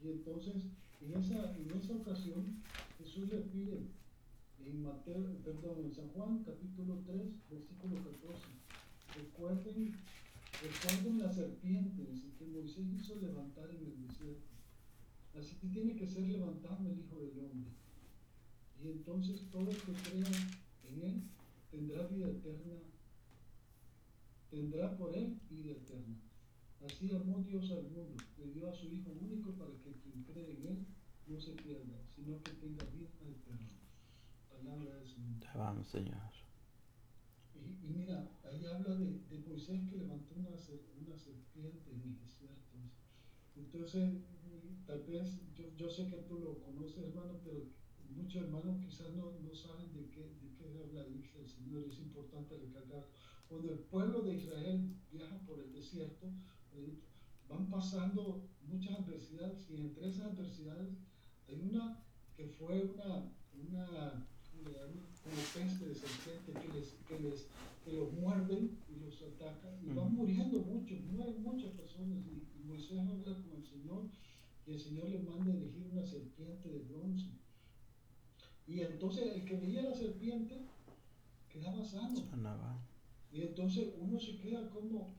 Y 0.00 0.08
entonces, 0.08 0.68
en 1.00 1.14
esa, 1.14 1.56
en 1.56 1.70
esa 1.70 1.94
ocasión, 1.94 2.62
Jesús 2.98 3.28
le 3.28 3.38
pide 3.38 3.96
en 5.74 5.94
San 5.94 6.08
Juan 6.08 6.42
capítulo 6.44 7.02
3, 7.06 7.22
versículo 7.50 7.96
14. 7.96 8.42
Recuerden, 9.16 9.94
recuerden 10.62 11.18
la 11.18 11.32
serpiente 11.32 12.06
que 12.38 12.46
Moisés 12.46 12.86
hizo 12.94 13.16
levantar 13.16 13.70
en 13.70 13.86
el 13.86 14.06
desierto. 14.06 14.54
Así 15.38 15.54
que 15.56 15.68
tiene 15.68 15.96
que 15.96 16.06
ser 16.06 16.22
levantado 16.28 16.88
el 16.88 16.98
Hijo 16.98 17.20
del 17.20 17.38
Hombre. 17.38 17.70
Y 18.82 18.88
entonces 18.88 19.48
todo 19.50 19.70
el 19.70 19.76
que 19.76 19.92
crea 19.92 20.30
en 20.88 21.02
Él 21.02 21.22
tendrá 21.70 22.06
vida 22.06 22.28
eterna, 22.28 22.74
tendrá 24.50 24.96
por 24.96 25.16
Él 25.16 25.38
vida 25.50 25.72
eterna. 25.72 26.16
Así 26.86 27.10
amó 27.10 27.42
Dios 27.42 27.68
al 27.72 27.82
mundo, 27.90 28.22
le 28.38 28.52
dio 28.52 28.70
a 28.70 28.72
su 28.72 28.86
Hijo 28.86 29.10
único 29.10 29.50
para 29.54 29.72
que 29.82 29.92
quien 30.02 30.22
cree 30.22 30.52
en 30.52 30.66
Él 30.68 30.86
no 31.26 31.40
se 31.40 31.50
pierda, 31.52 31.98
sino 32.14 32.40
que 32.44 32.52
tenga 32.52 32.84
vida 32.84 33.08
eterna. 33.20 33.66
Palabra 34.48 34.94
del 34.94 35.08
Señor. 35.08 35.40
Te 35.40 35.58
vamos, 35.58 35.88
Señor. 35.88 36.30
Y, 37.56 37.86
y, 37.86 37.90
mira, 37.90 38.30
ahí 38.44 38.64
habla 38.66 38.94
de, 38.94 39.18
de 39.18 39.38
Moisés 39.48 39.82
que 39.90 39.96
levantó 39.96 40.36
una, 40.36 40.50
una, 40.50 41.16
serpiente 41.18 41.90
en 41.90 42.02
el 42.02 42.18
desierto. 42.20 42.76
Entonces, 43.56 44.22
tal 44.86 45.02
vez, 45.02 45.40
yo, 45.56 45.64
yo, 45.76 45.90
sé 45.90 46.06
que 46.06 46.18
tú 46.28 46.38
lo 46.38 46.60
conoces, 46.60 46.98
hermano, 46.98 47.40
pero 47.42 47.64
muchos 48.14 48.44
hermanos 48.44 48.78
quizás 48.84 49.12
no, 49.16 49.32
no 49.40 49.54
saben 49.54 49.92
de 49.92 50.08
qué, 50.10 50.20
de 50.40 50.54
qué 50.56 50.78
habla 50.78 51.04
el 51.04 51.48
Señor. 51.48 51.84
Es 51.88 51.98
importante 51.98 52.56
recalcar. 52.56 53.04
Cuando 53.48 53.72
el 53.72 53.80
pueblo 53.80 54.22
de 54.22 54.36
Israel 54.36 54.94
viaja 55.10 55.36
por 55.46 55.58
el 55.58 55.72
desierto, 55.72 56.30
van 57.48 57.70
pasando 57.70 58.48
muchas 58.68 58.98
adversidades 58.98 59.68
y 59.70 59.76
entre 59.76 60.08
esas 60.08 60.32
adversidades 60.32 60.94
hay 61.48 61.60
una 61.60 62.02
que 62.36 62.46
fue 62.46 62.82
una, 62.94 63.32
una 63.54 64.26
como 65.22 65.42
peste 65.54 65.88
de 65.88 65.94
serpiente 65.94 66.52
que, 66.52 66.78
les, 66.78 66.88
que, 67.08 67.18
les, 67.18 67.46
que 67.84 67.92
los 67.92 68.12
muerden 68.12 68.78
y 68.88 69.00
los 69.00 69.22
atacan 69.22 69.78
y 69.82 69.92
van 69.92 70.14
muriendo 70.14 70.60
muchos, 70.60 71.00
mueren 71.12 71.42
muchas 71.42 71.72
personas 71.72 72.18
y, 72.26 72.46
y 72.58 72.64
Moisés 72.64 73.00
habla 73.00 73.34
con 73.34 73.52
el 73.56 73.64
Señor 73.64 74.04
y 74.66 74.72
el 74.72 74.80
Señor 74.80 75.08
le 75.08 75.20
manda 75.20 75.52
elegir 75.52 75.88
una 75.92 76.04
serpiente 76.04 76.68
de 76.68 76.80
bronce. 76.80 77.30
Y 78.66 78.80
entonces 78.80 79.36
el 79.36 79.44
que 79.44 79.56
veía 79.56 79.82
la 79.82 79.94
serpiente 79.94 80.66
quedaba 81.48 81.84
sano. 81.84 82.20
Y 83.32 83.42
entonces 83.42 83.94
uno 83.98 84.18
se 84.18 84.38
queda 84.38 84.68
como, 84.70 85.14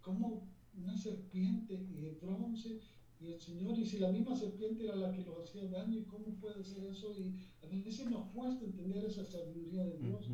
como 0.00 0.48
una 0.76 0.96
serpiente 0.96 1.74
y 1.74 2.00
de 2.00 2.18
bronce 2.20 2.80
y 3.22 3.28
el 3.28 3.40
Señor, 3.40 3.78
y 3.78 3.86
si 3.86 3.98
la 3.98 4.10
misma 4.10 4.34
serpiente 4.34 4.84
era 4.84 4.96
la 4.96 5.12
que 5.12 5.22
los 5.22 5.48
hacía 5.48 5.68
daño, 5.68 5.96
¿y 5.96 6.04
cómo 6.04 6.34
puede 6.40 6.64
ser 6.64 6.84
eso? 6.86 7.14
Y 7.16 7.36
a 7.62 7.68
veces 7.68 8.10
nos 8.10 8.28
cuesta 8.30 8.64
entender 8.64 9.04
esa 9.04 9.24
sabiduría 9.24 9.84
de 9.84 9.98
Dios. 9.98 10.28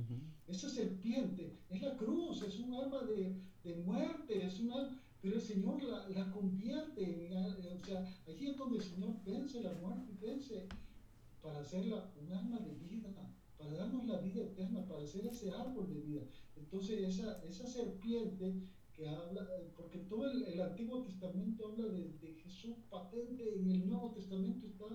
Esa 0.47 0.71
serpiente 0.71 1.59
es 1.69 1.83
la 1.83 1.97
cruz, 1.99 2.43
es 2.43 2.59
un 2.59 2.73
arma 2.73 3.03
de, 3.03 3.37
de 3.63 3.75
muerte, 3.83 4.47
es 4.47 4.61
una, 4.61 4.99
pero 5.21 5.35
el 5.35 5.43
Señor 5.43 5.83
la, 5.83 6.09
la 6.09 6.31
convierte, 6.33 7.27
en, 7.27 7.37
o 7.37 7.85
sea, 7.85 8.09
allí 8.27 8.47
es 8.47 8.57
donde 8.57 8.79
el 8.79 8.83
Señor 8.83 9.17
vence 9.23 9.61
la 9.61 9.75
muerte, 9.75 10.15
vence 10.23 10.67
para 11.43 11.61
hacerla 11.61 12.11
un 12.19 12.33
arma 12.33 12.59
de 12.61 12.75
vida, 12.75 13.11
para 13.59 13.73
darnos 13.75 14.07
la 14.07 14.19
vida 14.21 14.43
eterna, 14.45 14.87
para 14.87 15.03
hacer 15.03 15.27
ese 15.27 15.51
árbol 15.51 15.93
de 15.93 16.01
vida. 16.01 16.23
Entonces 16.57 17.01
esa, 17.01 17.43
esa 17.45 17.67
serpiente 17.67 18.63
que 18.99 19.09
habla, 19.09 19.49
porque 19.77 20.01
todo 20.01 20.29
el, 20.29 20.61
Antiguo 20.61 21.05
Testamento 21.05 21.69
habla 21.69 21.87
de, 21.87 22.35
Jesús 22.43 22.79
patente, 22.91 23.55
en 23.55 23.71
el 23.71 23.89
Nuevo 23.89 24.11
Testamento 24.11 24.67
está 24.67 24.87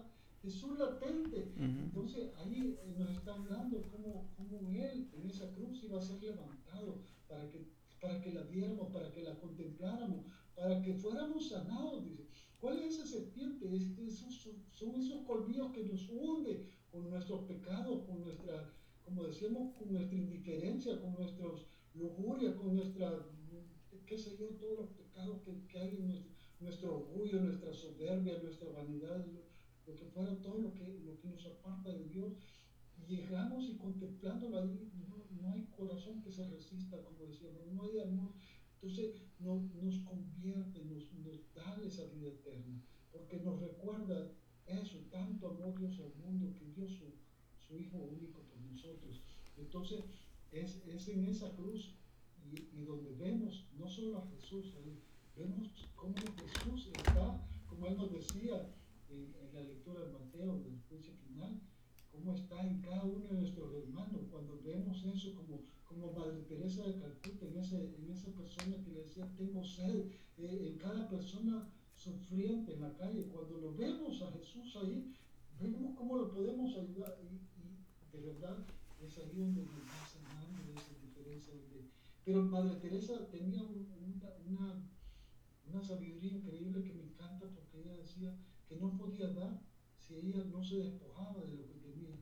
Jesús 0.42 0.78
latente. 0.78 1.54
Entonces 1.58 2.32
ahí 2.36 2.78
eh, 2.84 2.96
nos 2.98 3.10
está 3.12 3.34
hablando 3.34 3.82
cómo, 3.90 4.30
cómo, 4.36 4.70
Él 4.70 5.10
en 5.14 5.30
esa 5.30 5.50
cruz 5.54 5.82
iba 5.86 6.00
a 6.00 6.02
ser 6.02 6.22
levantado 6.22 7.00
para 7.30 7.50
que, 7.50 7.66
para 8.02 8.20
que 8.20 8.34
la 8.34 8.42
viéramos, 8.42 8.92
para 8.92 9.10
que 9.14 9.24
la 9.24 9.40
contempláramos, 9.40 10.26
para 10.54 10.82
que 10.82 10.94
fuéramos 10.96 11.48
sanados. 11.48 12.04
Dice. 12.04 12.28
¿Cuál 12.60 12.80
es 12.80 12.96
esa 12.96 13.06
serpiente? 13.06 13.74
Es, 13.74 13.98
esos, 13.98 14.50
son 14.74 14.96
esos 14.96 15.22
colmillos 15.26 15.72
que 15.72 15.86
nos 15.86 16.10
hunden 16.10 16.68
con 16.92 17.10
nuestros 17.10 17.46
pecados, 17.46 18.04
con 18.06 18.20
nuestra, 18.20 18.70
como 19.06 19.24
decíamos, 19.24 19.74
con 19.78 19.94
nuestra 19.94 20.18
indiferencia, 20.18 21.00
con 21.00 21.14
nuestros 21.14 21.68
lujuria, 21.94 22.56
con 22.56 22.76
nuestra 22.76 23.26
qué 24.06 24.18
sé 24.18 24.38
yo, 24.38 24.48
todos 24.50 24.80
los 24.80 24.90
pecados 24.92 25.42
que, 25.42 25.80
hay 25.80 25.98
en 25.98 26.26
nuestro, 26.60 26.98
orgullo, 26.98 27.42
nuestra 27.42 27.74
soberbia, 27.74 28.40
nuestra 28.42 28.70
vanidad, 28.72 29.26
lo, 29.26 29.96
que 29.96 30.06
fuera 30.06 30.36
todo 30.42 30.60
lo 30.60 30.74
que, 30.74 31.00
lo 31.06 31.20
que 31.20 31.28
nos 31.28 31.46
aparta 31.46 31.90
de 31.92 32.06
Dios. 32.10 32.34
Llegamos 33.08 33.66
y 33.70 33.76
contemplándolo 33.76 34.62
ahí, 34.62 34.92
no, 35.42 35.52
hay 35.52 35.66
corazón 35.76 36.22
que 36.22 36.32
se 36.32 36.48
resista, 36.48 37.04
como 37.04 37.26
decíamos, 37.26 37.68
no 37.74 37.84
hay 37.84 38.00
amor. 38.00 38.32
Entonces 38.76 39.22
nos 39.40 40.00
convierte, 40.00 40.84
nos, 40.86 41.12
nos 41.14 41.54
da 41.54 41.80
esa 41.86 42.06
vida 42.06 42.30
eterna, 42.30 42.82
porque 43.12 43.38
nos 43.38 43.60
recuerda 43.60 44.32
eso, 44.68 45.00
tanto 45.12 45.48
amor 45.48 45.78
Dios 45.78 46.00
al 46.00 46.14
mundo 46.16 46.54
que 46.58 46.66
dio 46.72 46.88
su, 46.88 47.14
su 47.60 47.78
Hijo 47.78 47.98
único 47.98 48.42
por 48.42 48.60
nosotros. 48.62 49.22
Entonces 49.58 50.06
es, 50.52 50.82
es 50.88 51.08
en 51.10 51.26
esa 51.26 51.54
cruz 51.56 51.94
y, 52.52 52.84
donde 52.84 53.12
vemos 53.16 53.66
no 53.78 53.88
solo 53.88 54.20
a 54.20 54.28
Jesús 54.28 54.74
vemos 55.36 55.70
cómo 55.96 56.16
Jesús 56.16 56.90
está, 56.96 57.42
como 57.68 57.88
él 57.88 57.98
nos 57.98 58.12
decía 58.12 58.70
en, 59.10 59.34
la 59.54 59.62
lectura 59.62 60.02
de 60.02 60.12
Mateo 60.12 60.60
del 60.60 60.80
juicio 60.90 61.14
final, 61.28 61.62
cómo 62.12 62.34
está 62.34 62.66
en 62.66 62.82
cada 62.82 63.04
uno 63.04 63.28
de 63.28 63.42
nuestros 63.42 63.74
hermanos, 63.74 64.22
cuando 64.32 64.60
vemos 64.64 65.04
eso 65.04 65.36
como, 65.36 65.62
como 65.86 66.12
Madre 66.14 66.42
Teresa 66.44 66.84
de 66.88 67.00
Calcuta, 67.00 67.46
en, 67.46 67.58
ese, 67.58 67.96
en 67.96 68.10
esa 68.12 68.32
persona 68.32 68.84
que 68.84 68.92
le 68.92 69.04
decía, 69.04 69.28
tengo 69.38 69.64
sed, 69.64 70.08
eh, 70.38 70.70
en 70.72 70.78
cada 70.78 71.08
persona 71.08 71.70
sufriente 71.94 72.74
en 72.74 72.82
la 72.82 72.94
calle, 72.98 73.28
cuando 73.32 73.58
lo 73.58 73.76
vemos 73.76 74.22
a 74.22 74.32
Jesús 74.32 74.76
ahí, 74.78 75.14
vemos 75.60 75.96
cómo 75.96 76.18
lo 76.18 76.32
podemos 76.32 76.76
ayudar. 76.76 77.18
Y, 77.22 77.36
y 77.62 78.18
de 78.18 78.34
verdad 78.34 78.58
es 79.02 79.18
ahí 79.18 79.36
donde 79.36 79.62
nos 79.62 79.86
va 79.86 80.08
sanando 80.08 80.74
esa 80.74 80.94
diferencia, 81.02 81.54
donde 81.54 81.90
pero 82.26 82.44
Madre 82.44 82.80
Teresa 82.80 83.28
tenía 83.30 83.62
una, 84.48 84.90
una, 85.66 85.84
sabiduría 85.84 86.38
increíble 86.38 86.84
que 86.84 86.94
me 86.94 87.04
encanta 87.04 87.50
porque 87.54 87.82
ella 87.82 87.98
decía 87.98 88.38
que 88.68 88.78
no 88.78 88.98
podía 88.98 89.28
dar 89.28 89.62
si 89.98 90.16
ella 90.16 90.46
no 90.46 90.64
se 90.64 90.78
despojaba 90.78 91.44
de 91.44 91.58
lo 91.58 91.68
que 91.68 91.80
tenía. 91.80 92.16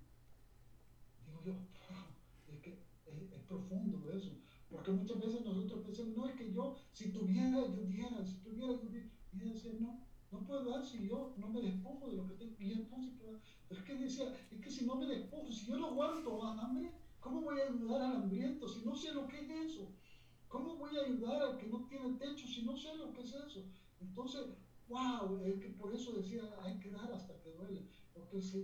Digo 1.26 1.44
yo, 1.46 1.54
es 2.52 2.60
que 2.62 2.80
es, 3.06 3.44
profundo 3.48 4.12
eso. 4.12 4.32
Porque 4.70 4.92
muchas 4.92 5.20
veces 5.20 5.46
nosotros 5.46 5.84
pensamos, 5.86 6.18
no 6.18 6.28
es 6.28 6.36
que 6.36 6.52
yo, 6.52 6.76
si 6.92 7.12
tuviera, 7.12 7.68
yo 7.68 7.84
diera, 7.84 8.26
si 8.26 8.38
tuviera, 8.38 8.68
yo 8.68 8.90
diera. 8.90 9.10
Y 9.34 9.42
ella 9.42 9.54
decía, 9.54 9.74
no, 9.80 10.08
no 10.32 10.40
puedo 10.40 10.72
dar 10.72 10.84
si 10.84 11.08
yo 11.08 11.36
no 11.38 11.50
me 11.50 11.62
despojo 11.62 12.10
de 12.10 12.18
lo 12.18 12.28
que 12.28 12.36
tengo. 12.36 12.56
Y 12.60 12.72
entonces, 12.72 13.14
pero 13.20 13.40
es 13.70 13.82
que 13.84 13.96
decía, 13.96 14.34
es 14.50 14.62
que 14.62 14.72
si 14.72 14.86
no 14.86 14.96
me 14.96 15.06
despojo, 15.06 15.52
si 15.52 15.68
yo 15.68 15.78
no 15.78 15.88
aguanto 15.88 16.42
hambre, 16.44 16.92
¿Cómo 17.22 17.42
voy 17.42 17.60
a 17.60 17.68
ayudar 17.70 18.02
al 18.02 18.16
hambriento 18.18 18.68
si 18.68 18.84
no 18.84 18.96
sé 18.96 19.14
lo 19.14 19.28
que 19.28 19.40
es 19.40 19.50
eso? 19.50 19.88
¿Cómo 20.48 20.76
voy 20.76 20.98
a 20.98 21.06
ayudar 21.06 21.42
al 21.42 21.58
que 21.58 21.68
no 21.68 21.86
tiene 21.88 22.18
techo 22.18 22.48
si 22.48 22.64
no 22.64 22.76
sé 22.76 22.96
lo 22.98 23.14
que 23.14 23.22
es 23.22 23.34
eso? 23.34 23.64
Entonces, 24.02 24.48
wow, 24.90 25.40
es 25.46 25.62
que 25.62 25.70
por 25.70 25.94
eso 25.94 26.14
decía, 26.14 26.42
hay 26.62 26.80
que 26.80 26.90
dar 26.90 27.12
hasta 27.14 27.40
que 27.42 27.52
duele. 27.52 27.88
Porque 28.14 28.40
eso 28.40 28.60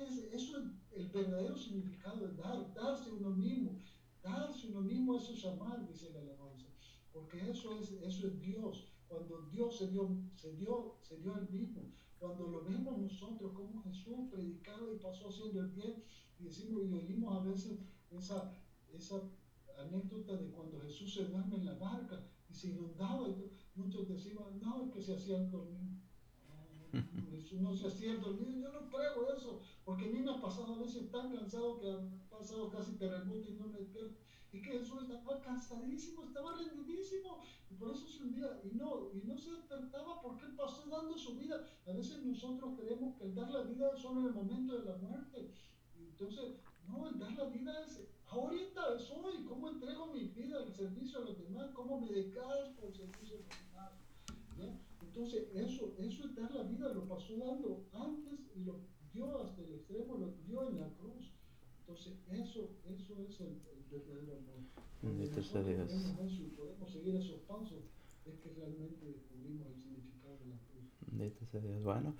es, 0.00 0.18
eso 0.32 0.58
es 0.58 0.68
el 0.92 1.08
verdadero 1.08 1.56
significado 1.56 2.26
de 2.26 2.34
dar, 2.34 2.74
darse 2.74 3.10
uno 3.10 3.30
mismo. 3.30 3.80
Darse 4.22 4.66
uno 4.68 4.82
mismo, 4.82 5.16
eso 5.16 5.32
es 5.32 5.44
amar, 5.46 5.86
dice 5.88 6.10
la 6.10 6.20
alabanza. 6.20 6.66
Porque 7.12 7.40
eso 7.50 7.78
es, 7.78 7.92
eso 7.92 8.26
es 8.26 8.40
Dios. 8.40 8.88
Cuando 9.08 9.42
Dios 9.42 9.78
se 9.78 9.88
dio, 9.88 10.10
se 10.34 10.52
dio, 10.56 10.96
se 11.02 11.18
dio 11.18 11.34
al 11.34 11.48
mismo. 11.48 11.82
Cuando 12.18 12.46
lo 12.48 12.64
vemos 12.64 12.98
nosotros 12.98 13.52
como 13.52 13.82
Jesús 13.84 14.28
predicaba 14.30 14.92
y 14.92 14.98
pasó 14.98 15.28
haciendo 15.28 15.60
el 15.60 15.68
bien, 15.68 16.04
decimos 16.42 16.82
y 16.84 16.92
oímos 16.92 17.36
a 17.36 17.48
veces 17.48 17.78
esa, 18.10 18.54
esa 18.92 19.22
anécdota 19.78 20.36
de 20.36 20.50
cuando 20.50 20.80
Jesús 20.80 21.14
se 21.14 21.24
duerme 21.24 21.56
en 21.56 21.66
la 21.66 21.74
barca 21.74 22.22
y 22.50 22.54
se 22.54 22.70
inundaba, 22.70 23.28
y 23.28 23.50
muchos 23.74 24.08
decimos, 24.08 24.54
no, 24.60 24.84
es 24.84 24.92
que 24.92 25.02
se 25.02 25.14
hacían 25.14 25.50
dormir. 25.50 26.00
Jesús 27.30 27.60
no 27.60 27.74
se 27.74 27.86
hacía 27.86 28.16
dormir, 28.16 28.60
yo 28.60 28.70
no 28.70 28.88
creo 28.88 29.34
eso, 29.34 29.60
porque 29.84 30.04
a 30.04 30.12
mí 30.12 30.20
me 30.20 30.30
ha 30.30 30.40
pasado 30.40 30.74
a 30.74 30.78
veces 30.78 31.10
tan 31.10 31.34
cansado 31.34 31.78
que 31.78 31.90
han 31.90 32.28
pasado 32.28 32.70
casi 32.70 32.92
terremoto 32.92 33.50
y 33.50 33.54
no 33.54 33.68
me 33.68 33.78
despierto 33.78 34.18
y 34.52 34.60
que 34.60 34.78
Jesús 34.78 35.02
estaba 35.02 35.40
cansadísimo, 35.40 36.24
estaba 36.24 36.54
rendidísimo, 36.54 37.42
y 37.70 37.74
por 37.74 37.90
eso 37.90 38.06
se 38.06 38.22
hundía, 38.22 38.60
y 38.62 38.76
no, 38.76 39.10
y 39.14 39.26
no 39.26 39.36
se 39.38 39.50
despertaba 39.50 40.20
porque 40.20 40.44
él 40.44 40.54
pasó 40.54 40.86
dando 40.90 41.16
su 41.16 41.36
vida. 41.36 41.64
A 41.86 41.92
veces 41.92 42.22
nosotros 42.22 42.78
creemos 42.78 43.16
que 43.16 43.24
el 43.24 43.34
dar 43.34 43.50
la 43.50 43.62
vida 43.62 43.90
es 43.94 44.02
solo 44.02 44.20
en 44.20 44.26
el 44.26 44.34
momento 44.34 44.78
de 44.78 44.84
la 44.84 44.96
muerte. 44.98 45.50
Entonces, 46.22 46.54
no, 46.88 47.08
el 47.08 47.18
dar 47.18 47.32
la 47.32 47.44
vida 47.46 47.84
es 47.84 48.00
ahorita, 48.28 48.94
es 48.96 49.10
hoy, 49.10 49.44
cómo 49.48 49.70
entrego 49.70 50.06
mi 50.06 50.24
vida 50.28 50.58
al 50.58 50.72
servicio 50.72 51.18
a 51.18 51.22
los 51.22 51.38
demás, 51.38 51.70
cómo 51.74 52.00
me 52.00 52.12
decaro 52.12 52.72
por 52.76 52.86
el 52.86 52.94
servicio 52.94 53.36
a 53.36 53.40
los 53.40 53.48
demás. 53.48 54.72
Entonces, 55.02 55.48
eso, 55.52 55.92
eso 55.98 56.24
es 56.24 56.34
dar 56.36 56.54
la 56.54 56.62
vida, 56.62 56.94
lo 56.94 57.06
pasó 57.08 57.36
dando 57.36 57.84
antes 57.92 58.40
y 58.54 58.64
lo 58.64 58.76
dio 59.12 59.42
hasta 59.42 59.62
el 59.62 59.74
extremo, 59.74 60.16
lo 60.16 60.32
dio 60.46 60.68
en 60.68 60.80
la 60.80 60.88
cruz. 60.94 61.32
Entonces, 61.80 62.14
eso, 62.30 62.70
eso 62.86 63.18
es 63.18 63.40
el, 63.40 63.60
verdadero 63.90 64.38
amor. 64.38 64.62
Bendito 65.02 65.42
sea 65.42 65.62
Dios. 65.62 65.90
podemos 66.56 66.90
seguir 66.90 67.16
esos 67.16 67.40
pasos, 67.40 67.82
es 68.24 68.38
que 68.38 68.48
realmente 68.54 69.04
descubrimos 69.04 69.66
el 69.66 69.82
significado 69.82 70.38
de 70.38 70.46
la 70.46 70.56
cruz. 70.70 70.84
Bendito 71.00 71.44
sea 71.46 71.60
Dios. 71.60 71.82
Bueno. 71.82 72.14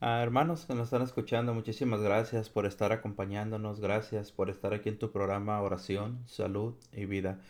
Ah, 0.00 0.22
hermanos 0.22 0.64
que 0.64 0.74
nos 0.74 0.84
están 0.84 1.02
escuchando, 1.02 1.54
muchísimas 1.54 2.00
gracias 2.00 2.48
por 2.48 2.66
estar 2.66 2.92
acompañándonos, 2.92 3.80
gracias 3.80 4.30
por 4.30 4.48
estar 4.48 4.72
aquí 4.72 4.88
en 4.88 4.98
tu 4.98 5.10
programa 5.10 5.60
Oración, 5.60 6.22
Salud 6.26 6.74
y 6.92 7.04
Vida. 7.06 7.40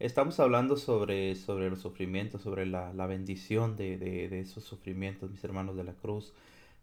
Estamos 0.00 0.40
hablando 0.40 0.76
sobre, 0.76 1.36
sobre 1.36 1.70
los 1.70 1.78
sufrimientos, 1.80 2.42
sobre 2.42 2.66
la, 2.66 2.92
la 2.94 3.06
bendición 3.06 3.76
de, 3.76 3.96
de, 3.96 4.40
esos 4.40 4.64
sufrimientos, 4.64 5.30
mis 5.30 5.44
hermanos 5.44 5.76
de 5.76 5.84
la 5.84 5.92
cruz. 5.92 6.32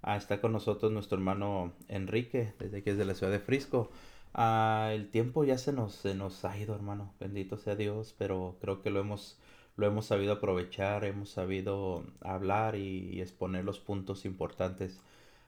Ah, 0.02 0.16
está 0.16 0.40
con 0.40 0.54
nosotros 0.54 0.94
nuestro 0.94 1.18
hermano 1.18 1.74
Enrique, 1.90 2.54
desde 2.60 2.82
que 2.82 2.92
es 2.92 2.98
de 2.98 3.06
la 3.06 3.14
ciudad 3.14 3.34
de 3.34 3.40
Frisco. 3.40 3.92
Ah, 4.34 4.92
el 4.94 5.10
tiempo 5.10 5.44
ya 5.44 5.58
se 5.58 5.74
nos, 5.74 5.94
se 5.94 6.16
nos 6.16 6.46
ha 6.46 6.58
ido, 6.58 6.74
hermano, 6.74 7.14
bendito 7.20 7.58
sea 7.58 7.76
Dios, 7.76 8.16
pero 8.18 8.56
creo 8.62 8.82
que 8.82 8.90
lo 8.90 9.02
hemos, 9.02 9.38
lo 9.82 9.88
hemos 9.88 10.06
sabido 10.06 10.34
aprovechar, 10.34 11.04
hemos 11.06 11.32
sabido 11.32 12.06
hablar 12.22 12.76
y, 12.76 13.20
exponer 13.22 13.66
los 13.66 13.80
puntos 13.80 14.26
importantes. 14.26 15.02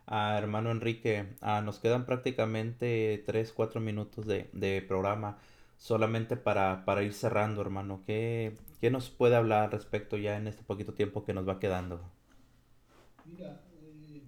Ah, 0.08 0.38
hermano 0.38 0.72
Enrique, 0.72 1.28
ah, 1.42 1.62
nos 1.62 1.80
quedan 1.80 2.06
prácticamente 2.06 3.24
3, 3.26 3.54
4 3.54 3.80
minutos 3.80 4.26
de, 4.26 4.50
de 4.52 4.82
programa 4.82 5.38
solamente 5.84 6.38
para, 6.38 6.86
para, 6.86 7.04
ir 7.04 7.14
cerrando, 7.14 7.62
hermano. 7.62 8.02
¿Qué, 8.06 8.56
¿Qué, 8.80 8.90
nos 8.90 9.10
puede 9.10 9.36
hablar 9.36 9.72
respecto 9.72 10.16
ya 10.18 10.38
en 10.38 10.48
este 10.48 10.64
poquito 10.64 10.94
tiempo 10.94 11.26
que 11.26 11.34
nos 11.34 11.48
va 11.48 11.60
quedando? 11.60 12.00
Mira, 13.26 13.62
eh, 13.84 14.24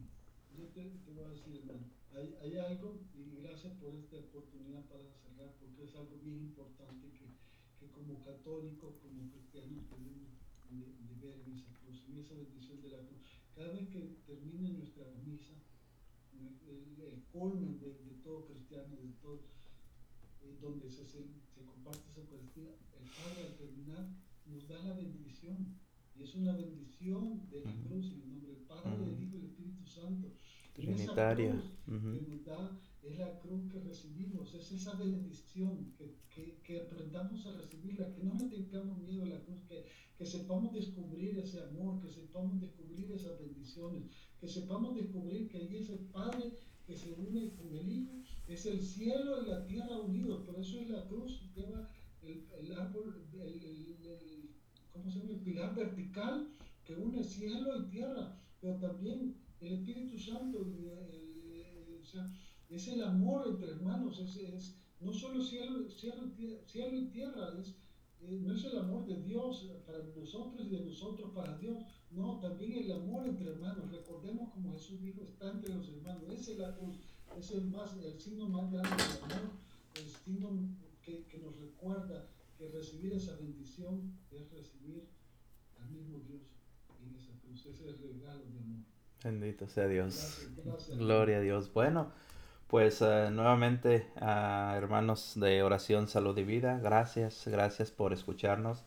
yo 0.58 0.66
te, 0.76 0.84
te, 0.84 1.12
voy 1.14 1.24
a 1.24 1.30
decir, 1.30 1.56
hermano, 1.64 1.88
hay, 2.14 2.36
hay, 2.44 2.58
algo, 2.60 3.00
y 3.16 3.42
gracias 3.42 3.72
por 3.80 3.96
esta 3.96 4.18
oportunidad 4.18 4.84
para 4.92 5.04
cerrar, 5.24 5.56
porque 5.60 5.86
es 5.86 5.96
algo 5.96 6.20
bien 6.22 6.44
importante 6.44 7.08
que, 7.16 7.32
que 7.80 7.92
como 7.94 8.20
católicos, 8.20 8.96
como 9.02 9.32
cristianos, 9.32 9.88
tenemos 9.88 10.28
de, 10.76 10.92
de, 10.92 11.16
ver 11.24 11.40
en 11.48 11.56
esa 11.56 11.72
cruz, 11.80 12.04
en 12.10 12.18
esa 12.20 12.34
bendición 12.36 12.82
de 12.82 12.90
la 12.90 13.00
cruz. 13.08 13.24
Cada 13.56 13.72
vez 13.72 13.88
que 13.88 14.20
termine 14.28 14.76
nuestra 14.76 15.08
misa, 15.24 15.56
colmen 17.36 17.78
de, 17.80 17.90
de 18.08 18.16
todo 18.24 18.46
cristiano, 18.48 18.96
de 18.96 19.12
todo 19.22 19.42
donde 20.62 20.90
se, 20.90 21.06
se, 21.06 21.20
se, 21.54 21.62
comparte 21.66 22.10
esa 22.10 22.22
Eucaristía, 22.22 22.70
el 23.00 23.10
Padre 23.10 23.48
al 23.48 23.58
terminar 23.58 24.08
nos 24.46 24.68
da 24.68 24.82
la 24.84 24.94
bendición. 24.94 25.76
Y 26.16 26.24
es 26.24 26.34
una 26.36 26.54
bendición 26.56 27.50
de 27.50 27.60
la 27.60 27.74
cruz 27.84 28.06
en 28.14 28.22
el 28.22 28.30
nombre 28.30 28.48
del 28.54 28.64
Padre, 28.64 28.98
del 28.98 29.22
Hijo 29.22 29.36
y 29.36 29.40
del 29.40 29.50
Espíritu 29.50 29.86
Santo. 29.86 30.32
Trinitaria. 30.74 31.50
Esa 31.50 31.62
cruz 31.86 32.04
uh 32.04 32.08
-huh. 32.08 32.20
que 32.20 32.28
nos 32.32 32.46
da 32.46 32.80
es 33.04 33.18
la 33.20 33.40
cruz 33.40 33.72
que 33.72 33.80
recibimos, 33.80 34.54
es 34.56 34.72
esa 34.72 34.94
bendición, 34.96 35.94
que, 35.98 36.16
que, 36.34 36.58
que, 36.64 36.82
aprendamos 36.82 37.46
a 37.46 37.52
recibirla, 37.52 38.14
que 38.14 38.24
no 38.24 38.34
le 38.34 38.48
tengamos 38.50 38.98
miedo 39.00 39.24
a 39.24 39.28
la 39.28 39.40
cruz, 39.46 39.62
que, 39.70 39.86
que 40.18 40.26
sepamos 40.26 40.74
descubrir 40.74 41.38
ese 41.38 41.60
amor, 41.62 42.02
que 42.02 42.10
sepamos 42.10 42.60
descubrir 42.62 43.12
esas 43.12 43.38
bendiciones, 43.40 44.04
que 44.40 44.48
sepamos 44.48 44.96
descubrir 44.96 45.50
que 45.50 45.58
ahí 45.58 45.76
es 45.78 45.90
el 45.90 46.06
Padre 46.18 46.52
que 46.86 46.96
se 46.96 47.12
une 47.12 47.52
con 47.56 47.76
el 47.76 47.92
Hijo, 47.92 48.24
es 48.48 48.66
el 48.66 48.82
cielo 48.82 49.42
y 49.42 49.48
la 49.48 49.66
tierra 49.66 49.98
unidos, 49.98 50.44
por 50.46 50.60
eso 50.60 50.80
es 50.80 50.90
la 50.90 51.08
cruz, 51.08 51.42
lleva 51.56 51.90
el, 52.22 52.46
el 52.60 52.72
árbol, 52.74 53.28
el, 53.34 53.64
el, 54.06 54.50
¿cómo 54.94 55.10
se 55.10 55.20
llama? 55.20 55.32
el 55.32 55.40
pilar 55.40 55.76
vertical 55.76 56.48
que 56.84 56.96
une 56.96 57.24
cielo 57.24 57.78
y 57.80 57.90
tierra, 57.90 58.38
pero 58.62 58.76
también 58.78 59.36
el 59.62 59.74
Espíritu 59.74 60.18
Santo, 60.18 60.60
o 60.60 62.06
sea, 62.06 62.32
es 62.70 62.88
el 62.88 63.04
amor 63.04 63.48
entre 63.48 63.72
hermanos, 63.72 64.20
es, 64.20 64.36
es 64.38 64.76
no 65.00 65.12
solo 65.12 65.42
cielo, 65.42 65.90
cielo, 65.90 66.32
cielo 66.66 66.98
y 67.00 67.08
tierra, 67.08 67.54
es, 67.60 67.76
eh, 68.28 68.40
no 68.42 68.56
es 68.56 68.64
el 68.66 68.78
amor 68.78 69.06
de 69.06 69.22
Dios 69.24 69.70
para 69.86 70.00
nosotros 70.16 70.66
y 70.66 70.70
de 70.70 70.86
nosotros 70.86 71.32
para 71.34 71.58
Dios, 71.58 71.84
no, 72.12 72.40
también 72.40 72.74
el 72.74 72.92
amor 72.92 73.28
entre 73.28 73.50
hermanos. 73.50 73.92
Recordemos 73.92 74.52
como 74.54 74.74
Jesús 74.74 75.02
dijo, 75.02 75.22
está 75.24 75.52
entre 75.52 75.74
los 75.76 75.88
hermanos. 75.90 76.24
Esa 76.30 76.52
es 76.52 76.58
la 76.58 76.78
es 77.38 77.52
el, 77.52 77.66
más, 77.66 77.98
el 77.98 78.20
signo 78.20 78.48
más 78.48 78.72
grande 78.72 78.90
del 78.92 79.24
amor, 79.24 79.52
el 79.96 80.10
signo 80.10 80.50
que, 81.02 81.26
que 81.26 81.40
nos 81.40 81.58
recuerda 81.58 82.28
que 82.58 82.70
recibir 82.70 83.14
esa 83.14 83.36
bendición 83.36 84.18
es 84.32 84.50
recibir 84.52 85.10
al 85.80 85.90
mismo 85.90 86.20
Dios 86.20 86.42
en 87.04 87.16
esa 87.16 87.34
cruz. 87.42 87.66
Ese 87.66 87.72
es 87.72 87.82
el 87.82 87.98
regalo 87.98 88.46
de 88.46 88.58
amor. 88.60 88.86
Bendito 89.24 89.68
sea 89.68 89.88
Dios. 89.88 90.16
Gracias, 90.16 90.66
gracias. 90.66 90.98
Gloria 90.98 91.38
a 91.38 91.42
Dios. 91.42 91.74
Bueno, 91.74 92.12
pues 92.68 93.02
uh, 93.02 93.30
nuevamente, 93.32 94.08
hermanos 94.18 95.34
de 95.36 95.64
oración, 95.64 96.08
salud 96.08 96.38
y 96.38 96.44
vida, 96.44 96.80
gracias, 96.80 97.48
gracias 97.48 97.92
por 97.92 98.14
escucharnos. 98.14 98.84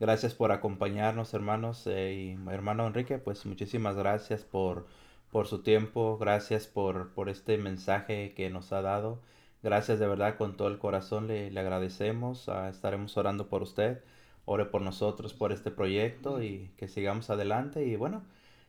Gracias 0.00 0.34
por 0.34 0.52
acompañarnos, 0.52 1.34
hermanos. 1.34 1.86
Eh, 1.86 2.36
y 2.38 2.50
hermano 2.50 2.86
Enrique, 2.86 3.18
pues 3.18 3.44
muchísimas 3.46 3.96
gracias 3.96 4.44
por, 4.44 4.86
por 5.30 5.46
su 5.48 5.62
tiempo. 5.62 6.18
Gracias 6.18 6.66
por, 6.68 7.12
por 7.14 7.28
este 7.28 7.58
mensaje 7.58 8.32
que 8.34 8.48
nos 8.50 8.72
ha 8.72 8.80
dado. 8.82 9.20
Gracias 9.62 9.98
de 9.98 10.06
verdad 10.06 10.36
con 10.36 10.56
todo 10.56 10.68
el 10.68 10.78
corazón. 10.78 11.26
Le, 11.26 11.50
le 11.50 11.60
agradecemos. 11.60 12.46
Uh, 12.48 12.66
estaremos 12.70 13.16
orando 13.16 13.48
por 13.48 13.62
usted. 13.62 14.02
Ore 14.44 14.66
por 14.66 14.82
nosotros, 14.82 15.34
por 15.34 15.52
este 15.52 15.70
proyecto 15.70 16.42
y 16.42 16.70
que 16.76 16.88
sigamos 16.88 17.28
adelante. 17.30 17.84
Y 17.84 17.96
bueno, 17.96 18.22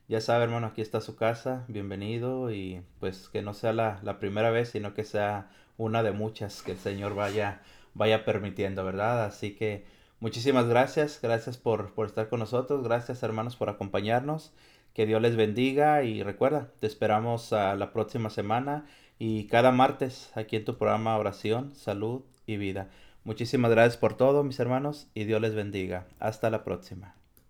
ya 0.10 0.20
sabe, 0.20 0.44
hermano, 0.44 0.68
aquí 0.68 0.82
está 0.82 1.00
su 1.00 1.16
casa. 1.16 1.64
Bienvenido. 1.70 2.52
Y 2.52 2.84
pues 3.00 3.30
que 3.30 3.42
no 3.42 3.54
sea 3.54 3.72
la, 3.72 4.00
la 4.04 4.20
primera 4.20 4.50
vez, 4.52 4.70
sino 4.70 4.94
que 4.94 5.06
sea 5.06 5.50
una 5.78 6.04
de 6.04 6.12
muchas 6.12 6.62
que 6.62 6.74
el 6.74 6.78
Señor 6.78 7.16
vaya, 7.16 7.62
vaya 7.94 8.26
permitiendo, 8.26 8.84
¿verdad? 8.84 9.24
Así 9.24 9.56
que 9.56 9.86
Muchísimas 10.22 10.68
gracias, 10.68 11.20
gracias 11.22 11.58
por, 11.58 11.94
por, 11.94 12.06
estar 12.06 12.28
con 12.28 12.42
nosotros, 12.42 12.84
gracias 12.84 13.24
hermanos 13.24 13.56
por 13.56 13.70
acompañarnos, 13.70 14.52
que 14.94 15.06
Dios 15.06 15.22
les 15.22 15.38
bendiga 15.38 16.04
y 16.04 16.24
recuerda, 16.24 16.72
te 16.82 16.88
esperamos 16.88 17.54
a 17.54 17.74
la 17.76 17.94
próxima 17.94 18.30
semana 18.30 18.86
y 19.18 19.48
cada 19.48 19.72
martes 19.72 20.30
aquí 20.36 20.58
en 20.58 20.66
tu 20.66 20.78
programa 20.78 21.18
Oración, 21.18 21.74
Salud 21.74 22.24
y 22.46 22.58
Vida. 22.58 22.90
Muchísimas 23.24 23.72
gracias 23.72 23.96
por 23.96 24.18
todo 24.18 24.44
mis 24.44 24.60
hermanos 24.60 25.08
y 25.14 25.24
Dios 25.24 25.40
les 25.40 25.56
bendiga. 25.56 26.06
Hasta 26.20 26.50
la 26.50 26.66
próxima. 26.66 27.19